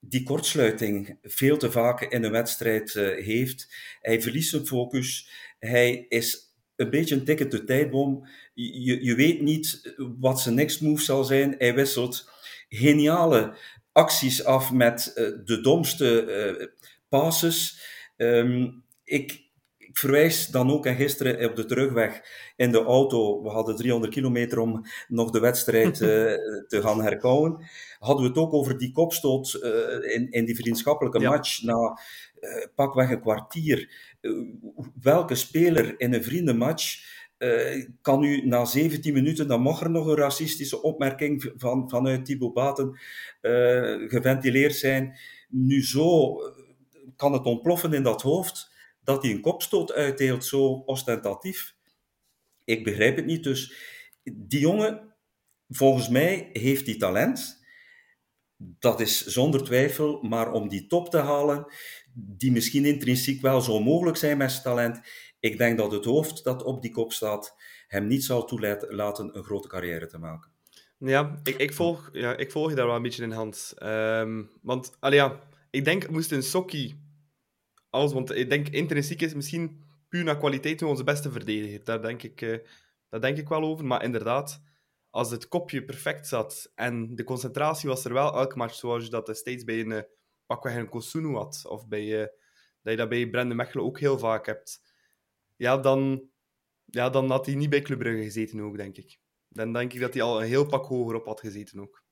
die 0.00 0.22
kortsluiting 0.22 1.18
veel 1.22 1.56
te 1.56 1.70
vaak 1.70 2.00
in 2.00 2.24
een 2.24 2.30
wedstrijd 2.30 2.94
uh, 2.94 3.24
heeft. 3.24 3.74
Hij 4.00 4.22
verliest 4.22 4.50
zijn 4.50 4.66
focus. 4.66 5.30
Hij 5.58 6.06
is 6.08 6.54
een 6.76 6.90
beetje 6.90 7.14
een 7.14 7.24
tikkende 7.24 7.64
tijdbom. 7.64 8.28
Je, 8.54 9.04
je 9.04 9.14
weet 9.14 9.40
niet 9.40 9.94
wat 10.18 10.40
zijn 10.40 10.54
next 10.54 10.80
move 10.80 11.02
zal 11.02 11.24
zijn. 11.24 11.54
Hij 11.58 11.74
wisselt 11.74 12.30
geniale 12.68 13.56
acties 13.92 14.44
af 14.44 14.72
met 14.72 15.12
uh, 15.14 15.44
de 15.44 15.60
domste 15.60 16.26
uh, 16.58 16.66
passes. 17.08 17.80
Um, 18.16 18.84
ik, 19.04 19.45
ik 19.96 20.02
verwijs 20.02 20.46
dan 20.46 20.70
ook, 20.70 20.86
en 20.86 20.96
gisteren 20.96 21.48
op 21.50 21.56
de 21.56 21.64
terugweg 21.64 22.22
in 22.56 22.72
de 22.72 22.82
auto, 22.82 23.42
we 23.42 23.48
hadden 23.48 23.76
300 23.76 24.12
kilometer 24.12 24.58
om 24.58 24.82
nog 25.08 25.30
de 25.30 25.40
wedstrijd 25.40 26.00
uh, 26.00 26.08
te 26.72 26.82
gaan 26.82 27.02
herkouwen, 27.02 27.64
hadden 27.98 28.22
we 28.22 28.28
het 28.28 28.38
ook 28.38 28.52
over 28.52 28.78
die 28.78 28.92
kopstoot 28.92 29.58
uh, 29.62 30.14
in, 30.14 30.30
in 30.30 30.44
die 30.44 30.56
vriendschappelijke 30.56 31.20
ja. 31.20 31.30
match 31.30 31.62
na 31.62 32.00
uh, 32.40 32.66
pakweg 32.74 33.10
een 33.10 33.20
kwartier. 33.20 33.88
welke 35.02 35.34
speler 35.34 35.94
in 36.00 36.14
een 36.14 36.24
vriendenmatch 36.24 37.14
kan 38.00 38.22
u 38.22 38.46
na 38.46 38.64
17 38.64 39.12
minuten, 39.12 39.48
dan 39.48 39.60
mag 39.60 39.80
er 39.80 39.90
nog 39.90 40.06
een 40.06 40.16
racistische 40.16 40.82
opmerking 40.82 41.52
van, 41.56 41.90
vanuit 41.90 42.24
Thibaut 42.24 42.54
Baten 42.54 42.98
geventileerd 44.08 44.74
zijn. 44.74 45.18
Nu 45.48 45.84
zo 45.84 46.36
kan 47.16 47.32
het 47.32 47.44
ontploffen 47.44 47.92
in 47.92 48.02
dat 48.02 48.22
hoofd 48.22 48.74
dat 49.06 49.22
hij 49.22 49.32
een 49.32 49.40
kopstoot 49.40 49.92
uitdeelt, 49.92 50.44
zo 50.44 50.82
ostentatief. 50.86 51.74
Ik 52.64 52.84
begrijp 52.84 53.16
het 53.16 53.26
niet. 53.26 53.44
Dus 53.44 53.74
die 54.22 54.60
jongen, 54.60 55.14
volgens 55.68 56.08
mij, 56.08 56.50
heeft 56.52 56.84
die 56.84 56.96
talent. 56.96 57.64
Dat 58.56 59.00
is 59.00 59.26
zonder 59.26 59.64
twijfel, 59.64 60.22
maar 60.22 60.52
om 60.52 60.68
die 60.68 60.86
top 60.86 61.10
te 61.10 61.18
halen, 61.18 61.66
die 62.14 62.52
misschien 62.52 62.84
intrinsiek 62.84 63.40
wel 63.40 63.60
zo 63.60 63.80
mogelijk 63.80 64.16
zijn 64.16 64.38
met 64.38 64.50
zijn 64.50 64.62
talent, 64.62 65.00
ik 65.40 65.58
denk 65.58 65.78
dat 65.78 65.92
het 65.92 66.04
hoofd 66.04 66.44
dat 66.44 66.62
op 66.62 66.82
die 66.82 66.90
kop 66.90 67.12
staat, 67.12 67.54
hem 67.88 68.06
niet 68.06 68.24
zal 68.24 68.44
toelaten 68.44 69.36
een 69.36 69.44
grote 69.44 69.68
carrière 69.68 70.06
te 70.06 70.18
maken. 70.18 70.50
Ja, 70.98 71.40
ik, 71.42 71.56
ik, 71.56 71.72
volg, 71.72 72.10
ja, 72.12 72.36
ik 72.36 72.50
volg 72.50 72.68
je 72.68 72.76
daar 72.76 72.86
wel 72.86 72.96
een 72.96 73.02
beetje 73.02 73.22
in, 73.22 73.30
Hans. 73.30 73.74
Um, 73.82 74.50
want, 74.62 74.96
allee, 75.00 75.18
ja, 75.18 75.40
ik 75.70 75.84
denk, 75.84 76.10
moest 76.10 76.32
een 76.32 76.42
Sokkie 76.42 77.05
alles, 77.96 78.12
want 78.12 78.34
ik 78.34 78.50
denk, 78.50 78.68
intrinsiek 78.68 79.22
is 79.22 79.34
misschien 79.34 79.84
puur 80.08 80.24
naar 80.24 80.38
kwaliteit 80.38 80.82
onze 80.82 81.04
beste 81.04 81.30
verdediger. 81.30 81.84
Daar 81.84 82.02
denk 82.02 82.22
ik, 82.22 82.40
uh, 82.40 82.58
daar 83.08 83.20
denk 83.20 83.38
ik 83.38 83.48
wel 83.48 83.62
over. 83.62 83.84
Maar 83.84 84.02
inderdaad, 84.02 84.62
als 85.10 85.30
het 85.30 85.48
kopje 85.48 85.84
perfect 85.84 86.28
zat 86.28 86.72
en 86.74 87.14
de 87.14 87.24
concentratie 87.24 87.88
was 87.88 88.04
er 88.04 88.12
wel 88.12 88.34
elke 88.34 88.56
match, 88.56 88.74
zoals 88.74 89.04
je 89.04 89.10
dat 89.10 89.36
steeds 89.36 89.64
bij 89.64 89.80
een 89.80 89.90
uh, 89.90 90.00
pakweg 90.46 90.76
een 90.76 90.88
Kosunu 90.88 91.34
had, 91.34 91.64
of 91.68 91.88
bij, 91.88 92.04
uh, 92.04 92.26
dat 92.82 92.92
je 92.92 92.96
dat 92.96 93.08
bij 93.08 93.30
Brendan 93.30 93.56
Mechelen 93.56 93.84
ook 93.84 94.00
heel 94.00 94.18
vaak 94.18 94.46
hebt, 94.46 94.80
ja, 95.56 95.76
dan, 95.76 96.28
ja, 96.84 97.10
dan 97.10 97.30
had 97.30 97.46
hij 97.46 97.54
niet 97.54 97.70
bij 97.70 97.82
Club 97.82 97.98
Brugge 97.98 98.22
gezeten 98.22 98.60
ook, 98.60 98.76
denk 98.76 98.96
ik. 98.96 99.18
Dan 99.48 99.72
denk 99.72 99.92
ik 99.92 100.00
dat 100.00 100.14
hij 100.14 100.22
al 100.22 100.40
een 100.40 100.48
heel 100.48 100.66
pak 100.66 100.84
hoger 100.84 101.14
op 101.14 101.26
had 101.26 101.40
gezeten 101.40 101.80
ook. 101.80 102.04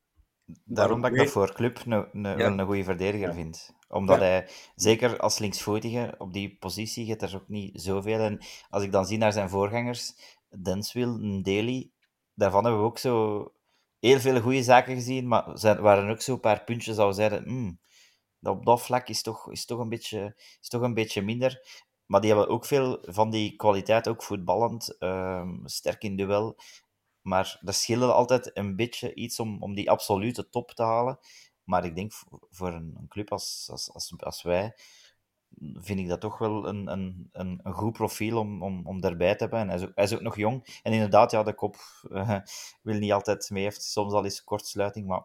Daarom 0.64 1.01
dat 1.01 1.11
ik 1.11 1.16
dat 1.16 1.31
voor 1.31 1.53
club 1.53 1.83
een, 1.87 1.92
een, 1.92 2.38
ja. 2.38 2.47
een 2.47 2.61
goede 2.66 2.85
verdediger 2.85 3.35
vind. 3.35 3.75
Omdat 3.95 4.19
hij, 4.19 4.49
zeker 4.75 5.19
als 5.19 5.39
linksvoetige, 5.39 6.15
op 6.19 6.33
die 6.33 6.57
positie 6.57 7.07
gaat 7.07 7.23
er 7.23 7.35
ook 7.35 7.49
niet 7.49 7.83
zoveel. 7.83 8.19
En 8.19 8.39
als 8.71 8.83
ik 8.83 8.93
dan 8.93 9.07
zie 9.07 9.19
naar 9.19 9.33
zijn 9.33 9.49
voorgangers, 9.49 10.15
Denswil, 10.63 11.43
Daly, 11.43 11.91
daarvan 12.35 12.65
hebben 12.65 12.83
we 12.83 12.89
ook 12.89 12.99
zo 12.99 13.53
heel 13.99 14.21
veel 14.21 14.41
goede 14.41 14.63
zaken 14.63 14.95
gezien, 14.95 15.29
maar 15.29 15.63
er 15.63 15.83
waren 15.83 16.11
ook 16.11 16.21
zo 16.21 16.33
een 16.33 16.41
paar 16.41 16.65
puntjes 16.65 16.97
dat 16.97 17.07
we 17.07 17.13
zeiden, 17.13 17.45
hmm, 17.45 17.81
dat 18.41 18.57
op 18.57 18.65
dat 18.65 18.83
vlak 18.83 19.09
is 19.09 19.23
toch, 19.23 19.51
is, 19.51 19.65
toch 19.65 19.79
een 19.79 19.89
beetje, 19.89 20.35
is 20.61 20.69
toch 20.69 20.83
een 20.83 20.95
beetje 20.95 21.23
minder. 21.23 21.83
Maar 22.07 22.21
die 22.21 22.31
hebben 22.31 22.49
ook 22.49 22.65
veel 22.65 22.99
van 23.03 23.31
die 23.31 23.57
kwaliteit, 23.57 24.09
ook 24.09 24.23
voetballend, 24.23 24.97
um, 24.99 25.61
sterk 25.65 26.03
in 26.03 26.17
duel. 26.17 26.57
Maar 27.21 27.61
er 27.65 27.75
scheelde 27.75 28.13
altijd 28.13 28.51
een 28.55 28.77
beetje 28.77 29.15
iets 29.15 29.41
om, 29.41 29.63
om 29.63 29.75
die 29.75 29.91
absolute 29.91 30.49
top 30.49 30.71
te 30.71 30.83
halen. 30.83 31.19
Maar 31.64 31.85
ik 31.85 31.94
denk 31.94 32.12
voor 32.50 32.72
een, 32.72 32.94
een 32.98 33.09
club 33.09 33.33
als, 33.33 33.68
als, 33.70 33.92
als, 33.92 34.14
als, 34.18 34.42
wij, 34.42 34.74
vind 35.74 36.00
ik 36.00 36.09
dat 36.09 36.20
toch 36.20 36.38
wel 36.38 36.68
een, 36.68 36.87
een, 36.92 37.29
een, 37.33 37.61
een 37.62 37.72
goed 37.72 37.92
profiel 37.92 38.38
om, 38.38 38.62
om, 38.62 38.87
om 38.87 39.00
daarbij 39.00 39.35
te 39.35 39.42
hebben. 39.42 39.61
En 39.61 39.68
hij, 39.68 39.77
is 39.77 39.83
ook, 39.85 39.92
hij 39.94 40.05
is 40.05 40.14
ook 40.14 40.20
nog 40.20 40.37
jong. 40.37 40.81
En 40.83 40.92
inderdaad, 40.92 41.31
ja, 41.31 41.42
de 41.42 41.55
kop 41.55 41.77
uh, 42.11 42.38
wil 42.83 42.98
niet 42.98 43.12
altijd 43.12 43.50
mee. 43.50 43.62
heeft 43.62 43.83
soms 43.83 44.12
al 44.12 44.24
eens 44.24 44.44
kortsluiting. 44.44 45.07
Maar 45.07 45.24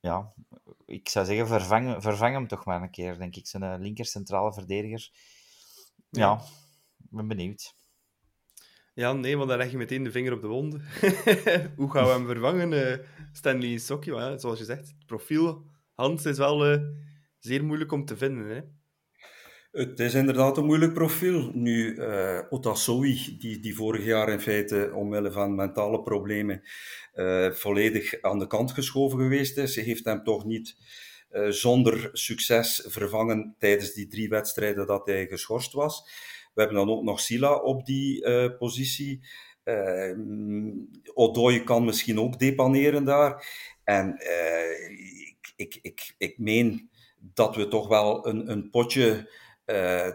ja, 0.00 0.32
ik 0.86 1.08
zou 1.08 1.26
zeggen, 1.26 1.46
vervang, 1.46 2.02
vervang 2.02 2.34
hem 2.34 2.48
toch 2.48 2.64
maar 2.64 2.82
een 2.82 2.90
keer, 2.90 3.18
denk 3.18 3.36
ik. 3.36 3.46
Zijn 3.46 3.80
linker 3.80 4.06
centrale 4.06 4.52
verdediger. 4.52 5.10
Ja, 6.10 6.40
ik 6.98 7.10
ben 7.10 7.28
benieuwd. 7.28 7.74
Ja, 8.94 9.12
nee, 9.12 9.36
want 9.36 9.48
dan 9.48 9.58
leg 9.58 9.70
je 9.70 9.76
meteen 9.76 10.04
de 10.04 10.10
vinger 10.10 10.32
op 10.32 10.40
de 10.40 10.46
wond. 10.46 10.74
Hoe 11.76 11.90
gaan 11.90 12.04
we 12.04 12.10
hem 12.10 12.26
vervangen, 12.26 12.72
uh, 12.72 13.06
Stanley 13.32 13.78
Sokje? 13.78 14.34
Zoals 14.38 14.58
je 14.58 14.64
zegt, 14.64 14.86
het 14.86 15.06
profiel 15.06 15.64
Hans 15.94 16.26
is 16.26 16.38
wel 16.38 16.72
uh, 16.72 16.80
zeer 17.38 17.64
moeilijk 17.64 17.92
om 17.92 18.04
te 18.04 18.16
vinden. 18.16 18.46
Hè? 18.46 18.60
Het 19.80 20.00
is 20.00 20.14
inderdaad 20.14 20.56
een 20.56 20.64
moeilijk 20.64 20.92
profiel. 20.92 21.50
Nu, 21.54 21.94
uh, 21.94 22.40
Otasowi, 22.50 23.36
die, 23.38 23.60
die 23.60 23.74
vorig 23.74 24.04
jaar 24.04 24.28
in 24.28 24.40
feite 24.40 24.92
omwille 24.94 25.32
van 25.32 25.54
mentale 25.54 26.02
problemen 26.02 26.62
volledig 27.52 28.22
aan 28.22 28.38
de 28.38 28.46
kant 28.46 28.72
geschoven 28.72 29.18
geweest 29.18 29.56
is, 29.56 29.76
heeft 29.76 30.04
hem 30.04 30.22
toch 30.22 30.44
niet 30.44 30.76
zonder 31.48 32.10
succes 32.12 32.84
vervangen 32.86 33.54
tijdens 33.58 33.92
die 33.92 34.06
drie 34.06 34.28
wedstrijden 34.28 34.86
dat 34.86 35.06
hij 35.06 35.26
geschorst 35.26 35.72
was. 35.72 36.04
We 36.54 36.60
hebben 36.60 36.76
dan 36.76 36.90
ook 36.90 37.02
nog 37.02 37.20
Sila 37.20 37.54
op 37.54 37.86
die 37.86 38.26
uh, 38.26 38.56
positie. 38.58 39.20
Uh, 39.64 40.18
Odoi 41.14 41.64
kan 41.64 41.84
misschien 41.84 42.20
ook 42.20 42.38
depaneren 42.38 43.04
daar. 43.04 43.46
En 43.84 44.16
uh, 44.22 44.90
ik, 45.28 45.52
ik, 45.56 45.78
ik, 45.82 46.14
ik 46.18 46.38
meen 46.38 46.90
dat 47.18 47.56
we 47.56 47.68
toch 47.68 47.88
wel 47.88 48.26
een, 48.26 48.50
een 48.50 48.70
potje 48.70 49.40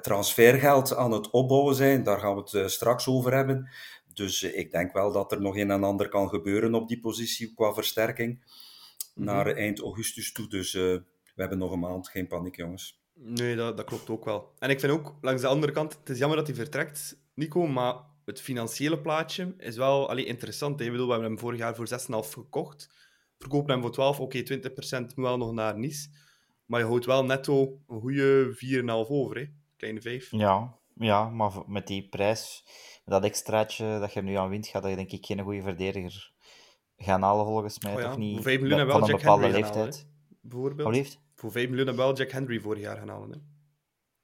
transfergeld 0.01 0.95
aan 0.95 1.11
het 1.11 1.29
opbouwen 1.29 1.75
zijn. 1.75 2.03
Daar 2.03 2.19
gaan 2.19 2.35
we 2.35 2.57
het 2.57 2.71
straks 2.71 3.07
over 3.07 3.33
hebben. 3.33 3.69
Dus 4.13 4.43
ik 4.43 4.71
denk 4.71 4.93
wel 4.93 5.11
dat 5.11 5.31
er 5.31 5.41
nog 5.41 5.57
een 5.57 5.71
en 5.71 5.83
ander 5.83 6.09
kan 6.09 6.29
gebeuren 6.29 6.73
op 6.73 6.87
die 6.87 6.99
positie 6.99 7.53
qua 7.53 7.73
versterking. 7.73 8.33
Mm 8.33 8.39
-hmm. 9.13 9.25
Naar 9.25 9.47
eind 9.47 9.79
augustus 9.79 10.31
toe. 10.31 10.47
Dus 10.47 10.73
we 10.73 11.03
hebben 11.35 11.57
nog 11.57 11.71
een 11.71 11.79
maand. 11.79 12.09
Geen 12.09 12.27
paniek, 12.27 12.55
jongens. 12.55 12.99
Nee, 13.19 13.55
dat, 13.55 13.77
dat 13.77 13.85
klopt 13.85 14.09
ook 14.09 14.25
wel. 14.25 14.53
En 14.59 14.69
ik 14.69 14.79
vind 14.79 14.91
ook, 14.91 15.15
langs 15.21 15.41
de 15.41 15.47
andere 15.47 15.71
kant, 15.71 15.97
het 15.99 16.09
is 16.09 16.17
jammer 16.17 16.37
dat 16.37 16.47
hij 16.47 16.55
vertrekt, 16.55 17.19
Nico, 17.33 17.67
maar 17.67 17.95
het 18.25 18.41
financiële 18.41 18.99
plaatje 18.99 19.53
is 19.57 19.75
wel 19.75 20.09
allee, 20.09 20.25
interessant. 20.25 20.81
Ik 20.81 20.91
bedoel, 20.91 21.05
we 21.05 21.11
hebben 21.11 21.29
hem 21.29 21.39
vorig 21.39 21.59
jaar 21.59 21.75
voor 21.75 21.87
6,5 21.89 22.29
gekocht. 22.33 22.89
Verkopen 23.37 23.71
hem 23.71 23.81
voor 23.81 23.91
12, 23.91 24.19
oké, 24.19 24.37
okay, 24.37 24.59
20% 24.99 25.01
moet 25.01 25.13
wel 25.15 25.37
nog 25.37 25.51
naar 25.51 25.79
Nice. 25.79 26.09
Maar 26.65 26.79
je 26.79 26.85
houdt 26.85 27.05
wel 27.05 27.25
netto 27.25 27.79
een 27.87 27.99
goede 27.99 28.55
4,5 28.55 29.09
over, 29.09 29.37
hè? 29.37 29.45
kleine 29.77 30.01
5. 30.01 30.31
Ja, 30.31 30.77
ja, 30.95 31.29
maar 31.29 31.51
met 31.67 31.87
die 31.87 32.07
prijs, 32.09 32.63
dat 33.05 33.23
extraatje 33.23 33.99
dat 33.99 34.13
je 34.13 34.21
nu 34.21 34.35
aan 34.35 34.49
wint, 34.49 34.67
gaat 34.67 34.87
je 34.87 34.95
denk 34.95 35.11
ik 35.11 35.25
geen 35.25 35.41
goede 35.41 35.61
verdediger 35.61 36.31
gaan 36.97 37.21
halen 37.21 37.45
volgens 37.45 37.79
mij. 37.79 37.95
Oh 37.95 38.01
ja, 38.01 38.09
toch 38.09 38.17
niet? 38.17 38.33
Voor 38.33 38.43
5 38.43 38.59
miljoen 38.59 38.85
wel 38.85 38.99
van 38.99 39.09
een 39.09 39.15
bepaalde 39.15 39.43
Henry 39.43 39.61
leeftijd. 39.61 39.95
Halen, 39.95 40.11
bijvoorbeeld. 40.41 41.19
Voor 41.39 41.51
5 41.51 41.67
miljoen 41.67 41.87
hebben 41.87 42.05
wel 42.05 42.15
Jack 42.15 42.31
Henry 42.31 42.59
vorig 42.59 42.81
jaar 42.81 42.97
gaan 42.97 43.09
halen. 43.09 43.31
Hè? 43.31 43.37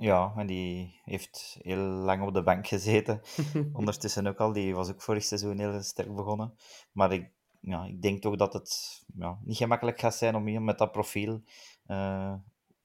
Ja, 0.05 0.33
en 0.37 0.47
die 0.47 0.99
heeft 1.03 1.57
heel 1.61 1.77
lang 1.77 2.27
op 2.27 2.33
de 2.33 2.43
bank 2.43 2.67
gezeten. 2.67 3.21
Ondertussen 3.73 4.27
ook 4.27 4.39
al. 4.39 4.53
Die 4.53 4.75
was 4.75 4.89
ook 4.89 5.01
vorig 5.01 5.23
seizoen 5.23 5.59
heel 5.59 5.81
sterk 5.81 6.15
begonnen. 6.15 6.57
Maar 6.91 7.13
ik, 7.13 7.31
ja, 7.59 7.85
ik 7.85 8.01
denk 8.01 8.21
toch 8.21 8.35
dat 8.35 8.53
het 8.53 9.03
ja, 9.15 9.39
niet 9.43 9.57
gemakkelijk 9.57 9.99
gaat 9.99 10.15
zijn 10.15 10.35
om 10.35 10.47
hier 10.47 10.61
met 10.61 10.77
dat 10.77 10.91
profiel 10.91 11.43
uh, 11.87 12.33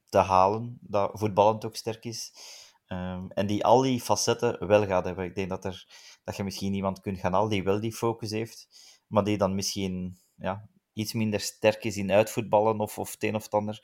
te 0.09 0.17
halen. 0.17 0.77
Dat 0.81 1.11
voetballend 1.13 1.65
ook 1.65 1.75
sterk 1.75 2.05
is. 2.05 2.33
Um, 2.87 3.31
en 3.31 3.47
die 3.47 3.65
al 3.65 3.81
die 3.81 4.01
facetten 4.01 4.67
wel 4.67 4.85
gaat 4.85 5.05
hebben. 5.05 5.25
Ik 5.25 5.35
denk 5.35 5.49
dat, 5.49 5.65
er, 5.65 5.87
dat 6.23 6.35
je 6.35 6.43
misschien 6.43 6.73
iemand 6.73 7.01
kunt 7.01 7.19
gaan 7.19 7.33
halen 7.33 7.49
die 7.49 7.63
wel 7.63 7.79
die 7.79 7.93
focus 7.93 8.31
heeft. 8.31 8.67
Maar 9.07 9.23
die 9.23 9.37
dan 9.37 9.55
misschien 9.55 10.19
ja, 10.35 10.69
iets 10.93 11.13
minder 11.13 11.39
sterk 11.39 11.83
is 11.83 11.97
in 11.97 12.11
uitvoetballen 12.11 12.79
of, 12.79 12.99
of 12.99 13.11
het 13.11 13.23
een 13.23 13.35
of 13.35 13.43
het 13.43 13.53
ander. 13.53 13.81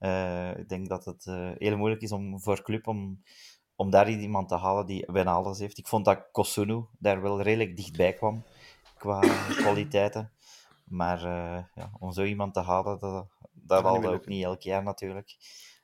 Uh, 0.00 0.58
ik 0.58 0.68
denk 0.68 0.88
dat 0.88 1.04
het 1.04 1.26
uh, 1.26 1.50
heel 1.58 1.76
moeilijk 1.76 2.02
is 2.02 2.12
om 2.12 2.40
voor 2.40 2.62
club 2.62 2.86
om, 2.86 3.22
om 3.76 3.90
daar 3.90 4.10
iemand 4.10 4.48
te 4.48 4.54
halen 4.54 4.86
die 4.86 5.12
bijna 5.12 5.32
alles 5.32 5.58
heeft. 5.58 5.78
Ik 5.78 5.86
vond 5.86 6.04
dat 6.04 6.28
Kosunu 6.32 6.84
daar 6.98 7.22
wel 7.22 7.42
redelijk 7.42 7.76
dichtbij 7.76 8.12
kwam 8.12 8.42
qua 8.98 9.20
kwaliteiten. 9.62 10.30
Maar 10.84 11.18
uh, 11.18 11.64
ja, 11.74 11.90
om 11.98 12.12
zo 12.12 12.24
iemand 12.24 12.54
te 12.54 12.60
halen, 12.60 12.98
dat, 13.00 13.26
dat 13.52 13.82
haalde 13.82 14.08
ook 14.08 14.26
niet 14.26 14.44
elk 14.44 14.60
jaar 14.60 14.82
natuurlijk. 14.82 15.36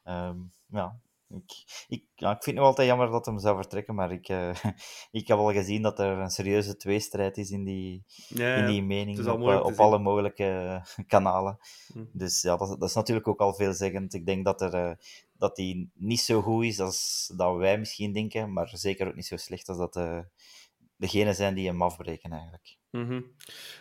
Um, 0.05 0.53
ja, 0.67 0.97
ik, 1.35 1.85
ik, 1.89 2.05
ja, 2.15 2.31
ik 2.31 2.43
vind 2.43 2.47
het 2.47 2.55
nog 2.55 2.65
altijd 2.65 2.89
jammer 2.89 3.11
dat 3.11 3.27
hem 3.27 3.39
zou 3.39 3.57
vertrekken, 3.57 3.95
maar 3.95 4.13
ik, 4.13 4.29
uh, 4.29 4.55
ik 5.11 5.29
heb 5.29 5.39
al 5.39 5.53
gezien 5.53 5.83
dat 5.83 5.99
er 5.99 6.19
een 6.19 6.31
serieuze 6.31 6.77
tweestrijd 6.77 7.39
is 7.39 7.51
in 7.51 7.65
die, 7.65 8.05
ja, 8.29 8.55
in 8.55 8.67
die 8.67 8.83
mening 8.83 9.27
op, 9.27 9.41
uh, 9.41 9.65
op 9.65 9.79
alle 9.79 9.99
mogelijke 9.99 10.83
kanalen. 11.07 11.59
Hm. 11.93 12.05
Dus 12.13 12.43
ja, 12.43 12.57
dat, 12.57 12.81
dat, 12.81 12.89
is 12.89 12.95
natuurlijk 12.95 13.29
ook 13.29 13.41
al 13.41 13.55
veelzeggend. 13.55 14.15
Ik 14.15 14.27
denk 14.27 14.45
dat, 14.45 14.61
er, 14.61 14.99
dat 15.33 15.57
die 15.57 15.91
niet 15.95 16.21
zo 16.21 16.43
goed 16.43 16.65
is 16.65 16.81
als 16.81 17.33
dat 17.37 17.57
wij 17.57 17.79
misschien 17.79 18.13
denken, 18.13 18.53
maar 18.53 18.69
zeker 18.73 19.09
ook 19.09 19.15
niet 19.15 19.27
zo 19.27 19.37
slecht 19.37 19.69
als 19.69 19.79
dat 19.79 20.25
degenen 20.97 21.35
zijn 21.35 21.55
die 21.55 21.67
hem 21.67 21.83
afbreken 21.83 22.33
eigenlijk. 22.33 22.81
Mm 22.93 23.07
-hmm. 23.07 23.27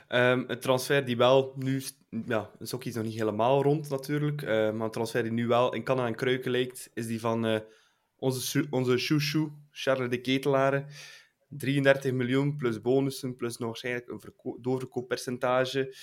een 0.08 0.60
transfer 0.60 1.06
die 1.06 1.18
wel 1.18 1.54
nu, 1.56 1.82
ja, 2.26 2.50
is 2.60 2.74
ook 2.74 2.84
iets 2.84 2.96
nog 2.96 3.06
niet 3.06 3.18
helemaal 3.18 3.64
rond 3.64 3.90
natuurlijk, 3.90 4.42
uh, 4.42 4.50
maar 4.50 4.86
een 4.86 4.92
transfer 4.92 5.24
die 5.24 5.32
nu 5.32 5.48
wel 5.48 5.74
in 5.74 5.84
kannen 5.84 6.06
en 6.06 6.16
kruiken 6.16 6.52
lijkt, 6.52 6.90
is 6.94 7.08
die 7.08 7.20
van 7.20 7.46
uh, 7.46 7.60
onze, 8.16 8.68
onze 8.70 8.98
chouchou, 8.98 9.52
Charles 9.72 10.10
de 10.10 10.22
Ketelaren. 10.22 10.88
33 11.52 12.12
miljoen 12.12 12.56
plus 12.56 12.82
bonussen, 12.82 13.36
plus 13.36 13.58
nog 13.58 13.68
waarschijnlijk 13.68 14.10
een 14.10 14.22
doorverkooppercentage. 14.62 15.96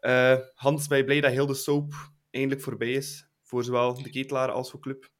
Uh, 0.00 0.36
Hans, 0.54 0.86
ben 0.86 0.98
je 0.98 1.04
blij 1.04 1.20
dat 1.20 1.32
heel 1.32 1.46
de 1.46 1.54
soap 1.54 1.92
eindelijk 2.30 2.62
voorbij 2.62 2.92
is, 2.92 3.28
voor 3.42 3.64
zowel 3.64 4.02
de 4.02 4.10
Ketelaren 4.10 4.54
als 4.54 4.70
voor 4.70 4.80
club? 4.80 5.10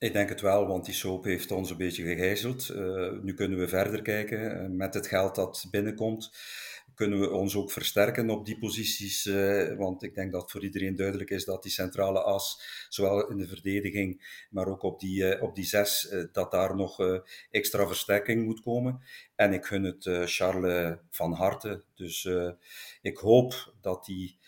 Ik 0.00 0.12
denk 0.12 0.28
het 0.28 0.40
wel, 0.40 0.66
want 0.66 0.84
die 0.84 0.94
soap 0.94 1.24
heeft 1.24 1.50
ons 1.50 1.70
een 1.70 1.76
beetje 1.76 2.04
gegijzeld. 2.04 2.68
Uh, 2.68 3.10
nu 3.22 3.34
kunnen 3.34 3.58
we 3.58 3.68
verder 3.68 4.02
kijken 4.02 4.62
uh, 4.62 4.76
met 4.76 4.94
het 4.94 5.06
geld 5.06 5.34
dat 5.34 5.66
binnenkomt 5.70 6.30
kunnen 6.94 7.20
we 7.20 7.30
ons 7.30 7.56
ook 7.56 7.70
versterken 7.70 8.30
op 8.30 8.46
die 8.46 8.58
posities. 8.58 9.26
Uh, 9.26 9.76
want 9.76 10.02
ik 10.02 10.14
denk 10.14 10.32
dat 10.32 10.50
voor 10.50 10.62
iedereen 10.62 10.96
duidelijk 10.96 11.30
is 11.30 11.44
dat 11.44 11.62
die 11.62 11.72
centrale 11.72 12.22
as, 12.22 12.62
zowel 12.88 13.30
in 13.30 13.36
de 13.36 13.46
verdediging, 13.46 14.44
maar 14.50 14.66
ook 14.66 14.82
op 14.82 15.00
die, 15.00 15.42
op 15.42 15.54
die 15.54 15.64
zes, 15.64 16.14
dat 16.32 16.50
daar 16.50 16.76
nog 16.76 16.98
extra 17.50 17.86
versterking 17.86 18.44
moet 18.44 18.60
komen. 18.60 19.00
En 19.36 19.52
ik 19.52 19.66
gun 19.66 19.84
het 19.84 20.08
Charles 20.24 20.96
van 21.10 21.32
harte. 21.32 21.84
Dus 21.94 22.28
ik 23.02 23.16
hoop 23.16 23.74
dat 23.80 24.08
ehm, 24.08 24.39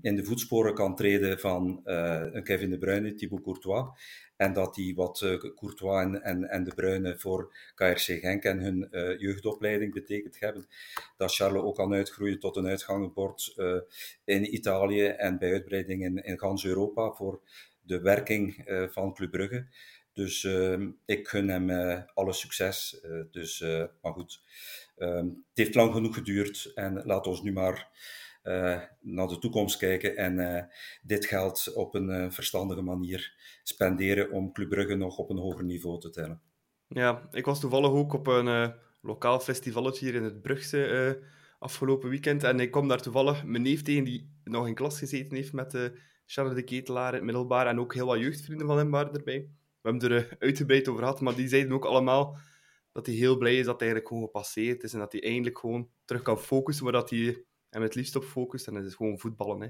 in 0.00 0.16
de 0.16 0.24
voetsporen 0.24 0.74
kan 0.74 0.96
treden 0.96 1.38
van 1.38 1.80
een 1.84 2.42
Kevin 2.44 2.70
De 2.70 2.78
Bruyne, 2.78 3.14
Thibaut 3.14 3.42
Courtois. 3.42 3.86
En 4.38 4.52
dat 4.52 4.74
die 4.74 4.94
wat 4.94 5.20
uh, 5.20 5.54
Courtois 5.54 6.20
en, 6.20 6.48
en, 6.48 6.64
De 6.64 6.74
Bruyne 6.74 7.18
voor 7.18 7.54
KRC 7.74 8.00
Genk 8.00 8.44
en 8.44 8.58
hun 8.58 8.88
uh, 8.90 9.18
jeugdopleiding 9.20 9.92
betekend 9.92 10.40
hebben. 10.40 10.66
Dat 11.16 11.34
Charles 11.34 11.62
ook 11.62 11.74
kan 11.74 11.92
uitgroeien 11.92 12.38
tot 12.38 12.56
een 12.56 12.66
uitgangbord 12.66 13.52
uh, 13.56 13.80
in 14.24 14.54
Italië 14.54 15.06
en 15.06 15.38
bij 15.38 15.52
uitbreiding 15.52 16.04
in, 16.04 16.16
in 16.16 16.38
gans 16.38 16.64
Europa 16.64 17.10
voor 17.10 17.40
de 17.80 18.00
werking 18.00 18.64
van 18.90 19.14
Club 19.14 19.30
Brugge. 19.30 19.66
Dus 20.12 20.44
ehm, 20.44 20.90
ik 21.04 21.28
gun 21.28 21.48
hem 21.48 21.70
alle 22.14 22.32
succes. 22.32 23.00
dus, 23.30 23.60
maar 24.02 24.12
goed, 24.12 24.42
ehm, 24.96 25.26
het 25.26 25.54
heeft 25.54 25.74
lang 25.74 25.92
genoeg 25.92 26.14
geduurd 26.14 26.72
en 26.74 27.02
laat 27.04 27.26
ons 27.26 27.42
nu 27.42 27.52
maar 27.52 27.88
naar 29.00 29.26
de 29.26 29.38
toekomst 29.38 29.76
kijken 29.76 30.16
en 30.16 30.38
uh, 30.38 30.62
dit 31.02 31.26
geld 31.26 31.72
op 31.74 31.94
een 31.94 32.08
uh, 32.08 32.30
verstandige 32.30 32.82
manier 32.82 33.34
spenderen 33.62 34.30
om 34.30 34.52
Club 34.52 34.68
Brugge 34.68 34.94
nog 34.94 35.18
op 35.18 35.30
een 35.30 35.38
hoger 35.38 35.64
niveau 35.64 36.00
te 36.00 36.10
tellen. 36.10 36.40
Ja, 36.86 37.28
ik 37.32 37.44
was 37.44 37.60
toevallig 37.60 37.90
ook 37.90 38.12
op 38.12 38.26
een 38.26 38.74
lokaal 39.02 39.40
festivalletje 39.40 40.04
hier 40.04 40.14
in 40.14 40.22
het 40.22 40.42
Brugse 40.42 41.22
afgelopen 41.58 42.08
weekend 42.08 42.44
en 42.44 42.60
ik 42.60 42.70
kwam 42.70 42.88
daar 42.88 43.02
toevallig 43.02 43.44
mijn 43.44 43.62
neef 43.62 43.82
tegen 43.82 44.04
die 44.04 44.32
nog 44.44 44.66
in 44.66 44.74
klas 44.74 44.98
gezeten 44.98 45.36
heeft 45.36 45.52
met 45.52 45.92
Charles 46.26 46.54
de 46.54 46.62
Ketelaar 46.62 47.08
in 47.08 47.14
het 47.14 47.24
middelbaar 47.24 47.66
en 47.66 47.80
ook 47.80 47.94
heel 47.94 48.06
wat 48.06 48.18
jeugdvrienden 48.18 48.66
van 48.66 48.78
hem 48.78 48.90
waren 48.90 49.14
erbij. 49.14 49.48
We 49.80 49.90
hebben 49.90 50.10
er 50.10 50.36
uitgebreid 50.38 50.88
over 50.88 51.02
gehad, 51.02 51.20
maar 51.20 51.34
die 51.34 51.48
zeiden 51.48 51.72
ook 51.72 51.84
allemaal 51.84 52.36
dat 52.92 53.06
hij 53.06 53.14
heel 53.14 53.36
blij 53.36 53.58
is 53.58 53.64
dat 53.64 53.80
hij 53.80 53.88
eigenlijk 53.88 54.08
gewoon 54.08 54.24
gepasseerd 54.24 54.82
is 54.82 54.92
en 54.92 54.98
dat 54.98 55.12
hij 55.12 55.22
eindelijk 55.22 55.58
gewoon 55.58 55.90
terug 56.04 56.22
kan 56.22 56.38
focussen 56.38 56.84
waar 56.84 56.92
dat 56.92 57.10
hij 57.10 57.44
en 57.70 57.82
het 57.82 57.94
liefst 57.94 58.16
op 58.16 58.24
focust. 58.24 58.66
En 58.66 58.74
dat 58.74 58.84
is 58.84 58.94
gewoon 58.94 59.18
voetballen. 59.18 59.60
Hè. 59.60 59.68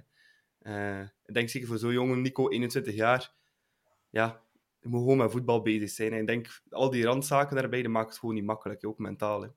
Uh, 0.62 1.08
ik 1.24 1.34
denk 1.34 1.48
zeker 1.48 1.68
voor 1.68 1.78
zo'n 1.78 1.92
jonge 1.92 2.16
Nico, 2.16 2.48
21 2.48 2.94
jaar, 2.94 3.34
ja, 4.10 4.42
je 4.80 4.88
moet 4.88 5.00
gewoon 5.00 5.16
met 5.16 5.30
voetbal 5.30 5.62
bezig 5.62 5.90
zijn. 5.90 6.12
En 6.12 6.20
ik 6.20 6.26
denk, 6.26 6.62
al 6.70 6.90
die 6.90 7.04
randzaken 7.04 7.56
daarbij, 7.56 7.82
dat 7.82 7.90
maakt 7.90 8.08
het 8.08 8.18
gewoon 8.18 8.34
niet 8.34 8.44
makkelijk, 8.44 8.86
ook 8.86 8.98
mentaal. 8.98 9.42
Hè. 9.42 9.48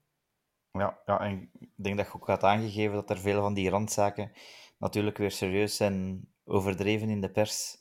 Ja, 0.72 1.00
ja, 1.06 1.20
en 1.20 1.50
ik 1.60 1.70
denk 1.76 1.98
dat 1.98 2.06
je 2.06 2.14
ook 2.14 2.28
had 2.28 2.44
aangegeven 2.44 2.94
dat 2.94 3.10
er 3.10 3.20
veel 3.20 3.42
van 3.42 3.54
die 3.54 3.70
randzaken 3.70 4.32
natuurlijk 4.78 5.18
weer 5.18 5.32
serieus 5.32 5.76
zijn 5.76 6.28
overdreven 6.44 7.10
in 7.10 7.22
de 7.22 7.32
pers. 7.32 7.78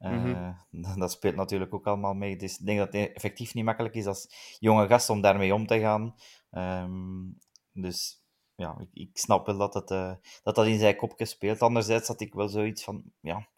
Uh, 0.00 0.10
mm 0.10 0.34
-hmm. 0.70 0.98
Dat 0.98 1.12
speelt 1.12 1.34
natuurlijk 1.34 1.74
ook 1.74 1.86
allemaal 1.86 2.14
mee. 2.14 2.36
Dus 2.36 2.58
ik 2.58 2.66
denk 2.66 2.78
dat 2.78 2.92
het 2.92 3.12
effectief 3.12 3.54
niet 3.54 3.64
makkelijk 3.64 3.94
is 3.94 4.06
als 4.06 4.56
jonge 4.58 4.86
gast 4.86 5.10
om 5.10 5.20
daarmee 5.20 5.54
om 5.54 5.66
te 5.66 5.80
gaan. 5.80 6.14
Um, 6.50 7.38
dus 7.72 8.19
ja, 8.60 8.76
ik, 8.78 8.88
ik, 8.92 9.10
snap 9.12 9.46
wel 9.46 9.58
dat, 9.58 9.74
het, 9.74 9.90
uh, 9.90 10.12
dat 10.42 10.54
dat 10.54 10.66
in 10.66 10.78
zijn 10.78 10.96
kopje 10.96 11.24
speelt. 11.24 11.62
Anderzijds 11.62 12.08
had 12.08 12.20
ik 12.20 12.34
wel 12.34 12.48
zoiets 12.48 12.84
van, 12.84 13.02
ja, 13.20 13.48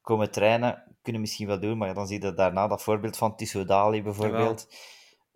komen 0.00 0.30
trainen, 0.30 0.96
kunnen 1.02 1.20
misschien 1.20 1.46
wel 1.46 1.60
doen, 1.60 1.78
maar 1.78 1.88
ja, 1.88 1.94
dan 1.94 2.06
zie 2.06 2.22
je 2.22 2.34
daarna 2.34 2.68
dat 2.68 2.82
voorbeeld 2.82 3.16
van 3.16 3.36
Tissot 3.36 3.68
Dali 3.68 4.02
bijvoorbeeld, 4.02 4.68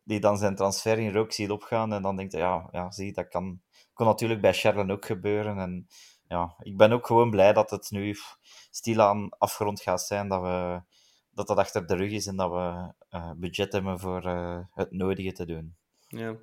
die 0.05 0.21
dan 0.21 0.37
zijn 0.39 0.55
transfer 0.55 0.99
in 0.99 1.13
rook 1.13 1.33
ziet 1.33 1.51
opgaan 1.51 1.93
en 1.93 2.03
dan 2.03 2.17
denkt 2.17 2.33
hij, 2.33 2.41
ja, 2.41 2.69
ja, 2.73 2.91
zie, 2.91 3.13
dat 3.13 3.29
kan, 3.29 3.61
kan 3.95 4.07
natuurlijk 4.07 4.41
bij 4.41 4.53
Sherlin 4.53 4.91
ook 4.91 5.05
gebeuren. 5.05 5.59
En 5.59 5.87
ja, 6.29 6.55
ik 6.59 6.77
ben 6.77 6.93
ook 6.93 7.07
gewoon 7.07 7.31
blij 7.31 7.53
dat 7.53 7.71
het 7.71 7.91
nu 7.91 8.17
stilaan 8.71 9.29
afgerond 9.39 9.81
gaat 9.81 10.03
zijn, 10.03 10.29
dat 10.29 10.41
we 10.41 10.83
dat 11.31 11.47
dat 11.47 11.57
achter 11.57 11.87
de 11.87 11.95
rug 11.95 12.13
is 12.13 12.27
en 12.27 12.37
dat 12.37 12.51
we 12.51 12.93
uh, 13.11 13.31
budget 13.37 13.73
hebben 13.73 14.01
voor 14.01 14.27
uh, 14.27 14.59
het 14.71 14.91
nodige 14.91 15.33
te 15.33 15.47
doen. 15.47 15.77
Ja. 16.09 16.37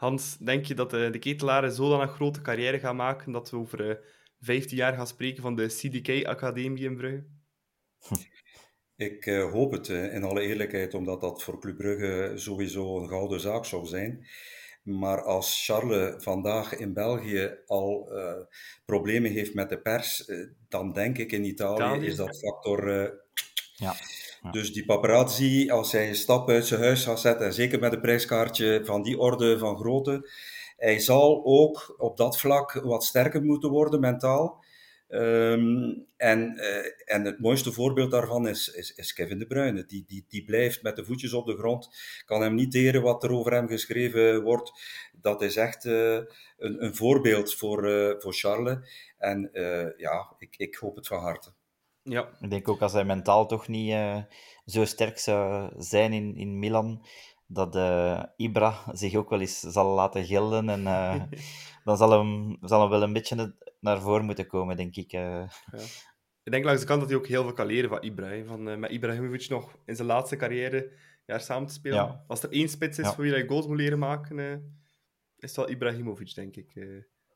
Hans, 0.00 0.36
denk 0.38 0.64
je 0.64 0.74
dat 0.74 0.90
de, 0.90 1.04
eh, 1.04 1.12
de 1.12 1.18
ketelaren 1.18 1.72
zo 1.72 1.88
dan 1.88 2.00
een 2.00 2.08
grote 2.08 2.40
carrière 2.40 2.78
gaan 2.78 2.96
maken 2.96 3.32
dat 3.32 3.50
we 3.50 3.56
over 3.56 3.80
uh, 3.80 3.90
eh, 3.90 3.96
15 4.40 4.76
jaar 4.76 4.94
gaan 4.94 5.06
spreken 5.06 5.42
van 5.42 5.56
de 5.56 5.66
CDK-academie 5.66 6.84
in 6.84 6.96
Brugge? 6.96 7.24
Ik 8.96 9.26
uh, 9.26 9.52
hoop 9.52 9.72
het 9.72 9.88
in 9.88 10.22
alle 10.22 10.40
eerlijkheid, 10.40 10.94
omdat 10.94 11.20
dat 11.20 11.42
voor 11.42 11.60
Club 11.60 11.76
Brugge 11.76 12.32
sowieso 12.34 13.00
een 13.00 13.08
gouden 13.08 13.40
zaak 13.40 13.64
zou 13.64 13.86
zijn. 13.86 14.26
Maar 14.82 15.22
als 15.22 15.64
Charles 15.64 16.22
vandaag 16.22 16.74
in 16.76 16.92
België 16.92 17.58
al 17.66 18.12
uh, 18.12 18.34
problemen 18.84 19.30
heeft 19.30 19.54
met 19.54 19.68
de 19.68 19.80
pers, 19.80 20.28
uh, 20.28 20.48
dan 20.68 20.92
denk 20.92 21.18
ik 21.18 21.32
in 21.32 21.44
Italië, 21.44 21.74
Italië? 21.74 22.06
is 22.06 22.16
dat 22.16 22.38
factor. 22.38 22.90
ja. 23.76 23.94
Dus 24.50 24.72
die 24.72 24.84
paparazzi, 24.84 25.70
als 25.70 25.92
hij 25.92 26.08
een 26.08 26.14
stap 26.14 26.48
uit 26.48 26.66
zijn 26.66 26.80
huis 26.80 27.04
gaat 27.04 27.20
zetten, 27.20 27.46
en 27.46 27.52
zeker 27.52 27.78
met 27.78 27.92
een 27.92 28.00
prijskaartje 28.00 28.80
van 28.84 29.02
die 29.02 29.18
orde 29.18 29.58
van 29.58 29.76
grootte, 29.76 30.30
hij 30.76 30.98
zal 30.98 31.42
ook 31.44 31.94
op 31.98 32.16
dat 32.16 32.38
vlak 32.38 32.72
wat 32.72 33.04
sterker 33.04 33.42
moeten 33.42 33.70
worden 33.70 34.00
mentaal. 34.00 34.64
Um, 35.08 36.06
en, 36.16 36.54
uh, 36.56 37.14
en 37.14 37.24
het 37.24 37.40
mooiste 37.40 37.72
voorbeeld 37.72 38.10
daarvan 38.10 38.48
is, 38.48 38.68
is, 38.68 38.94
is, 38.94 39.12
Kevin 39.12 39.38
De 39.38 39.46
Bruyne. 39.46 39.86
Die, 39.86 40.04
die, 40.06 40.24
die 40.28 40.44
blijft 40.44 40.82
met 40.82 40.96
de 40.96 41.04
voetjes 41.04 41.32
op 41.32 41.46
de 41.46 41.56
grond, 41.56 41.88
kan 42.24 42.42
hem 42.42 42.54
niet 42.54 42.70
teren 42.70 43.02
wat 43.02 43.24
er 43.24 43.30
over 43.30 43.52
hem 43.52 43.68
geschreven 43.68 44.42
wordt. 44.42 44.72
Dat 45.12 45.42
is 45.42 45.56
echt 45.56 45.84
uh, 45.84 46.14
een, 46.58 46.84
een 46.84 46.94
voorbeeld 46.94 47.54
voor, 47.54 47.88
uh, 47.88 48.14
voor 48.18 48.34
Charles. 48.34 48.78
En 49.18 49.50
ja, 49.96 50.34
ik, 50.38 50.54
ik 50.56 50.74
hoop 50.74 50.96
het 50.96 51.06
van 51.06 51.18
harte. 51.18 51.52
Ja. 52.02 52.28
Ik 52.40 52.50
denk 52.50 52.68
ook 52.68 52.80
als 52.80 52.92
hij 52.92 53.04
mentaal 53.04 53.46
toch 53.46 53.68
niet 53.68 53.90
uh, 53.90 54.22
zo 54.64 54.84
sterk 54.84 55.18
zou 55.18 55.72
zijn 55.76 56.12
in, 56.12 56.36
in 56.36 56.58
Milan, 56.58 57.06
dat 57.46 57.76
uh, 57.76 58.22
Ibra 58.36 58.74
zich 58.92 59.14
ook 59.14 59.30
wel 59.30 59.40
eens 59.40 59.60
zal 59.60 59.94
laten 59.94 60.24
gelden. 60.24 60.68
En 60.68 60.80
uh, 60.80 61.22
dan 61.84 61.96
zal 61.96 62.10
hem, 62.10 62.58
zal 62.60 62.80
hem 62.80 62.90
wel 62.90 63.02
een 63.02 63.12
beetje 63.12 63.54
naar 63.80 64.00
voren 64.00 64.24
moeten 64.24 64.46
komen, 64.46 64.76
denk 64.76 64.96
ik. 64.96 65.10
Ja. 65.10 65.48
Ik 66.42 66.52
denk 66.52 66.64
langs 66.64 66.80
de 66.80 66.86
kant 66.86 67.00
dat 67.00 67.08
hij 67.08 67.18
ook 67.18 67.26
heel 67.26 67.42
veel 67.42 67.52
kan 67.52 67.66
leren 67.66 67.88
van 67.88 68.02
Ibra. 68.02 68.44
Van, 68.44 68.80
met 68.80 68.90
Ibrahimovic 68.90 69.48
nog 69.48 69.76
in 69.84 69.96
zijn 69.96 70.08
laatste 70.08 70.36
carrière 70.36 70.92
jaar 71.26 71.40
samen 71.40 71.68
te 71.68 71.74
spelen. 71.74 71.98
Ja. 71.98 72.24
Als 72.26 72.42
er 72.42 72.50
één 72.50 72.68
spits 72.68 72.98
is 72.98 73.04
ja. 73.04 73.14
voor 73.14 73.24
wie 73.24 73.32
hij 73.32 73.46
goals 73.46 73.66
moet 73.66 73.76
leren 73.76 73.98
maken, 73.98 74.38
is 75.36 75.56
het 75.56 75.56
wel 75.56 75.70
Ibrahimovic, 75.70 76.34
denk 76.34 76.56
ik. 76.56 76.74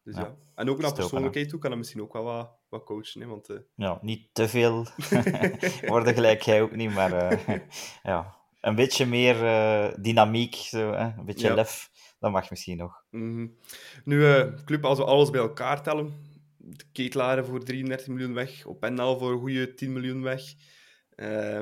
Dus 0.04 0.14
ja. 0.14 0.20
ja. 0.20 0.36
En 0.54 0.70
ook 0.70 0.80
naar 0.80 0.94
persoonlijkheid 0.94 1.48
toe 1.48 1.58
kan 1.58 1.70
hij 1.70 1.78
misschien 1.78 2.02
ook 2.02 2.12
wel 2.12 2.24
wat, 2.24 2.50
wat 2.68 2.84
coachen. 2.84 3.20
Hè, 3.20 3.26
want, 3.26 3.50
uh... 3.50 3.58
Ja, 3.74 3.98
niet 4.02 4.28
te 4.32 4.48
veel 4.48 4.86
worden 5.86 6.14
gelijk 6.14 6.42
jij 6.42 6.62
ook 6.62 6.76
niet, 6.76 6.94
maar 6.94 7.32
uh, 7.32 7.58
ja, 8.02 8.36
een 8.60 8.74
beetje 8.74 9.06
meer 9.06 9.42
uh, 9.42 9.94
dynamiek, 10.00 10.54
zo, 10.54 10.92
hè? 10.92 11.04
een 11.18 11.24
beetje 11.24 11.48
ja. 11.48 11.54
lef, 11.54 11.90
dat 12.18 12.30
mag 12.32 12.50
misschien 12.50 12.76
nog. 12.76 13.04
Mm 13.10 13.34
-hmm. 13.34 13.56
Nu, 14.04 14.50
club, 14.64 14.84
als 14.84 14.98
we 14.98 15.04
alles 15.04 15.30
bij 15.30 15.40
elkaar 15.40 15.82
tellen, 15.82 16.12
de 16.56 16.84
Ketelaren 16.92 17.46
voor 17.46 17.64
33 17.64 18.08
miljoen 18.08 18.34
weg, 18.34 18.66
op 18.66 18.88
NL 18.88 19.18
voor 19.18 19.32
een 19.32 19.38
goede 19.38 19.74
10 19.74 19.92
miljoen 19.92 20.22
weg. 20.22 20.42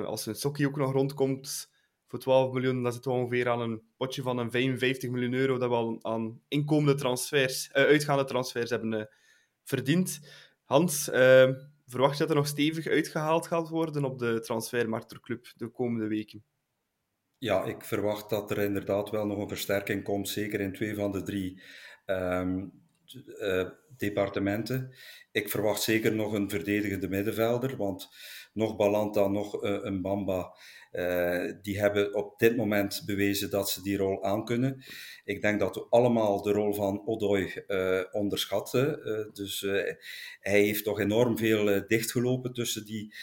als 0.05 0.26
een 0.26 0.34
Sokkie 0.34 0.66
ook 0.66 0.76
nog 0.76 0.93
rondkomt, 0.93 1.72
voor 2.13 2.21
12 2.21 2.53
miljoen, 2.53 2.83
dan 2.83 2.93
zitten 2.93 3.13
we 3.13 3.19
ongeveer 3.19 3.49
aan 3.49 3.61
een 3.61 3.83
potje 3.97 4.23
van 4.23 4.39
een 4.39 4.51
55 4.51 5.11
miljoen 5.11 5.33
euro 5.33 5.59
dat 5.59 5.69
we 5.69 5.75
al 5.75 5.99
aan 6.03 6.41
inkomende 6.49 6.95
transfers, 6.95 7.69
uh, 7.69 7.75
uitgaande 7.75 8.25
transfers 8.25 8.71
hebben 8.71 8.93
uh, 8.93 9.03
verdiend. 9.63 10.21
Hans, 10.65 11.09
uh, 11.09 11.49
verwacht 11.87 12.13
je 12.13 12.19
dat 12.19 12.31
er 12.31 12.37
nog 12.37 12.47
stevig 12.47 12.87
uitgehaald 12.87 13.47
gaat 13.47 13.69
worden 13.69 14.05
op 14.05 14.19
de 14.19 14.41
transfermarkt 14.41 15.21
de 15.57 15.69
komende 15.69 16.07
weken? 16.07 16.45
Ja, 17.39 17.65
ik 17.65 17.85
verwacht 17.85 18.31
dat 18.31 18.51
er 18.51 18.59
inderdaad 18.59 19.11
wel 19.11 19.27
nog 19.27 19.39
een 19.39 19.49
versterking 19.49 20.05
komt, 20.05 20.29
zeker 20.29 20.61
in 20.61 20.73
twee 20.73 20.95
van 20.95 21.13
de 21.13 21.23
drie 21.23 21.63
um, 22.07 22.73
departementen. 23.97 24.95
Ik 25.31 25.49
verwacht 25.49 25.83
zeker 25.83 26.15
nog 26.15 26.33
een 26.33 26.51
verdedigende 26.51 27.09
middenvelder, 27.09 27.77
want 27.77 28.09
nog 28.53 28.77
Balanta, 28.77 29.29
nog 29.29 29.63
een 29.63 30.03
Bamba 30.03 30.55
uh, 30.93 31.53
die 31.63 31.81
hebben 31.81 32.15
op 32.15 32.39
dit 32.39 32.57
moment 32.57 33.03
bewezen 33.07 33.51
dat 33.51 33.71
ze 33.71 33.83
die 33.83 33.97
rol 33.97 34.25
aankunnen. 34.25 34.85
Ik 35.25 35.43
denk 35.43 35.61
dat 35.61 35.75
we 35.75 35.87
allemaal 35.91 36.43
de 36.43 36.53
rol 36.53 36.75
van 36.75 37.07
Odoi 37.07 37.65
uh, 37.67 38.01
onderschatten. 38.11 39.09
Uh, 39.09 39.33
dus 39.33 39.61
hij 40.41 40.61
heeft 40.61 40.85
toch 40.85 41.01
enorm 41.01 41.39
veel 41.39 41.87
dichtgelopen 41.87 42.53
tussen 42.53 42.85
die 42.85 43.15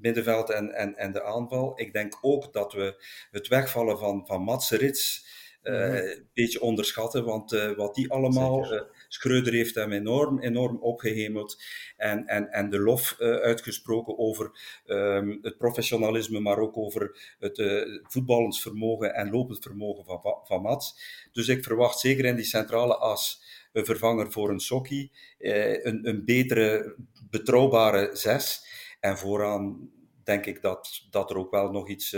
middenveld 0.00 0.50
en, 0.50 0.74
en, 0.74 0.96
en 0.96 1.12
de 1.12 1.22
aanval. 1.24 1.80
Ik 1.80 1.92
denk 1.92 2.18
ook 2.20 2.52
dat 2.52 2.72
we 2.72 3.04
het 3.30 3.48
wegvallen 3.48 3.98
van, 3.98 4.26
van 4.26 4.42
Mats 4.42 4.70
Rits 4.70 5.34
een 5.66 6.28
beetje 6.34 6.60
onderschatten, 6.60 7.24
want 7.24 7.50
wat 7.76 7.94
die 7.94 8.10
allemaal... 8.10 8.84
Schreuder 9.08 9.52
heeft 9.52 9.74
hem 9.74 9.92
enorm, 9.92 10.40
enorm 10.40 10.76
opgehemeld 10.76 11.62
en, 11.96 12.26
en, 12.26 12.48
en 12.52 12.70
de 12.70 12.78
lof 12.78 13.14
uitgesproken 13.18 14.18
over 14.18 14.50
ehm, 14.86 15.36
het 15.42 15.58
professionalisme, 15.58 16.40
maar 16.40 16.58
ook 16.58 16.76
over 16.76 17.34
het 17.38 17.62
voetballend 18.02 18.60
vermogen 18.60 19.14
en 19.14 19.30
lopend 19.30 19.62
vermogen 19.62 20.04
van, 20.04 20.20
van 20.44 20.62
Mats. 20.62 20.98
Dus 21.32 21.48
ik 21.48 21.64
verwacht 21.64 21.98
zeker 21.98 22.24
in 22.24 22.36
die 22.36 22.44
centrale 22.44 22.96
as 22.96 23.42
een 23.72 23.84
vervanger 23.84 24.32
voor 24.32 24.50
een 24.50 24.60
Sokkie, 24.60 25.12
een, 25.38 26.08
een 26.08 26.24
betere, 26.24 26.96
betrouwbare 27.30 28.10
zes. 28.12 28.66
En 29.00 29.18
vooraan 29.18 29.90
denk 30.24 30.46
ik 30.46 30.62
dat, 30.62 31.06
dat 31.10 31.30
er 31.30 31.36
ook 31.36 31.50
wel 31.50 31.70
nog 31.70 31.88
iets 31.88 32.16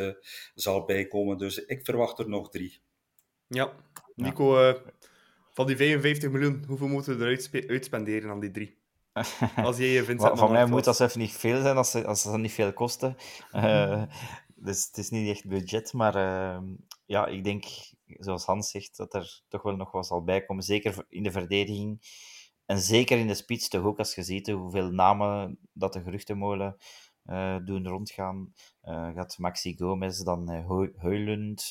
zal 0.55 0.85
bijkomen. 0.85 1.39
Dus 1.39 1.65
ik 1.65 1.85
verwacht 1.85 2.19
er 2.19 2.29
nog 2.29 2.51
drie. 2.51 2.81
Ja, 3.49 3.73
Nico, 4.15 4.69
uh, 4.69 4.75
van 5.53 5.67
die 5.67 5.77
55 5.77 6.31
miljoen, 6.31 6.65
hoeveel 6.67 6.89
moeten 6.89 7.19
we 7.19 7.25
eruit 7.25 7.69
uitspenderen 7.69 8.31
aan 8.31 8.41
die 8.41 8.51
drie? 8.51 8.79
Als 9.65 9.77
Vincent 9.77 10.39
van 10.39 10.53
mij 10.53 10.67
moet 10.67 10.85
dat 10.85 11.01
even 11.01 11.21
niet 11.21 11.33
veel 11.33 11.61
zijn, 11.61 11.77
als 11.77 11.91
ze, 11.91 12.07
als 12.07 12.23
ze 12.23 12.39
niet 12.39 12.53
veel 12.53 12.73
kosten. 12.73 13.17
Uh, 13.53 14.03
dus 14.55 14.87
het 14.87 14.99
is 14.99 15.11
niet 15.11 15.29
echt 15.29 15.49
budget, 15.49 15.93
maar 15.93 16.15
ehm, 16.15 16.65
ja, 17.07 17.27
ik 17.27 17.45
denk, 17.45 17.65
zoals 18.07 18.45
Hans 18.45 18.71
zegt, 18.71 18.97
dat 18.97 19.15
er 19.15 19.43
toch 19.49 19.63
wel 19.63 19.77
nog 19.77 19.91
wat 19.91 20.07
zal 20.07 20.25
bijkomen. 20.25 20.63
Zeker 20.63 21.05
in 21.09 21.23
de 21.23 21.31
verdediging. 21.31 22.01
En 22.67 22.79
zeker 22.79 23.19
in 23.19 23.27
de 23.27 23.35
spits 23.35 23.69
toch 23.69 23.85
ook, 23.85 23.99
als 23.99 24.15
je 24.15 24.23
ziet 24.23 24.51
hoeveel 24.51 24.91
namen 24.91 25.59
dat 25.73 25.93
de 25.93 26.03
geruchtenmolen 26.03 26.77
uh, 27.31 27.57
doen 27.65 27.87
rondgaan. 27.87 28.55
Uh, 28.85 29.15
gaat 29.15 29.39
Maxi 29.39 29.77
Gomez, 29.77 30.23
dan 30.23 30.49
Heulund, 30.97 31.69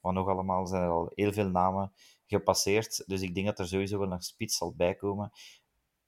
wat 0.00 0.12
nog 0.12 0.28
allemaal, 0.28 0.66
zijn 0.66 0.82
er 0.82 0.88
al 0.88 1.10
heel 1.14 1.32
veel 1.32 1.48
namen 1.48 1.92
gepasseerd. 2.26 3.02
Dus 3.06 3.20
ik 3.20 3.34
denk 3.34 3.46
dat 3.46 3.58
er 3.58 3.66
sowieso 3.66 3.98
wel 3.98 4.08
nog 4.08 4.24
spits 4.24 4.56
zal 4.56 4.74
bijkomen. 4.74 5.30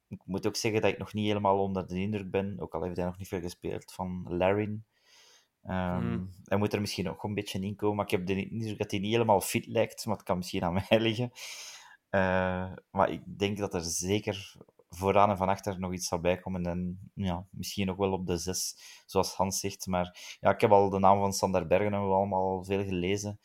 Ik 0.08 0.20
moet 0.24 0.46
ook 0.46 0.56
zeggen 0.56 0.80
dat 0.80 0.90
ik 0.92 0.98
nog 0.98 1.12
niet 1.12 1.26
helemaal 1.26 1.58
onder 1.58 1.86
de 1.86 2.00
indruk 2.00 2.30
ben, 2.30 2.60
ook 2.60 2.74
al 2.74 2.82
heeft 2.82 2.96
hij 2.96 3.04
nog 3.04 3.18
niet 3.18 3.28
veel 3.28 3.40
gespeeld, 3.40 3.92
van 3.92 4.26
Larin. 4.28 4.84
Um, 5.68 6.32
Hij 6.44 6.58
moet 6.58 6.72
er 6.72 6.80
misschien 6.80 7.04
nog 7.04 7.22
een 7.22 7.34
beetje 7.34 7.60
in 7.60 7.76
komen, 7.76 7.96
maar 7.96 8.04
ik 8.04 8.10
heb 8.10 8.26
de 8.26 8.48
indruk 8.48 8.78
dat 8.78 8.90
hij 8.90 9.00
niet 9.00 9.12
helemaal 9.12 9.40
fit 9.40 9.66
lijkt, 9.66 10.06
maar 10.06 10.16
het 10.16 10.24
kan 10.24 10.36
misschien 10.36 10.62
aan 10.64 10.72
mij 10.72 11.00
liggen. 11.00 11.30
Uh, 12.10 12.72
maar 12.90 13.10
ik 13.10 13.38
denk 13.38 13.58
dat 13.58 13.74
er 13.74 13.82
zeker 13.82 14.56
vooraan 14.88 15.30
en 15.30 15.36
van 15.36 15.48
achter 15.48 15.78
nog 15.78 15.92
iets 15.92 16.08
zal 16.08 16.20
bijkomen. 16.20 16.66
En 16.66 17.10
ja, 17.14 17.46
misschien 17.50 17.90
ook 17.90 17.98
wel 17.98 18.12
op 18.12 18.26
de 18.26 18.36
zes, 18.36 18.76
zoals 19.06 19.34
Hans 19.34 19.60
zegt. 19.60 19.86
Maar 19.86 20.36
ja, 20.40 20.50
ik 20.50 20.60
heb 20.60 20.70
al 20.70 20.90
de 20.90 20.98
naam 20.98 21.18
van 21.18 21.32
Sander 21.32 21.66
Bergen 21.66 21.92
hebben 21.92 22.10
we 22.10 22.16
allemaal 22.16 22.42
al 22.42 22.64
veel 22.64 22.84
gelezen. 22.84 23.40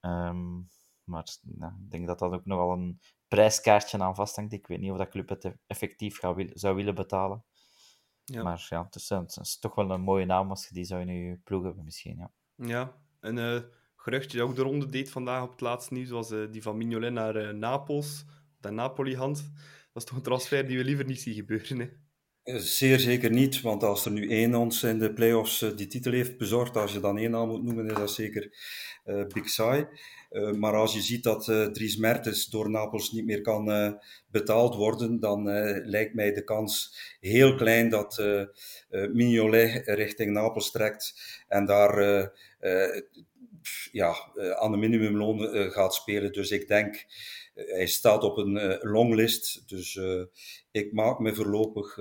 Um, 0.00 0.68
maar 1.04 1.26
ja, 1.58 1.76
ik 1.84 1.90
denk 1.90 2.06
dat 2.06 2.18
dat 2.18 2.32
ook 2.32 2.44
nogal 2.44 2.72
een 2.72 3.00
prijskaartje 3.28 3.98
aan 3.98 4.14
vasthangt. 4.14 4.52
Ik 4.52 4.66
weet 4.66 4.80
niet 4.80 4.90
of 4.90 4.98
dat 4.98 5.08
club 5.08 5.28
het 5.28 5.54
effectief 5.66 6.18
gaat, 6.18 6.50
zou 6.52 6.74
willen 6.74 6.94
betalen. 6.94 7.44
Ja. 8.24 8.42
Maar 8.42 8.66
ja, 8.68 8.84
het 8.84 8.94
is, 8.94 9.08
het 9.08 9.38
is, 9.40 9.58
toch 9.58 9.74
wel 9.74 9.90
een 9.90 10.00
mooie 10.00 10.24
naam 10.24 10.50
als 10.50 10.68
je 10.68 10.74
die 10.74 10.84
zou 10.84 11.00
in 11.00 11.14
je 11.14 11.36
ploeg 11.44 11.62
hebben 11.64 11.84
misschien. 11.84 12.16
Ja, 12.16 12.30
ja 12.54 12.96
en 13.20 13.36
uh, 13.36 13.60
geruchtje 13.96 14.38
dat 14.38 14.48
ook 14.48 14.56
de 14.56 14.62
ronde 14.62 14.86
deed 14.86 15.10
vandaag 15.10 15.42
op 15.42 15.50
het 15.50 15.60
laatste 15.60 15.94
nieuws 15.94 16.10
was 16.10 16.30
uh, 16.30 16.52
die 16.52 16.62
van 16.62 16.76
Mignolet 16.76 17.12
naar 17.12 17.36
uh, 17.36 17.50
Napels, 17.50 18.24
de 18.60 18.70
Napoli-hand. 18.70 19.52
Dat 19.92 20.02
is 20.02 20.08
toch 20.08 20.16
een 20.16 20.24
transfer 20.24 20.66
die 20.66 20.76
we 20.76 20.84
liever 20.84 21.04
niet 21.04 21.20
zien 21.20 21.34
gebeuren, 21.34 21.78
hè? 21.78 21.88
Zeer 22.58 22.98
zeker 22.98 23.30
niet, 23.30 23.60
want 23.60 23.82
als 23.82 24.04
er 24.04 24.10
nu 24.10 24.30
één 24.30 24.54
ons 24.54 24.82
in 24.82 24.98
de 24.98 25.12
play-offs 25.12 25.58
die 25.76 25.86
titel 25.86 26.12
heeft 26.12 26.38
bezorgd, 26.38 26.76
als 26.76 26.92
je 26.92 27.00
dan 27.00 27.18
één 27.18 27.30
naam 27.30 27.48
moet 27.48 27.62
noemen, 27.62 27.86
is 27.86 27.94
dat 27.94 28.10
zeker 28.10 28.56
uh, 29.04 29.26
Big 29.26 29.48
Sai. 29.48 29.86
Uh, 30.30 30.52
maar 30.52 30.74
als 30.74 30.94
je 30.94 31.00
ziet 31.00 31.22
dat 31.22 31.48
uh, 31.48 31.66
Dries 31.66 31.96
Mertens 31.96 32.46
door 32.46 32.70
Napels 32.70 33.12
niet 33.12 33.24
meer 33.24 33.40
kan 33.40 33.70
uh, 33.70 33.92
betaald 34.26 34.74
worden, 34.74 35.20
dan 35.20 35.42
lijkt 35.84 36.14
mij 36.14 36.32
de 36.32 36.44
kans 36.44 36.98
heel 37.20 37.54
klein 37.54 37.88
dat 37.88 38.22
Mignolet 39.12 39.82
richting 39.84 40.32
Napels 40.32 40.70
trekt 40.70 41.14
en 41.48 41.64
daar 41.64 42.00
ja, 43.92 44.14
aan 44.58 44.70
de 44.70 44.76
minimumloon 44.78 45.70
gaat 45.70 45.94
spelen. 45.94 46.32
Dus 46.32 46.50
ik 46.50 46.68
denk 46.68 47.04
hij 47.54 47.86
staat 47.86 48.22
op 48.22 48.36
een 48.36 48.56
uh, 48.56 48.76
longlist, 48.80 49.68
dus 49.68 49.94
uh, 49.94 50.22
ik 50.70 50.92
maak 50.92 51.18
me 51.18 51.34
voorlopig 51.34 51.98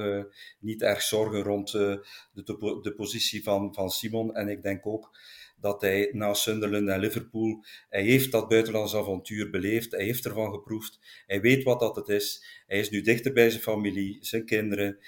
niet 0.59 0.81
erg 0.81 1.01
zorgen 1.01 1.41
rond 1.43 1.71
de, 1.71 2.07
de, 2.33 2.79
de, 2.81 2.93
positie 2.95 3.43
van, 3.43 3.73
van 3.73 3.89
Simon. 3.89 4.35
En 4.35 4.47
ik 4.47 4.63
denk 4.63 4.85
ook 4.85 5.17
dat 5.61 5.81
hij 5.81 6.09
na 6.13 6.33
Sunderland 6.33 6.87
en 6.87 6.99
Liverpool, 6.99 7.63
hij 7.89 8.03
heeft 8.03 8.31
dat 8.31 8.47
buitenlands 8.47 8.95
avontuur 8.95 9.49
beleefd, 9.49 9.91
hij 9.91 10.03
heeft 10.03 10.25
ervan 10.25 10.51
geproefd, 10.51 10.99
hij 11.25 11.41
weet 11.41 11.63
wat 11.63 11.79
dat 11.79 11.95
het 11.95 12.09
is, 12.09 12.45
hij 12.67 12.79
is 12.79 12.89
nu 12.89 13.01
dichter 13.01 13.33
bij 13.33 13.49
zijn 13.49 13.61
familie, 13.61 14.17
zijn 14.21 14.45
kinderen, 14.45 14.99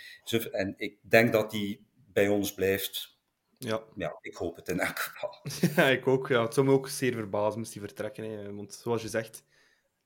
en 0.52 0.74
ik 0.78 0.98
denk 1.02 1.32
dat 1.32 1.52
hij 1.52 1.80
bij 2.14 2.28
ons 2.28 2.54
blijft. 2.54 3.20
Ja. 3.58 3.84
ja, 3.96 4.18
ik 4.22 4.36
hoop 4.36 4.56
het 4.56 4.68
in 4.68 4.80
elk 4.80 5.00
geval. 5.00 5.36
Ja, 5.76 5.90
ik 5.90 6.08
ook. 6.08 6.28
Ja. 6.28 6.44
Het 6.44 6.54
zou 6.54 6.66
me 6.66 6.72
ook 6.72 6.88
zeer 6.88 7.14
verbazen 7.14 7.60
moest 7.60 7.74
hij 7.74 7.82
vertrekken. 7.82 8.24
Hè. 8.24 8.54
Want 8.54 8.74
zoals 8.74 9.02
je 9.02 9.08
zegt, 9.08 9.44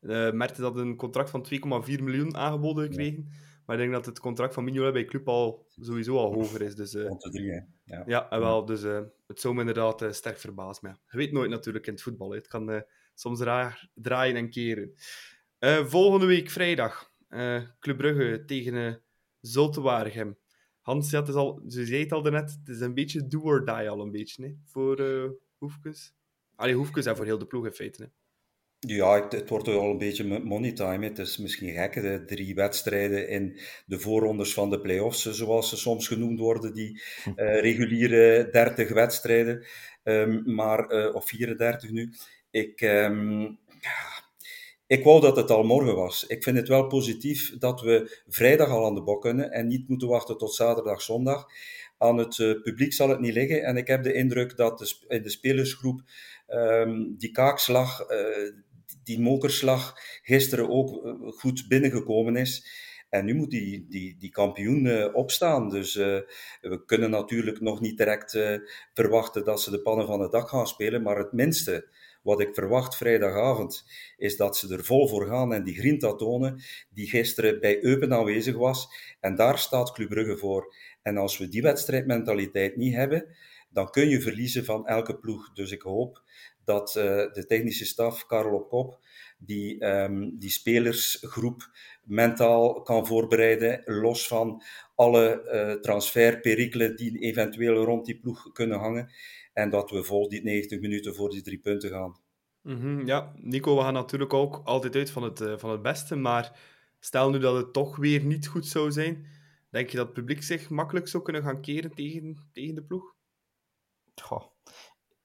uh, 0.02 0.32
Mertens 0.32 0.60
had 0.60 0.78
een 0.78 0.96
contract 0.96 1.30
van 1.30 1.48
2,4 1.54 1.60
miljoen 2.04 2.36
aangeboden 2.36 2.84
gekregen. 2.84 3.30
Maar 3.66 3.76
ik 3.76 3.82
denk 3.82 3.94
dat 3.94 4.06
het 4.06 4.20
contract 4.20 4.54
van 4.54 4.64
Mignolet 4.64 4.94
bij 4.94 5.06
club 5.06 5.28
al 5.28 5.68
sowieso 5.80 6.18
al 6.18 6.34
hoger 6.34 6.62
is. 6.62 6.76
Dus, 6.76 6.94
uh, 6.94 7.12
drie, 7.12 7.64
ja. 7.84 8.04
ja, 8.06 8.28
wel, 8.30 8.66
dus 8.66 8.84
uh, 8.84 9.02
het 9.28 9.40
zou 9.40 9.54
me 9.54 9.60
inderdaad 9.60 10.02
uh, 10.02 10.12
sterk 10.12 10.38
verbazen. 10.38 10.80
Maar 10.82 10.92
ja, 10.92 11.00
je 11.10 11.18
weet 11.18 11.32
nooit 11.32 11.50
natuurlijk 11.50 11.88
in 11.88 11.94
het 11.94 12.02
voetbal. 12.02 12.30
Hè. 12.30 12.38
Het 12.38 12.48
kan 12.48 12.84
soms 13.14 13.40
raar 13.40 13.90
draaien 13.94 14.36
en 14.36 14.50
keren. 14.50 14.94
volgende 15.90 16.26
week 16.26 16.50
vrijdag, 16.50 17.12
Club 17.80 17.98
Brugge 17.98 18.44
tegen 18.46 19.02
Zulte 19.42 19.82
Waregem. 19.82 20.38
Hans, 20.82 21.10
ja, 21.10 21.20
het 21.20 21.28
is 21.28 21.36
al, 21.36 21.62
ze 21.68 21.86
zei 21.86 22.00
het 22.04 22.12
al 22.12 22.22
daarnet, 22.22 22.58
het 22.60 22.76
is 22.76 22.80
een 22.80 22.94
beetje 22.94 23.28
do 23.28 23.42
or 23.42 23.66
die 23.66 23.90
al 23.90 24.02
een 24.02 24.12
beetje, 24.12 24.44
hè, 24.44 24.56
voor 24.66 25.02
Hoefkes. 25.58 26.14
Allee, 26.56 26.76
Hoefkes 26.76 27.06
en 27.06 27.16
voor 27.16 27.26
heel 27.26 27.38
de 27.38 27.46
ploeg 27.46 27.66
in 27.66 27.72
feite. 27.72 28.04
Hè. 28.04 28.10
Ja, 28.80 29.28
het, 29.30 29.50
wordt 29.50 29.68
al 29.68 29.90
een 29.90 29.98
beetje 29.98 30.40
money 30.40 30.72
time. 30.72 31.06
Het 31.06 31.20
is 31.20 31.38
misschien 31.38 31.74
gek, 31.74 31.94
de 31.94 32.24
drie 32.26 32.56
wedstrijden 32.56 33.30
in 33.30 33.60
de 33.86 34.00
voorrondes 34.00 34.54
van 34.54 34.70
de 34.70 34.82
play-offs, 34.82 35.26
zoals 35.26 35.70
ze 35.70 35.78
soms 35.78 36.08
genoemd 36.08 36.40
worden, 36.40 36.74
die 36.74 37.02
uh, 37.26 37.36
reguliere 37.68 38.50
30 38.52 38.90
wedstrijden, 38.90 39.66
um, 40.04 40.42
maar, 40.46 40.92
uh, 40.92 41.16
of 41.16 41.26
34 41.26 41.90
nu. 41.90 42.14
Ik, 42.52 42.82
um, 42.82 43.60
ik 44.88 45.04
wou 45.04 45.22
dat 45.22 45.36
het 45.36 45.52
al 45.52 45.64
morgen 45.64 45.96
was. 45.96 46.26
Ik 46.28 46.44
vind 46.44 46.58
het 46.58 46.68
wel 46.68 46.88
positief 46.88 47.58
dat 47.58 47.82
we 47.82 48.22
vrijdag 48.28 48.70
al 48.70 48.86
aan 48.86 48.96
de 48.96 49.04
bok 49.04 49.22
kunnen 49.22 49.52
en 49.52 49.68
niet 49.68 49.88
moeten 49.88 50.08
wachten 50.08 50.38
tot 50.38 50.56
zaterdag, 50.56 51.02
zondag. 51.02 51.46
Aan 51.98 52.18
het 52.18 52.38
uh, 52.38 52.62
publiek 52.62 52.94
zal 52.94 53.10
het 53.10 53.20
niet 53.20 53.34
liggen 53.34 53.64
en 53.64 53.78
ik 53.78 53.88
heb 53.88 54.04
de 54.04 54.14
indruk 54.14 54.58
dat 54.58 54.80
de, 54.80 54.96
in 55.08 55.22
de 55.22 55.30
spelersgroep 55.30 56.02
um, 56.48 57.16
die 57.18 57.32
kaakslag 57.32 58.06
die 59.06 59.20
mokerslag 59.20 59.94
gisteren 60.24 60.70
ook 60.70 61.06
eh, 61.06 61.14
goed 61.22 61.66
binnengekomen 61.68 62.36
is. 62.36 62.84
En 63.10 63.26
nu 63.26 63.34
moet 63.34 63.50
die, 63.52 63.86
die, 63.90 64.18
die 64.18 64.32
kampioen 64.32 64.86
uh, 64.86 65.16
opstaan. 65.16 65.70
Dus 65.70 65.94
we 65.94 66.84
kunnen 66.86 67.10
natuurlijk 67.10 67.62
nog 67.62 67.82
niet 67.82 67.98
direct 67.98 68.40
verwachten 68.94 69.46
dat 69.46 69.62
ze 69.62 69.72
de 69.72 69.82
pannen 69.82 70.06
van 70.08 70.20
het 70.20 70.32
dak 70.32 70.50
gaan 70.50 70.68
spelen. 70.68 71.02
Maar 71.02 71.18
het 71.18 71.32
minste 71.32 71.88
wat 72.26 72.42
ik 72.42 72.54
verwacht 72.54 72.96
vrijdagavond 72.96 73.86
is 74.18 74.38
dat 74.38 74.58
ze 74.58 74.74
er 74.74 74.84
vol 74.84 75.08
voor 75.08 75.28
gaan 75.28 75.54
en 75.54 75.64
die 75.64 75.76
grinta 75.76 76.16
tonen 76.16 76.62
die 76.90 77.10
gisteren 77.10 77.60
bij 77.60 77.84
Eupen 77.84 78.14
aanwezig 78.14 78.56
was. 78.56 78.88
En 79.20 79.36
daar 79.36 79.58
staat 79.58 79.92
Club 79.92 80.10
Brugge 80.10 80.38
voor. 80.38 80.76
En 81.02 81.18
als 81.18 81.38
we 81.38 81.48
die 81.48 81.62
wedstrijdmentaliteit 81.62 82.76
niet 82.76 82.94
hebben, 82.94 83.36
dan 83.76 83.90
kun 83.90 84.10
je 84.10 84.22
verliezen 84.22 84.66
van 84.66 84.88
elke 84.88 85.18
ploeg. 85.18 85.54
Dus 85.54 85.72
ik 85.72 85.82
hoop 85.82 86.24
dat 86.64 86.96
uh, 86.98 87.04
de 87.04 87.46
technische 87.48 87.86
staf, 87.86 88.26
Karel 88.26 88.54
op 88.54 88.70
kop, 88.70 89.00
die, 89.38 89.86
um, 89.86 90.38
die 90.40 90.50
spelersgroep 90.50 91.70
mentaal 92.04 92.82
kan 92.82 93.08
voorbereiden, 93.08 93.82
los 93.86 94.28
van 94.28 94.64
alle 94.96 95.50
uh, 95.52 95.82
transferperikelen 95.82 96.96
die 96.96 97.20
eventueel 97.20 97.84
rond 97.84 98.06
die 98.06 98.20
ploeg 98.20 98.52
kunnen 98.52 98.80
hangen. 98.80 99.12
En 99.54 99.70
dat 99.70 99.92
we 99.92 100.04
vol 100.04 100.30
die 100.30 100.44
90 100.44 100.80
minuten 100.80 101.16
voor 101.16 101.30
die 101.30 101.42
drie 101.42 101.60
punten 101.60 101.90
gaan. 101.90 102.20
Mm 102.62 103.06
ja, 103.06 103.34
Nico, 103.36 103.76
we 103.76 103.82
gaan 103.82 103.94
natuurlijk 103.94 104.34
ook 104.34 104.62
altijd 104.64 104.96
uit 104.96 105.10
van 105.10 105.24
het, 105.24 105.40
uh, 105.40 105.58
van 105.58 105.70
het 105.70 105.82
beste, 105.82 106.16
maar 106.16 106.60
stel 107.00 107.30
nu 107.30 107.40
dat 107.40 107.56
het 107.56 107.74
toch 107.74 107.96
weer 107.96 108.24
niet 108.24 108.48
goed 108.48 108.68
zou 108.68 108.92
zijn, 108.92 109.26
denk 109.70 109.90
je 109.90 109.98
dat 109.98 110.06
het 110.06 110.16
publiek 110.16 110.44
zich 110.44 110.70
makkelijk 110.70 111.08
zou 111.08 111.24
kunnen 111.24 111.44
gaan 111.44 111.62
keren 111.62 111.92
tegen, 111.92 112.38
tegen 112.54 112.76
de 112.76 112.84
ploeg? 112.84 113.15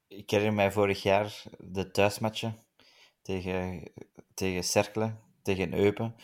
Ik 0.09 0.30
herinner 0.30 0.55
mij 0.55 0.72
vorig 0.72 1.03
jaar 1.03 1.43
de 1.59 1.91
thuismatchen 1.91 2.59
tegen, 3.22 3.93
tegen 4.34 4.64
Cercle, 4.64 5.16
tegen 5.43 5.74
Eupen, 5.74 6.16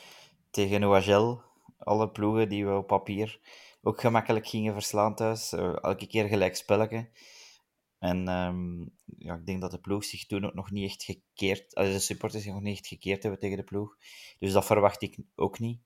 tegen 0.50 0.84
Oagel. 0.84 1.42
Alle 1.78 2.10
ploegen 2.10 2.48
die 2.48 2.66
we 2.66 2.76
op 2.76 2.86
papier 2.86 3.40
ook 3.82 4.00
gemakkelijk 4.00 4.46
gingen 4.48 4.72
verslaan 4.72 5.14
thuis. 5.14 5.52
Eh, 5.52 5.82
elke 5.82 6.06
keer 6.06 6.28
gelijk 6.28 6.56
spelletje. 6.56 7.08
En 7.98 8.28
ehm, 8.28 8.80
ja, 9.18 9.34
ik 9.34 9.46
denk 9.46 9.60
dat 9.60 9.70
de 9.70 9.78
ploeg 9.78 10.04
zich 10.04 10.26
toen 10.26 10.44
ook 10.44 10.54
nog 10.54 10.70
niet 10.70 10.90
echt 10.90 11.02
gekeerd... 11.02 11.76
Uh, 11.76 11.84
de 11.84 11.98
supporters 11.98 12.42
zich 12.42 12.52
nog 12.52 12.62
niet 12.62 12.76
echt 12.76 12.86
gekeerd 12.86 13.22
hebben 13.22 13.40
tegen 13.40 13.56
de 13.56 13.64
ploeg. 13.64 13.96
Dus 14.38 14.52
dat 14.52 14.64
verwacht 14.64 15.02
ik 15.02 15.18
ook 15.34 15.58
niet. 15.58 15.80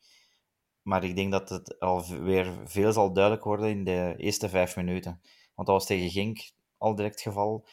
Maar 0.82 1.04
ik 1.04 1.16
denk 1.16 1.32
dat 1.32 1.48
het 1.48 1.78
alweer 1.78 2.60
veel 2.64 2.92
zal 2.92 3.12
duidelijk 3.12 3.44
worden 3.44 3.70
in 3.70 3.84
de 3.84 4.14
eerste 4.16 4.48
vijf 4.48 4.76
minuten. 4.76 5.20
Want 5.54 5.68
dat 5.68 5.76
was 5.76 5.86
tegen 5.86 6.10
Genk 6.10 6.50
al 6.80 6.94
direct 6.94 7.20
geval. 7.20 7.66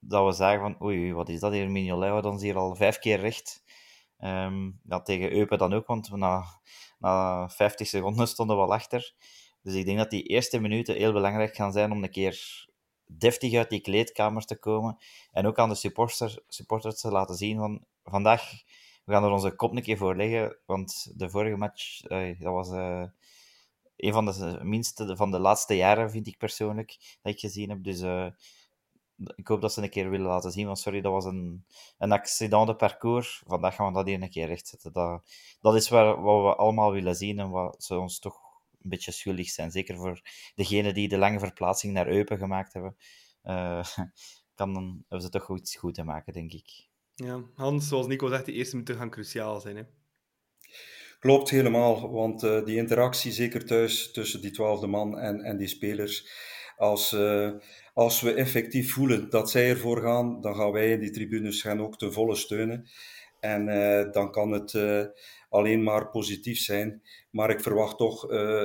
Dat 0.00 0.26
we 0.26 0.32
zagen 0.32 0.60
van, 0.60 0.82
oei, 0.82 1.12
wat 1.12 1.28
is 1.28 1.40
dat 1.40 1.52
hier? 1.52 1.70
Mignolet 1.70 2.22
dan 2.22 2.40
hier 2.40 2.56
al 2.56 2.74
vijf 2.74 2.98
keer 2.98 3.20
recht. 3.20 3.62
Um, 4.18 4.80
tegen 5.04 5.32
Eupen 5.32 5.58
dan 5.58 5.72
ook, 5.72 5.86
want 5.86 6.10
na, 6.16 6.44
na 6.98 7.48
50 7.48 7.86
seconden 7.86 8.28
stonden 8.28 8.56
we 8.56 8.62
al 8.62 8.72
achter. 8.72 9.14
Dus 9.62 9.74
ik 9.74 9.84
denk 9.84 9.98
dat 9.98 10.10
die 10.10 10.22
eerste 10.22 10.60
minuten 10.60 10.94
heel 10.94 11.12
belangrijk 11.12 11.54
gaan 11.54 11.72
zijn 11.72 11.92
om 11.92 12.02
een 12.02 12.10
keer 12.10 12.66
deftig 13.06 13.54
uit 13.54 13.70
die 13.70 13.80
kleedkamer 13.80 14.44
te 14.44 14.58
komen. 14.58 14.96
En 15.30 15.46
ook 15.46 15.58
aan 15.58 15.68
de 15.68 15.74
supporters, 15.74 16.38
supporters 16.48 17.00
te 17.00 17.10
laten 17.10 17.34
zien 17.34 17.58
van 17.58 17.84
vandaag, 18.04 18.50
we 19.04 19.12
gaan 19.12 19.24
er 19.24 19.30
onze 19.30 19.54
kop 19.56 19.76
een 19.76 19.82
keer 19.82 19.96
voor 19.96 20.16
leggen. 20.16 20.58
Want 20.66 21.12
de 21.18 21.30
vorige 21.30 21.56
match, 21.56 22.10
uh, 22.10 22.40
dat 22.40 22.52
was 22.52 22.70
uh, 22.70 23.04
een 24.02 24.12
van 24.12 24.26
de 24.26 24.58
minste 24.62 25.16
van 25.16 25.30
de 25.30 25.38
laatste 25.38 25.76
jaren, 25.76 26.10
vind 26.10 26.26
ik 26.26 26.38
persoonlijk, 26.38 27.18
dat 27.22 27.32
ik 27.32 27.40
gezien 27.40 27.68
heb. 27.68 27.84
Dus 27.84 28.00
uh, 28.00 28.26
ik 29.34 29.46
hoop 29.46 29.60
dat 29.60 29.72
ze 29.72 29.82
een 29.82 29.90
keer 29.90 30.10
willen 30.10 30.26
laten 30.26 30.52
zien. 30.52 30.66
Want 30.66 30.78
sorry, 30.78 31.00
dat 31.00 31.12
was 31.12 31.24
een, 31.24 31.64
een 31.98 32.12
accident 32.12 32.66
de 32.66 32.76
parcours. 32.76 33.42
Vandaag 33.46 33.74
gaan 33.74 33.86
we 33.86 33.92
dat 33.92 34.06
hier 34.06 34.22
een 34.22 34.30
keer 34.30 34.46
rechtzetten. 34.46 34.92
Dat, 34.92 35.22
dat 35.60 35.74
is 35.74 35.88
waar, 35.88 36.22
wat 36.22 36.42
we 36.42 36.54
allemaal 36.56 36.92
willen 36.92 37.16
zien 37.16 37.38
en 37.38 37.50
wat 37.50 37.84
ze 37.84 37.98
ons 37.98 38.18
toch 38.18 38.40
een 38.82 38.90
beetje 38.90 39.12
schuldig 39.12 39.48
zijn. 39.48 39.70
Zeker 39.70 39.96
voor 39.96 40.20
degenen 40.54 40.94
die 40.94 41.08
de 41.08 41.18
lange 41.18 41.38
verplaatsing 41.38 41.92
naar 41.92 42.08
Eupen 42.08 42.38
gemaakt 42.38 42.72
hebben. 42.72 42.96
Uh, 43.44 43.86
kan 44.54 44.74
dan, 44.74 44.96
hebben 45.00 45.20
ze 45.20 45.28
toch 45.28 45.58
iets 45.58 45.76
goed 45.76 45.94
te 45.94 46.02
maken, 46.02 46.32
denk 46.32 46.52
ik. 46.52 46.88
Ja, 47.14 47.42
Hans, 47.54 47.88
zoals 47.88 48.06
Nico 48.06 48.28
zegt, 48.28 48.44
die 48.44 48.54
eerste 48.54 48.74
minuten 48.74 48.96
gaan 48.96 49.10
cruciaal 49.10 49.60
zijn. 49.60 49.76
Hè? 49.76 49.82
Klopt 51.22 51.50
helemaal, 51.50 52.10
want 52.10 52.42
uh, 52.42 52.64
die 52.64 52.76
interactie, 52.76 53.32
zeker 53.32 53.64
thuis 53.64 54.10
tussen 54.12 54.40
die 54.40 54.50
twaalfde 54.50 54.86
man 54.86 55.18
en, 55.18 55.40
en 55.40 55.56
die 55.56 55.68
spelers, 55.68 56.28
als, 56.76 57.12
uh, 57.12 57.50
als 57.94 58.20
we 58.20 58.34
effectief 58.34 58.92
voelen 58.92 59.30
dat 59.30 59.50
zij 59.50 59.70
ervoor 59.70 60.00
gaan, 60.00 60.40
dan 60.40 60.54
gaan 60.54 60.72
wij 60.72 60.90
in 60.90 61.00
die 61.00 61.10
tribunes 61.10 61.62
gaan 61.62 61.80
ook 61.80 61.98
ten 61.98 62.12
volle 62.12 62.34
steunen. 62.34 62.88
En 63.40 63.68
uh, 63.68 64.12
dan 64.12 64.30
kan 64.30 64.50
het 64.50 64.78
alleen 65.48 65.82
maar 65.82 66.10
positief 66.10 66.58
zijn. 66.58 67.02
Maar 67.30 67.50
ik 67.50 67.60
verwacht 67.60 67.96
toch 67.96 68.20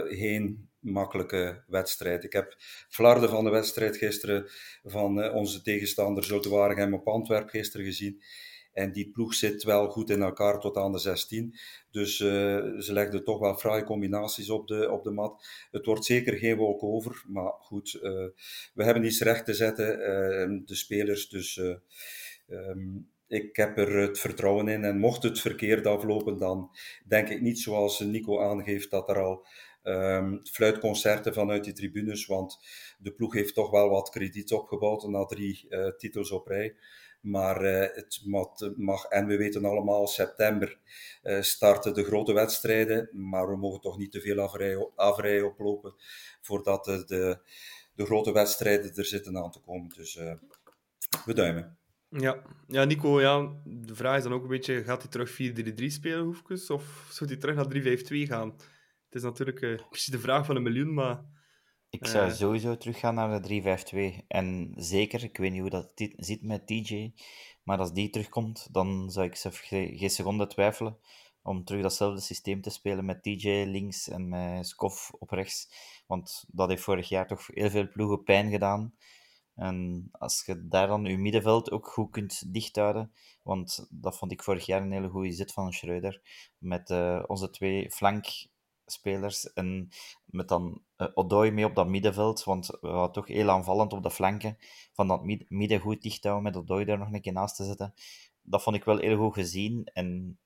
geen 0.10 0.70
makkelijke 0.80 1.64
wedstrijd. 1.68 2.24
Ik 2.24 2.34
heb 2.34 2.56
flarden 2.90 3.30
van 3.30 3.44
de 3.44 3.50
wedstrijd 3.50 3.98
gisteren 3.98 4.50
van 4.84 5.34
onze 5.34 5.62
tegenstander 5.62 6.24
Zulte 6.24 6.50
Waregem 6.50 6.94
op 6.94 7.08
Antwerp 7.08 7.50
gisteren 7.50 7.86
gezien. 7.86 8.22
En 8.78 8.92
die 8.92 9.10
ploeg 9.10 9.34
zit 9.34 9.64
wel 9.64 9.90
goed 9.90 10.10
in 10.10 10.22
elkaar 10.22 10.60
tot 10.60 10.78
aan 10.78 10.92
de 10.92 10.98
16. 10.98 11.56
Dus 11.92 12.20
uh, 12.20 12.30
ze 12.80 12.94
legden 12.94 13.24
toch 13.24 13.40
wel 13.40 13.56
fraaie 13.56 13.84
combinaties 13.84 14.50
op 14.50 14.68
de, 14.68 14.92
op 14.92 15.04
de 15.04 15.12
mat. 15.12 15.48
Het 15.72 15.86
wordt 15.86 16.06
zeker 16.06 16.38
geen 16.38 16.60
over, 16.60 17.24
Maar 17.28 17.52
goed, 17.60 17.94
uh, 17.94 18.02
we 18.74 18.84
hebben 18.84 19.06
iets 19.06 19.22
recht 19.22 19.46
te 19.46 19.54
zetten, 19.54 20.00
uh, 20.00 20.66
de 20.66 20.76
spelers. 20.76 21.30
Dus 21.30 21.58
um, 22.48 23.10
ik 23.28 23.56
heb 23.56 23.78
er 23.78 23.98
het 23.98 24.20
vertrouwen 24.20 24.68
in. 24.68 24.84
En 24.84 25.00
mocht 25.00 25.24
het 25.24 25.40
verkeerd 25.40 25.86
aflopen, 25.86 26.38
dan 26.38 26.70
denk 27.06 27.30
ik 27.30 27.42
niet 27.42 27.60
zoals 27.60 28.00
Nico 28.00 28.42
aangeeft 28.42 28.92
dat 28.92 29.10
er 29.10 29.20
al 29.22 29.46
um, 29.84 30.40
fluitconcerten 30.44 31.34
vanuit 31.34 31.64
die 31.64 31.74
tribunes. 31.74 32.26
Want 32.26 32.60
de 33.00 33.12
ploeg 33.12 33.34
heeft 33.34 33.54
toch 33.54 33.70
wel 33.72 33.90
wat 33.90 34.10
krediet 34.10 34.52
opgebouwd 34.52 35.08
na 35.08 35.26
drie 35.26 35.68
titels 35.98 36.32
op 36.32 36.48
rij. 36.48 36.76
Maar 37.20 37.66
uh, 37.66 37.80
het 37.80 38.22
mag, 38.76 39.06
en 39.06 39.28
we 39.28 39.38
weten 39.38 39.66
allemaal, 39.66 40.08
september 40.08 40.80
uh, 41.24 41.42
starten 41.42 41.94
de 41.94 42.04
grote 42.04 42.34
wedstrijden. 42.34 43.10
Maar 43.12 43.50
we 43.50 43.58
mogen 43.58 43.82
toch 43.82 43.98
niet 43.98 44.12
te 44.12 44.22
veel 44.22 44.40
afrij 44.96 45.42
oplopen 45.42 45.94
voordat 46.42 46.86
de, 46.86 47.04
de, 47.06 47.40
de, 47.96 48.06
grote 48.06 48.32
wedstrijden 48.32 48.96
er 48.96 49.06
zitten 49.06 49.38
aan 49.38 49.52
te 49.52 49.60
komen. 49.60 49.90
Dus 49.96 50.20
we 51.26 51.34
duimen. 51.34 51.78
Ja. 52.10 52.42
ja, 52.68 52.84
Nico, 52.84 53.22
ja, 53.22 53.54
de 53.64 53.96
vraag 53.96 54.18
is 54.18 54.24
dan 54.24 54.34
ook 54.34 54.44
een 54.44 54.48
beetje: 54.48 54.84
gaat 54.84 55.02
hij 55.02 55.12
terug 55.12 55.32
4-3-3 55.32 55.86
spelen, 55.86 56.24
Hoefkes? 56.24 56.70
Of 56.70 57.08
zou 57.10 57.30
hij 57.30 57.40
terug 57.40 57.56
naar 57.56 57.98
3-5-2 58.26 58.28
gaan? 58.28 58.50
Het 59.06 59.16
is 59.16 59.22
natuurlijk 59.22 59.86
precies 59.90 60.12
de 60.12 60.20
vraag 60.20 60.46
van 60.46 60.56
een 60.56 60.64
miljoen, 60.64 60.94
maar 60.94 61.24
ik 61.90 62.08
zou 62.08 62.32
sowieso 62.32 62.78
teruggaan 62.78 63.16
naar 63.16 63.42
de 63.42 64.20
3-5-2. 64.22 64.26
En 64.28 64.74
zeker, 64.76 65.24
ik 65.24 65.38
weet 65.38 65.52
niet 65.52 65.62
hoe 65.62 65.70
dat 65.70 65.92
zit 66.18 66.42
met 66.42 66.68
TJ, 66.68 67.14
maar 67.64 67.78
als 67.78 67.94
die 67.94 68.10
terugkomt, 68.10 68.68
dan 68.72 69.12
zou 69.12 69.26
ik 69.26 69.36
zelf 69.36 69.58
geen 69.60 70.10
seconde 70.10 70.48
twijfelen 70.48 70.98
om 71.42 71.64
terug 71.64 71.82
datzelfde 71.82 72.22
systeem 72.22 72.62
te 72.62 72.70
spelen 72.70 73.06
met 73.06 73.24
TJ 73.24 73.48
links 73.48 74.10
en 74.10 74.30
met 74.30 74.68
Skof 74.68 75.12
op 75.20 75.30
rechts. 75.30 75.70
Want 76.08 76.46
dat 76.48 76.70
heeft 76.70 76.84
vorig 76.84 77.10
jaar 77.10 77.28
toch 77.28 77.48
heel 77.48 77.70
veel 77.70 77.90
ploegen 77.90 78.24
pijn 78.24 78.50
gedaan. 78.52 78.94
En 79.56 80.08
als 80.12 80.44
je 80.46 80.68
daar 80.68 80.88
dan 80.88 81.06
je 81.06 81.18
middenveld 81.18 81.72
ook 81.72 81.88
goed 81.88 82.12
kunt 82.12 82.54
dichthouden, 82.54 83.12
want 83.44 83.88
dat 83.90 84.18
vond 84.18 84.32
ik 84.32 84.44
vorig 84.44 84.66
jaar 84.66 84.82
een 84.82 84.92
hele 84.92 85.10
goede 85.10 85.32
zit 85.32 85.54
van 85.54 85.74
Schreuder, 85.74 86.22
met 86.58 86.90
uh, 86.90 87.24
onze 87.28 87.50
twee 87.50 87.92
flank 87.92 88.26
spelers. 88.92 89.54
En 89.54 89.90
met 90.26 90.48
dan 90.48 90.82
uh, 90.98 91.52
mee 91.52 91.66
op 91.66 91.76
dat 91.76 91.88
middenveld, 91.88 92.44
want 92.44 92.68
we 92.68 92.88
waren 92.88 93.12
toch 93.12 93.28
heel 93.28 93.50
aanvallend 93.50 93.94
op 93.94 94.04
de 94.04 94.12
flanken. 94.12 94.58
Van 94.94 95.08
dat 95.08 95.24
midden 95.48 95.80
goed 95.80 96.02
dicht 96.02 96.24
houden, 96.24 96.44
met 96.44 96.56
Odoi 96.56 96.86
daar 96.86 96.98
nog 96.98 97.14
een 97.14 97.22
keer 97.22 97.34
naast 97.34 97.56
te 97.56 97.64
zetten. 97.64 97.94
Dat 98.42 98.64
vond 98.64 98.76
ik 98.76 98.84
wel 98.84 98.98
heel 98.98 99.18
goed 99.18 99.34
gezien. 99.34 99.86
En 99.94 100.40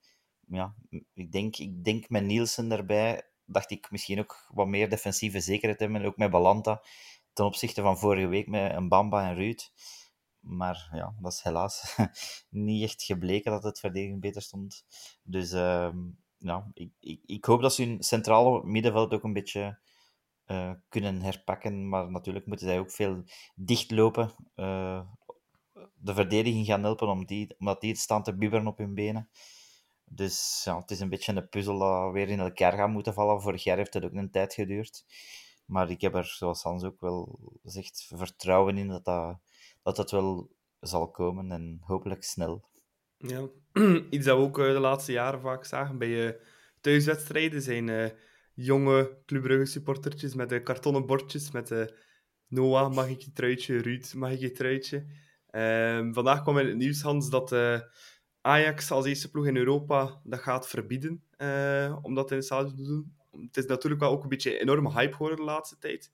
ja, 0.48 0.76
ik 1.14 1.32
denk, 1.32 1.58
ik 1.58 1.84
denk 1.84 2.10
met 2.10 2.24
Nielsen 2.24 2.72
erbij, 2.72 3.30
dacht 3.46 3.72
ik 3.72 3.92
misschien 3.92 4.20
ook 4.20 4.50
wat 4.54 4.68
meer 4.68 4.90
defensieve 4.90 5.40
zekerheid 5.40 5.80
hebben. 5.80 6.06
Ook 6.06 6.18
met 6.18 6.32
Balanta, 6.32 6.84
ten 7.34 7.46
opzichte 7.46 7.82
van 7.82 7.98
vorige 7.98 8.28
week 8.28 8.48
met 8.48 8.72
een 8.76 8.88
Bamba 8.88 9.30
en 9.30 9.36
Ruud. 9.36 9.72
Maar 10.40 10.90
ja, 10.92 11.16
dat 11.20 11.34
is 11.34 11.42
helaas 11.42 11.98
niet 12.50 12.84
echt 12.84 13.04
gebleken 13.04 13.52
dat 13.52 13.64
het 13.64 13.80
verdediging 13.80 14.22
beter 14.22 14.42
stond. 14.42 14.86
Dus 15.24 15.52
uh, 15.52 15.96
ja, 16.42 16.72
ik, 16.74 16.92
ik, 17.00 17.22
ik, 17.26 17.46
hoop 17.46 17.62
dat 17.62 17.74
ze 17.74 17.84
hun 17.84 18.04
centrale 18.04 18.64
middenveld 18.64 19.14
ook 19.14 19.24
een 19.24 19.34
beetje 19.34 19.80
uh, 20.48 20.72
kunnen 20.90 21.22
herpakken. 21.22 21.90
Maar 21.90 22.12
natuurlijk 22.12 22.46
moeten 22.46 22.68
zij 22.68 22.80
ook 22.80 22.92
veel 22.92 23.24
dichtlopen. 23.56 24.32
Uh, 24.56 25.02
de 25.94 26.14
verdediging 26.14 26.66
gaan 26.66 26.84
helpen 26.84 27.08
om 27.08 27.26
die, 27.26 27.56
omdat 27.60 27.82
die 27.82 27.96
staan 27.96 28.24
te 28.24 28.36
bibberen 28.36 28.68
op 28.68 28.78
hun 28.78 28.94
benen. 28.94 29.30
Dus 30.06 30.62
ja, 30.64 30.80
het 30.80 30.92
is 30.92 31.00
een 31.00 31.10
beetje 31.10 31.36
een 31.36 31.50
puzzel 31.50 31.78
dat 31.78 32.12
weer 32.12 32.30
in 32.30 32.40
elkaar 32.40 32.74
gaat 32.74 32.90
moeten 32.90 33.14
vallen. 33.14 33.42
Vorig 33.42 33.64
jaar 33.64 33.78
heeft 33.78 33.94
het 33.94 34.06
ook 34.06 34.14
een 34.14 34.32
tijd 34.32 34.54
geduurd. 34.54 35.06
Maar 35.66 35.90
ik 35.90 36.02
heb 36.02 36.16
er, 36.16 36.26
zoals 36.26 36.64
Hans 36.64 36.84
ook 36.84 37.02
wel 37.02 37.40
zegt, 37.64 38.08
vertrouwen 38.16 38.78
in 38.78 38.88
dat 38.88 39.06
dat, 39.06 39.40
dat, 39.82 39.96
dat 39.96 40.12
wel 40.12 40.50
zal 40.80 41.12
komen. 41.12 41.52
En 41.52 41.82
hopelijk 41.82 42.24
snel. 42.24 42.70
Ja, 43.22 43.48
iets 44.10 44.26
dat 44.26 44.38
we 44.38 44.44
ook 44.44 44.60
eh, 44.60 44.66
de 44.66 44.80
laatste 44.80 45.12
jaren 45.12 45.42
vaak 45.42 45.66
zagen 45.66 45.98
bij 45.98 46.28
uh, 46.28 46.32
thuiswedstrijden 46.80 47.62
zijn 47.62 47.88
uh, 47.88 48.10
jonge 48.54 49.18
Club 49.26 49.42
Brugge 49.42 49.66
supportertjes 49.66 50.36
met 50.36 50.52
uh, 50.52 50.64
kartonnen 50.64 51.06
bordjes 51.06 51.52
met 51.52 51.94
Noah, 52.48 52.94
mag 52.94 53.10
ik 53.10 53.22
je 53.22 53.32
truitje? 53.32 53.78
Ruud, 53.78 54.14
mag 54.14 54.32
ik 54.32 54.40
je 54.40 54.52
truitje? 54.52 55.06
Ehm, 55.50 56.14
vandaag 56.14 56.42
kwam 56.42 56.58
in 56.58 56.68
het 56.68 56.76
nieuws, 56.76 57.02
Hans, 57.02 57.30
dat 57.30 57.56
Ajax 58.42 58.92
als 58.92 59.06
eerste 59.06 59.32
ploeg 59.32 59.48
in 59.48 59.58
Europa 59.58 60.22
dat 60.24 60.40
gaat 60.40 60.68
verbieden 60.68 61.24
om 62.02 62.16
dat 62.16 62.32
in 62.32 62.38
het 62.38 62.46
stadion 62.46 62.76
te 62.76 62.84
doen. 62.84 63.16
Het 63.46 63.58
is 63.58 63.66
natuurlijk 63.66 64.02
wel 64.02 64.12
ook 64.12 64.24
een 64.24 64.30
beetje 64.30 64.54
een 64.54 64.62
enorme 64.62 64.92
hype 64.92 65.14
geworden 65.14 65.38
de 65.38 65.44
laatste 65.44 65.78
tijd. 65.78 66.12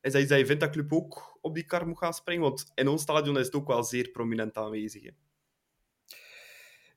is 0.00 0.12
dat 0.12 0.20
iets 0.20 0.30
dat 0.30 0.38
je 0.38 0.46
vindt 0.46 0.60
dat 0.60 0.70
club 0.70 0.92
ook 0.92 1.38
op 1.40 1.54
die 1.54 1.64
kar 1.64 1.86
moet 1.86 1.98
gaan 1.98 2.14
springen? 2.14 2.42
Want 2.42 2.72
in 2.74 2.88
ons 2.88 3.02
stadion 3.02 3.38
is 3.38 3.46
het 3.46 3.54
ook 3.54 3.66
wel 3.66 3.84
zeer 3.84 4.08
prominent 4.08 4.56
aanwezig. 4.56 5.10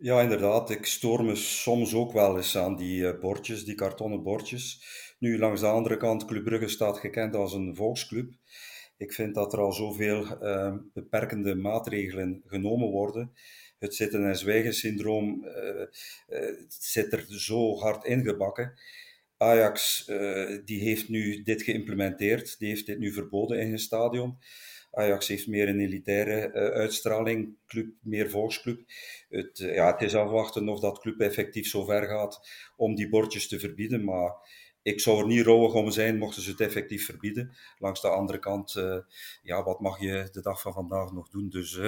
Ja, 0.03 0.21
inderdaad. 0.21 0.69
Ik 0.69 0.85
stoor 0.85 1.23
me 1.23 1.35
soms 1.35 1.93
ook 1.93 2.11
wel 2.11 2.37
eens 2.37 2.57
aan 2.57 2.75
die 2.75 3.01
uh, 3.01 3.19
bordjes, 3.19 3.65
die 3.65 3.75
kartonnen 3.75 4.23
bordjes. 4.23 4.83
Nu, 5.19 5.37
langs 5.37 5.61
de 5.61 5.67
andere 5.67 5.97
kant, 5.97 6.25
Club 6.25 6.43
Brugge 6.43 6.67
staat 6.67 6.97
gekend 6.97 7.35
als 7.35 7.53
een 7.53 7.75
volksclub. 7.75 8.33
Ik 8.97 9.13
vind 9.13 9.35
dat 9.35 9.53
er 9.53 9.59
al 9.59 9.73
zoveel 9.73 10.43
uh, 10.43 10.75
beperkende 10.93 11.55
maatregelen 11.55 12.41
genomen 12.45 12.87
worden. 12.87 13.31
Het 13.79 13.95
zitten- 13.95 14.25
en 14.25 14.37
zwijgen-syndroom 14.37 15.45
uh, 15.45 16.49
zit 16.67 17.13
er 17.13 17.25
zo 17.27 17.77
hard 17.77 18.05
ingebakken. 18.05 18.73
Ajax 19.37 20.05
die 20.65 20.81
heeft 20.81 21.09
nu 21.09 21.43
dit 21.43 21.61
geïmplementeerd, 21.61 22.59
die 22.59 22.67
heeft 22.69 22.85
dit 22.85 22.99
nu 22.99 23.13
verboden 23.13 23.59
in 23.59 23.71
het 23.71 23.81
stadion. 23.81 24.37
Ajax 24.93 25.27
heeft 25.27 25.47
meer 25.47 25.69
een 25.69 25.79
elitaire 25.79 26.47
uh, 26.47 26.53
uitstraling, 26.53 27.55
club, 27.67 27.87
meer 28.01 28.29
volksclub. 28.29 28.81
Het, 29.29 29.59
uh, 29.59 29.75
ja, 29.75 29.91
het 29.91 30.01
is 30.01 30.15
afwachten 30.15 30.69
of 30.69 30.79
dat 30.79 30.99
club 30.99 31.19
effectief 31.19 31.67
zo 31.67 31.83
ver 31.83 32.07
gaat 32.07 32.49
om 32.77 32.95
die 32.95 33.09
bordjes 33.09 33.47
te 33.47 33.59
verbieden. 33.59 34.03
Maar 34.03 34.31
ik 34.81 34.99
zou 34.99 35.19
er 35.19 35.27
niet 35.27 35.45
rouwig 35.45 35.73
om 35.73 35.91
zijn 35.91 36.17
mochten 36.17 36.41
ze 36.41 36.51
het 36.51 36.59
effectief 36.59 37.05
verbieden. 37.05 37.55
Langs 37.77 38.01
de 38.01 38.07
andere 38.07 38.39
kant, 38.39 38.75
uh, 38.75 38.97
ja, 39.43 39.63
wat 39.63 39.79
mag 39.79 39.99
je 39.99 40.29
de 40.31 40.41
dag 40.41 40.61
van 40.61 40.73
vandaag 40.73 41.11
nog 41.11 41.29
doen? 41.29 41.49
Dus 41.49 41.79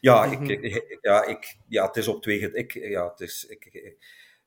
ja, 0.00 0.24
ik, 0.24 0.48
ik, 0.48 0.98
ja, 1.00 1.26
ik, 1.26 1.56
ja, 1.68 1.86
het 1.86 1.96
is 1.96 2.08
op 2.08 2.22
twee, 2.22 2.52
ik, 2.52 2.72
ja, 2.72 3.08
het 3.10 3.20
is, 3.20 3.46
ik, 3.46 3.94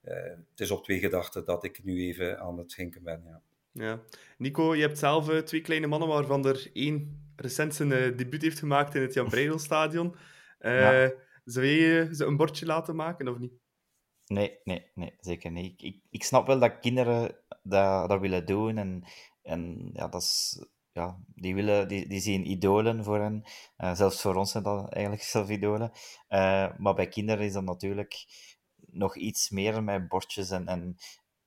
het 0.01 0.59
is 0.59 0.71
op 0.71 0.83
twee 0.83 0.99
gedachten 0.99 1.45
dat 1.45 1.63
ik 1.63 1.83
nu 1.83 2.01
even 2.01 2.39
aan 2.39 2.57
het 2.57 2.71
schenken 2.71 3.03
ben. 3.03 3.23
Ja. 3.25 3.41
Ja. 3.71 4.01
Nico, 4.37 4.75
je 4.75 4.81
hebt 4.81 4.97
zelf 4.97 5.43
twee 5.43 5.61
kleine 5.61 5.87
mannen 5.87 6.07
waarvan 6.07 6.45
er 6.45 6.69
één 6.73 7.24
recent 7.35 7.75
zijn 7.75 7.89
debuut 7.89 8.41
heeft 8.41 8.59
gemaakt 8.59 8.95
in 8.95 9.01
het 9.01 9.13
Jan 9.13 9.29
Breidel 9.29 9.59
Stadion. 9.59 10.15
Ja. 10.59 11.11
Zou 11.43 11.65
je 11.65 12.09
ze 12.11 12.25
een 12.25 12.37
bordje 12.37 12.65
laten 12.65 12.95
maken 12.95 13.27
of 13.27 13.37
niet? 13.37 13.53
Nee, 14.25 14.59
nee, 14.63 14.91
nee, 14.93 15.15
zeker 15.19 15.51
niet. 15.51 15.81
Ik, 15.81 16.01
ik, 16.09 16.23
snap 16.23 16.47
wel 16.47 16.59
dat 16.59 16.79
kinderen 16.79 17.35
dat, 17.63 18.09
dat 18.09 18.19
willen 18.19 18.45
doen. 18.45 18.77
En, 18.77 19.03
en 19.41 19.89
ja, 19.93 20.07
dat 20.07 20.21
is, 20.21 20.65
ja, 20.91 21.19
die, 21.35 21.55
willen, 21.55 21.87
die, 21.87 22.07
die 22.07 22.19
zien 22.19 22.49
idolen 22.49 23.03
voor 23.03 23.19
hen. 23.19 23.43
Uh, 23.77 23.95
zelfs 23.95 24.21
voor 24.21 24.35
ons 24.35 24.51
zijn 24.51 24.63
dat 24.63 24.93
eigenlijk 24.93 25.23
zelf 25.35 25.49
idolen. 25.49 25.91
Uh, 26.29 26.77
maar 26.77 26.93
bij 26.93 27.07
kinderen 27.07 27.45
is 27.45 27.53
dat 27.53 27.63
natuurlijk 27.63 28.25
nog 28.75 29.15
iets 29.15 29.49
meer 29.49 29.83
met 29.83 30.07
bordjes. 30.07 30.49
En, 30.49 30.67
en, 30.67 30.95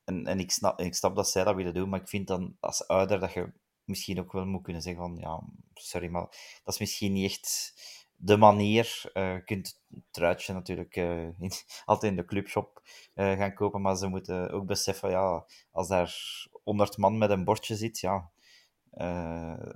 en, 0.05 0.27
en 0.27 0.39
ik, 0.39 0.51
snap, 0.51 0.81
ik 0.81 0.95
snap 0.95 1.17
dat 1.17 1.29
zij 1.29 1.45
dat 1.45 1.55
willen 1.55 1.75
doen, 1.75 1.89
maar 1.89 2.01
ik 2.01 2.09
vind 2.09 2.27
dan 2.27 2.57
als 2.61 2.87
ouder 2.87 3.21
dat 3.21 3.33
je 3.33 3.53
misschien 3.89 4.21
ook 4.21 4.33
wel 4.33 4.47
moet 4.47 4.63
kunnen 4.63 4.83
zeggen 4.83 5.03
van, 5.03 5.17
ja, 5.17 5.43
sorry, 5.75 6.09
maar 6.09 6.27
dat 6.65 6.75
is 6.75 6.79
misschien 6.79 7.13
niet 7.13 7.31
echt 7.31 7.75
de 8.17 8.37
manier. 8.37 9.11
Uh, 9.15 9.35
je 9.35 9.45
kunt 9.45 9.81
het 9.91 10.03
truitje 10.11 10.53
natuurlijk 10.53 10.97
in, 10.97 11.53
altijd 11.85 12.13
in 12.13 12.17
de 12.17 12.25
clubshop 12.25 12.83
uh, 13.15 13.33
gaan 13.33 13.55
kopen, 13.55 13.81
maar 13.81 13.97
ze 13.97 14.09
moeten 14.09 14.51
ook 14.51 14.67
beseffen, 14.67 15.11
ja, 15.11 15.45
als 15.71 15.89
daar 15.89 16.17
100 16.63 16.97
man 16.97 17.19
met 17.19 17.31
een 17.31 17.45
bordje 17.45 17.77
zit, 17.77 17.99
ja, 17.99 18.31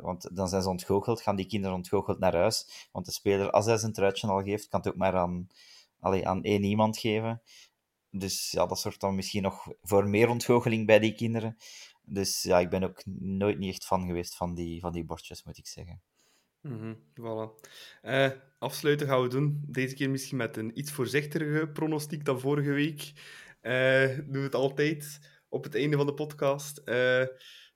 want 0.01 0.37
dan 0.37 0.49
zijn 0.49 0.63
ze 0.63 0.69
ontgoocheld, 0.69 1.21
gaan 1.21 1.37
die 1.37 1.47
kinderen 1.47 1.77
ontgoocheld 1.77 2.19
naar 2.19 2.35
huis. 2.37 2.89
Want 2.93 3.07
de 3.07 3.13
speler, 3.13 3.51
als 3.51 3.67
hij 3.67 3.77
zijn 3.77 3.93
truitje 3.93 4.27
al 4.27 4.43
geeft, 4.43 4.69
kan 4.69 4.81
het 4.81 4.89
ook 4.89 4.97
maar 4.97 5.17
aan, 5.17 5.49
allee, 6.01 6.29
aan 6.29 6.43
één 6.43 6.63
iemand 6.63 6.99
geven. 6.99 7.43
Dus 8.11 8.51
ja, 8.51 8.67
dat 8.67 8.79
zorgt 8.79 9.01
dan 9.01 9.15
misschien 9.15 9.43
nog 9.43 9.69
voor 9.83 10.09
meer 10.09 10.29
ontgoocheling 10.29 10.87
bij 10.87 10.99
die 10.99 11.15
kinderen. 11.15 11.57
Dus 12.13 12.43
ja, 12.43 12.59
ik 12.59 12.71
ben 12.71 12.83
ook 12.83 13.03
nooit 13.21 13.59
niet 13.59 13.73
echt 13.73 13.85
fan 13.85 14.07
geweest 14.07 14.37
van 14.37 14.55
die, 14.55 14.81
van 14.81 14.93
die 14.93 15.05
bordjes, 15.05 15.45
moet 15.45 15.59
ik 15.59 15.67
zeggen. 15.67 16.03
Mm 16.61 16.97
voilà. 17.21 17.69
Uh, 18.03 18.31
afsluiten 18.59 19.07
gaan 19.07 19.23
we 19.23 19.29
doen. 19.29 19.65
Deze 19.67 19.95
keer 19.95 20.11
misschien 20.11 20.37
met 20.37 20.57
een 20.57 20.79
iets 20.79 20.93
voorzichtigere 20.93 21.69
pronostiek 21.69 22.25
dan 22.25 22.41
vorige 22.41 22.71
week. 22.71 23.13
Uh, 23.63 24.17
doen 24.17 24.31
we 24.31 24.39
het 24.39 24.55
altijd 24.55 25.31
op 25.49 25.65
het 25.65 25.75
einde 25.75 25.97
van 25.97 26.07
de 26.07 26.15
podcast. 26.15 26.79
Uh, 26.85 27.25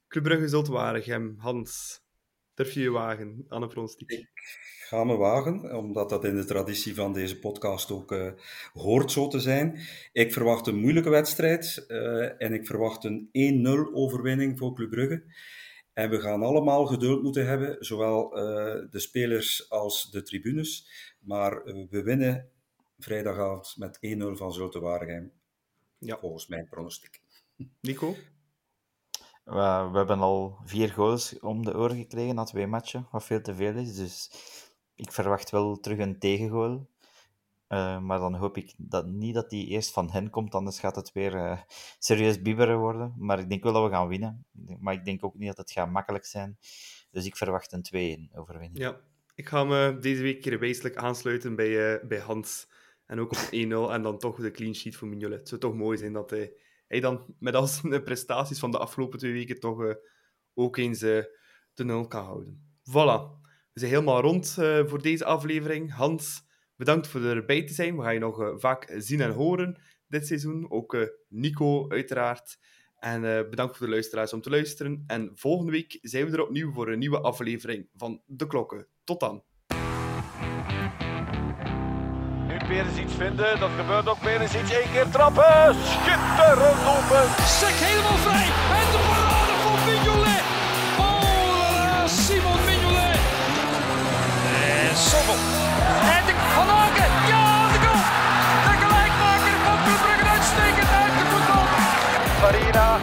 Club 0.09 0.23
Brugge 0.23 0.49
zult 0.49 0.67
Waregem. 0.67 1.35
Hans, 1.39 2.01
durf 2.55 2.73
je 2.73 2.81
je 2.81 2.91
wagen 2.91 3.45
aan 3.49 3.63
een 3.63 3.69
pronostiek? 3.69 4.11
Ik 4.11 4.29
ga 4.89 5.05
me 5.05 5.17
wagen, 5.17 5.77
omdat 5.77 6.09
dat 6.09 6.25
in 6.25 6.37
de 6.37 6.45
traditie 6.45 6.95
van 6.95 7.13
deze 7.13 7.39
podcast 7.39 7.91
ook 7.91 8.13
uh, 8.13 8.33
hoort 8.73 9.13
zo 9.13 9.29
te 9.29 9.41
zijn. 9.41 9.81
Ik 10.13 10.33
verwacht 10.33 10.67
een 10.67 10.81
moeilijke 10.81 11.11
wedstrijd 11.11 11.85
en 12.39 12.53
ik 12.53 12.67
verwacht 12.67 13.05
een 13.05 13.29
1-0 13.89 13.93
overwinning 13.93 14.59
voor 14.59 14.75
Club 14.75 14.91
Brugge. 14.91 15.25
En 15.97 16.11
we 16.11 16.21
gaan 16.21 16.43
allemaal 16.43 16.87
geduld 16.87 17.23
moeten 17.23 17.47
hebben, 17.47 17.77
zowel 17.85 18.39
uh, 18.39 18.43
de 18.91 18.99
spelers 18.99 19.71
als 19.71 20.11
de 20.11 20.23
tribunes. 20.23 20.89
Maar 21.21 21.67
uh, 21.67 21.87
we 21.91 22.03
winnen 22.03 22.51
vrijdagavond 22.99 23.75
met 23.77 23.99
1-0 24.17 24.19
van 24.33 24.53
Zulte 24.53 24.81
Waregem. 24.81 25.33
Ja. 25.99 26.19
Volgens 26.19 26.47
mijn 26.47 26.69
pronostiek. 26.69 27.21
Nico? 27.81 28.15
We, 29.45 29.89
we, 29.93 29.97
hebben 29.97 30.19
al 30.19 30.59
vier 30.65 30.89
goals 30.89 31.39
om 31.39 31.65
de 31.65 31.77
oren 31.77 31.97
gekregen 31.97 32.35
na 32.35 32.45
twee 32.45 32.67
matchen, 32.67 33.09
wat 33.11 33.25
veel 33.25 33.41
te 33.41 33.55
veel 33.55 33.75
is. 33.75 33.97
Dus 33.97 34.31
ik 34.97 35.13
verwacht 35.13 35.51
wel 35.51 35.81
terug 35.81 35.99
een 35.99 36.19
tegengoal. 36.19 36.89
Uh, 37.69 38.01
maar 38.01 38.19
dan 38.19 38.35
hoop 38.35 38.57
ik 38.57 38.75
dat, 38.77 39.07
niet 39.07 39.35
dat 39.35 39.51
die 39.51 39.67
eerst 39.67 39.93
van 39.93 40.11
hen 40.11 40.31
komt, 40.31 40.55
anders 40.55 40.79
gaat 40.79 40.97
het 40.97 41.13
weer 41.13 41.35
uh, 41.35 41.61
serieus 41.99 42.43
bibberen 42.43 42.79
worden. 42.79 43.15
Maar 43.19 43.39
ik 43.39 43.49
denk 43.49 43.63
wel 43.63 43.73
dat 43.73 43.85
we 43.85 43.91
gaan 43.91 44.09
winnen. 44.09 44.47
Maar 44.81 44.95
ik 44.95 45.05
denk 45.05 45.25
ook 45.25 45.35
niet 45.35 45.49
dat 45.49 45.57
het 45.57 45.71
gaat 45.71 45.91
makkelijk 45.91 46.25
zijn. 46.25 46.59
Dus 47.11 47.27
ik 47.27 47.37
verwacht 47.37 47.73
een 47.73 48.29
2-1 48.31 48.39
overwinning. 48.39 48.79
Ja, 48.79 49.01
ik 49.35 49.49
ga 49.49 49.65
me 49.65 49.99
deze 50.01 50.23
week 50.23 50.41
keer 50.41 50.59
wezenlijk 50.59 50.97
aansluiten 50.97 51.57
bij, 51.57 51.95
uh, 51.95 52.09
bij 52.09 52.19
Hans. 52.19 52.69
En 53.07 53.21
ook 53.21 53.31
op 53.31 53.39
1-0 53.91 53.93
en 53.93 54.03
dan 54.03 54.19
toch 54.19 54.41
de 54.41 54.51
clean 54.51 54.75
sheet 54.75 54.97
voor 54.97 55.09
Mignolet. 55.09 55.39
Het 55.39 55.49
zou 55.49 55.61
toch 55.61 55.75
mooi 55.75 55.99
zijn 55.99 56.13
dat 56.13 56.31
hij, 56.31 56.53
hij 56.89 57.01
dan 57.01 57.35
met 57.39 57.55
al 57.55 57.67
zijn 57.67 58.03
prestaties 58.03 58.59
van 58.59 58.71
de 58.71 58.79
afgelopen 58.79 59.19
twee 59.19 59.33
weken 59.33 59.61
toch 59.61 59.95
ook 60.55 60.77
eens 60.77 60.99
de 60.99 61.31
0 61.75 62.07
kan 62.07 62.25
houden. 62.25 62.79
Voilà. 62.91 63.45
We 63.77 63.83
zijn 63.83 63.95
helemaal 63.95 64.21
rond 64.21 64.53
voor 64.87 65.03
deze 65.03 65.25
aflevering. 65.25 65.95
Hans, 65.95 66.47
Bedankt 66.77 67.07
voor 67.07 67.23
erbij 67.23 67.65
te 67.67 67.75
zijn. 67.75 67.97
We 67.97 68.03
gaan 68.03 68.15
je 68.15 68.19
nog 68.19 68.41
uh, 68.41 68.49
vaak 68.57 68.95
zien 68.97 69.21
en 69.21 69.31
horen 69.31 69.81
dit 70.09 70.27
seizoen. 70.27 70.71
Ook 70.71 70.95
uh, 70.95 71.07
Nico, 71.29 71.89
uiteraard. 71.89 72.59
En 72.99 73.23
uh, 73.23 73.41
bedankt 73.51 73.77
voor 73.77 73.87
de 73.87 73.93
luisteraars 73.93 74.33
om 74.33 74.41
te 74.41 74.51
luisteren. 74.51 75.05
En 75.07 75.31
volgende 75.35 75.73
week 75.73 75.99
zijn 76.03 76.27
we 76.27 76.33
er 76.33 76.43
opnieuw 76.43 76.73
voor 76.73 76.89
een 76.89 76.99
nieuwe 76.99 77.21
aflevering 77.21 77.89
van 77.95 78.23
De 78.27 78.47
Klokken. 78.47 78.87
Tot 79.05 79.21
dan. 79.21 79.45
Nu 82.47 83.03
iets 83.03 83.15
vinden, 83.15 83.61
dat 83.61 83.71
gebeurt 83.71 84.09
ook 84.09 84.23
iets. 84.43 84.55
Eén 84.55 84.93
keer 84.93 85.11
trappen. 85.11 85.75
Schitterend 85.75 86.83
lopen. 86.85 87.45
Sek 87.45 87.75
helemaal 87.75 88.17
vrij. 88.17 88.76
Sobel. 94.97 95.35
En 96.17 96.27
de 96.27 96.35
Van 96.55 96.69
Aken. 96.71 97.11
Ja, 97.29 97.69
de 97.73 97.79
goal. 97.85 98.03
De 98.67 98.73
gelijkmaker 98.83 99.57
van 99.65 99.77
Club 99.85 100.01
Brugge 100.03 100.29
uitstekend 100.29 100.91
uitgevoetbald. 101.03 101.69
Farina 102.41 102.99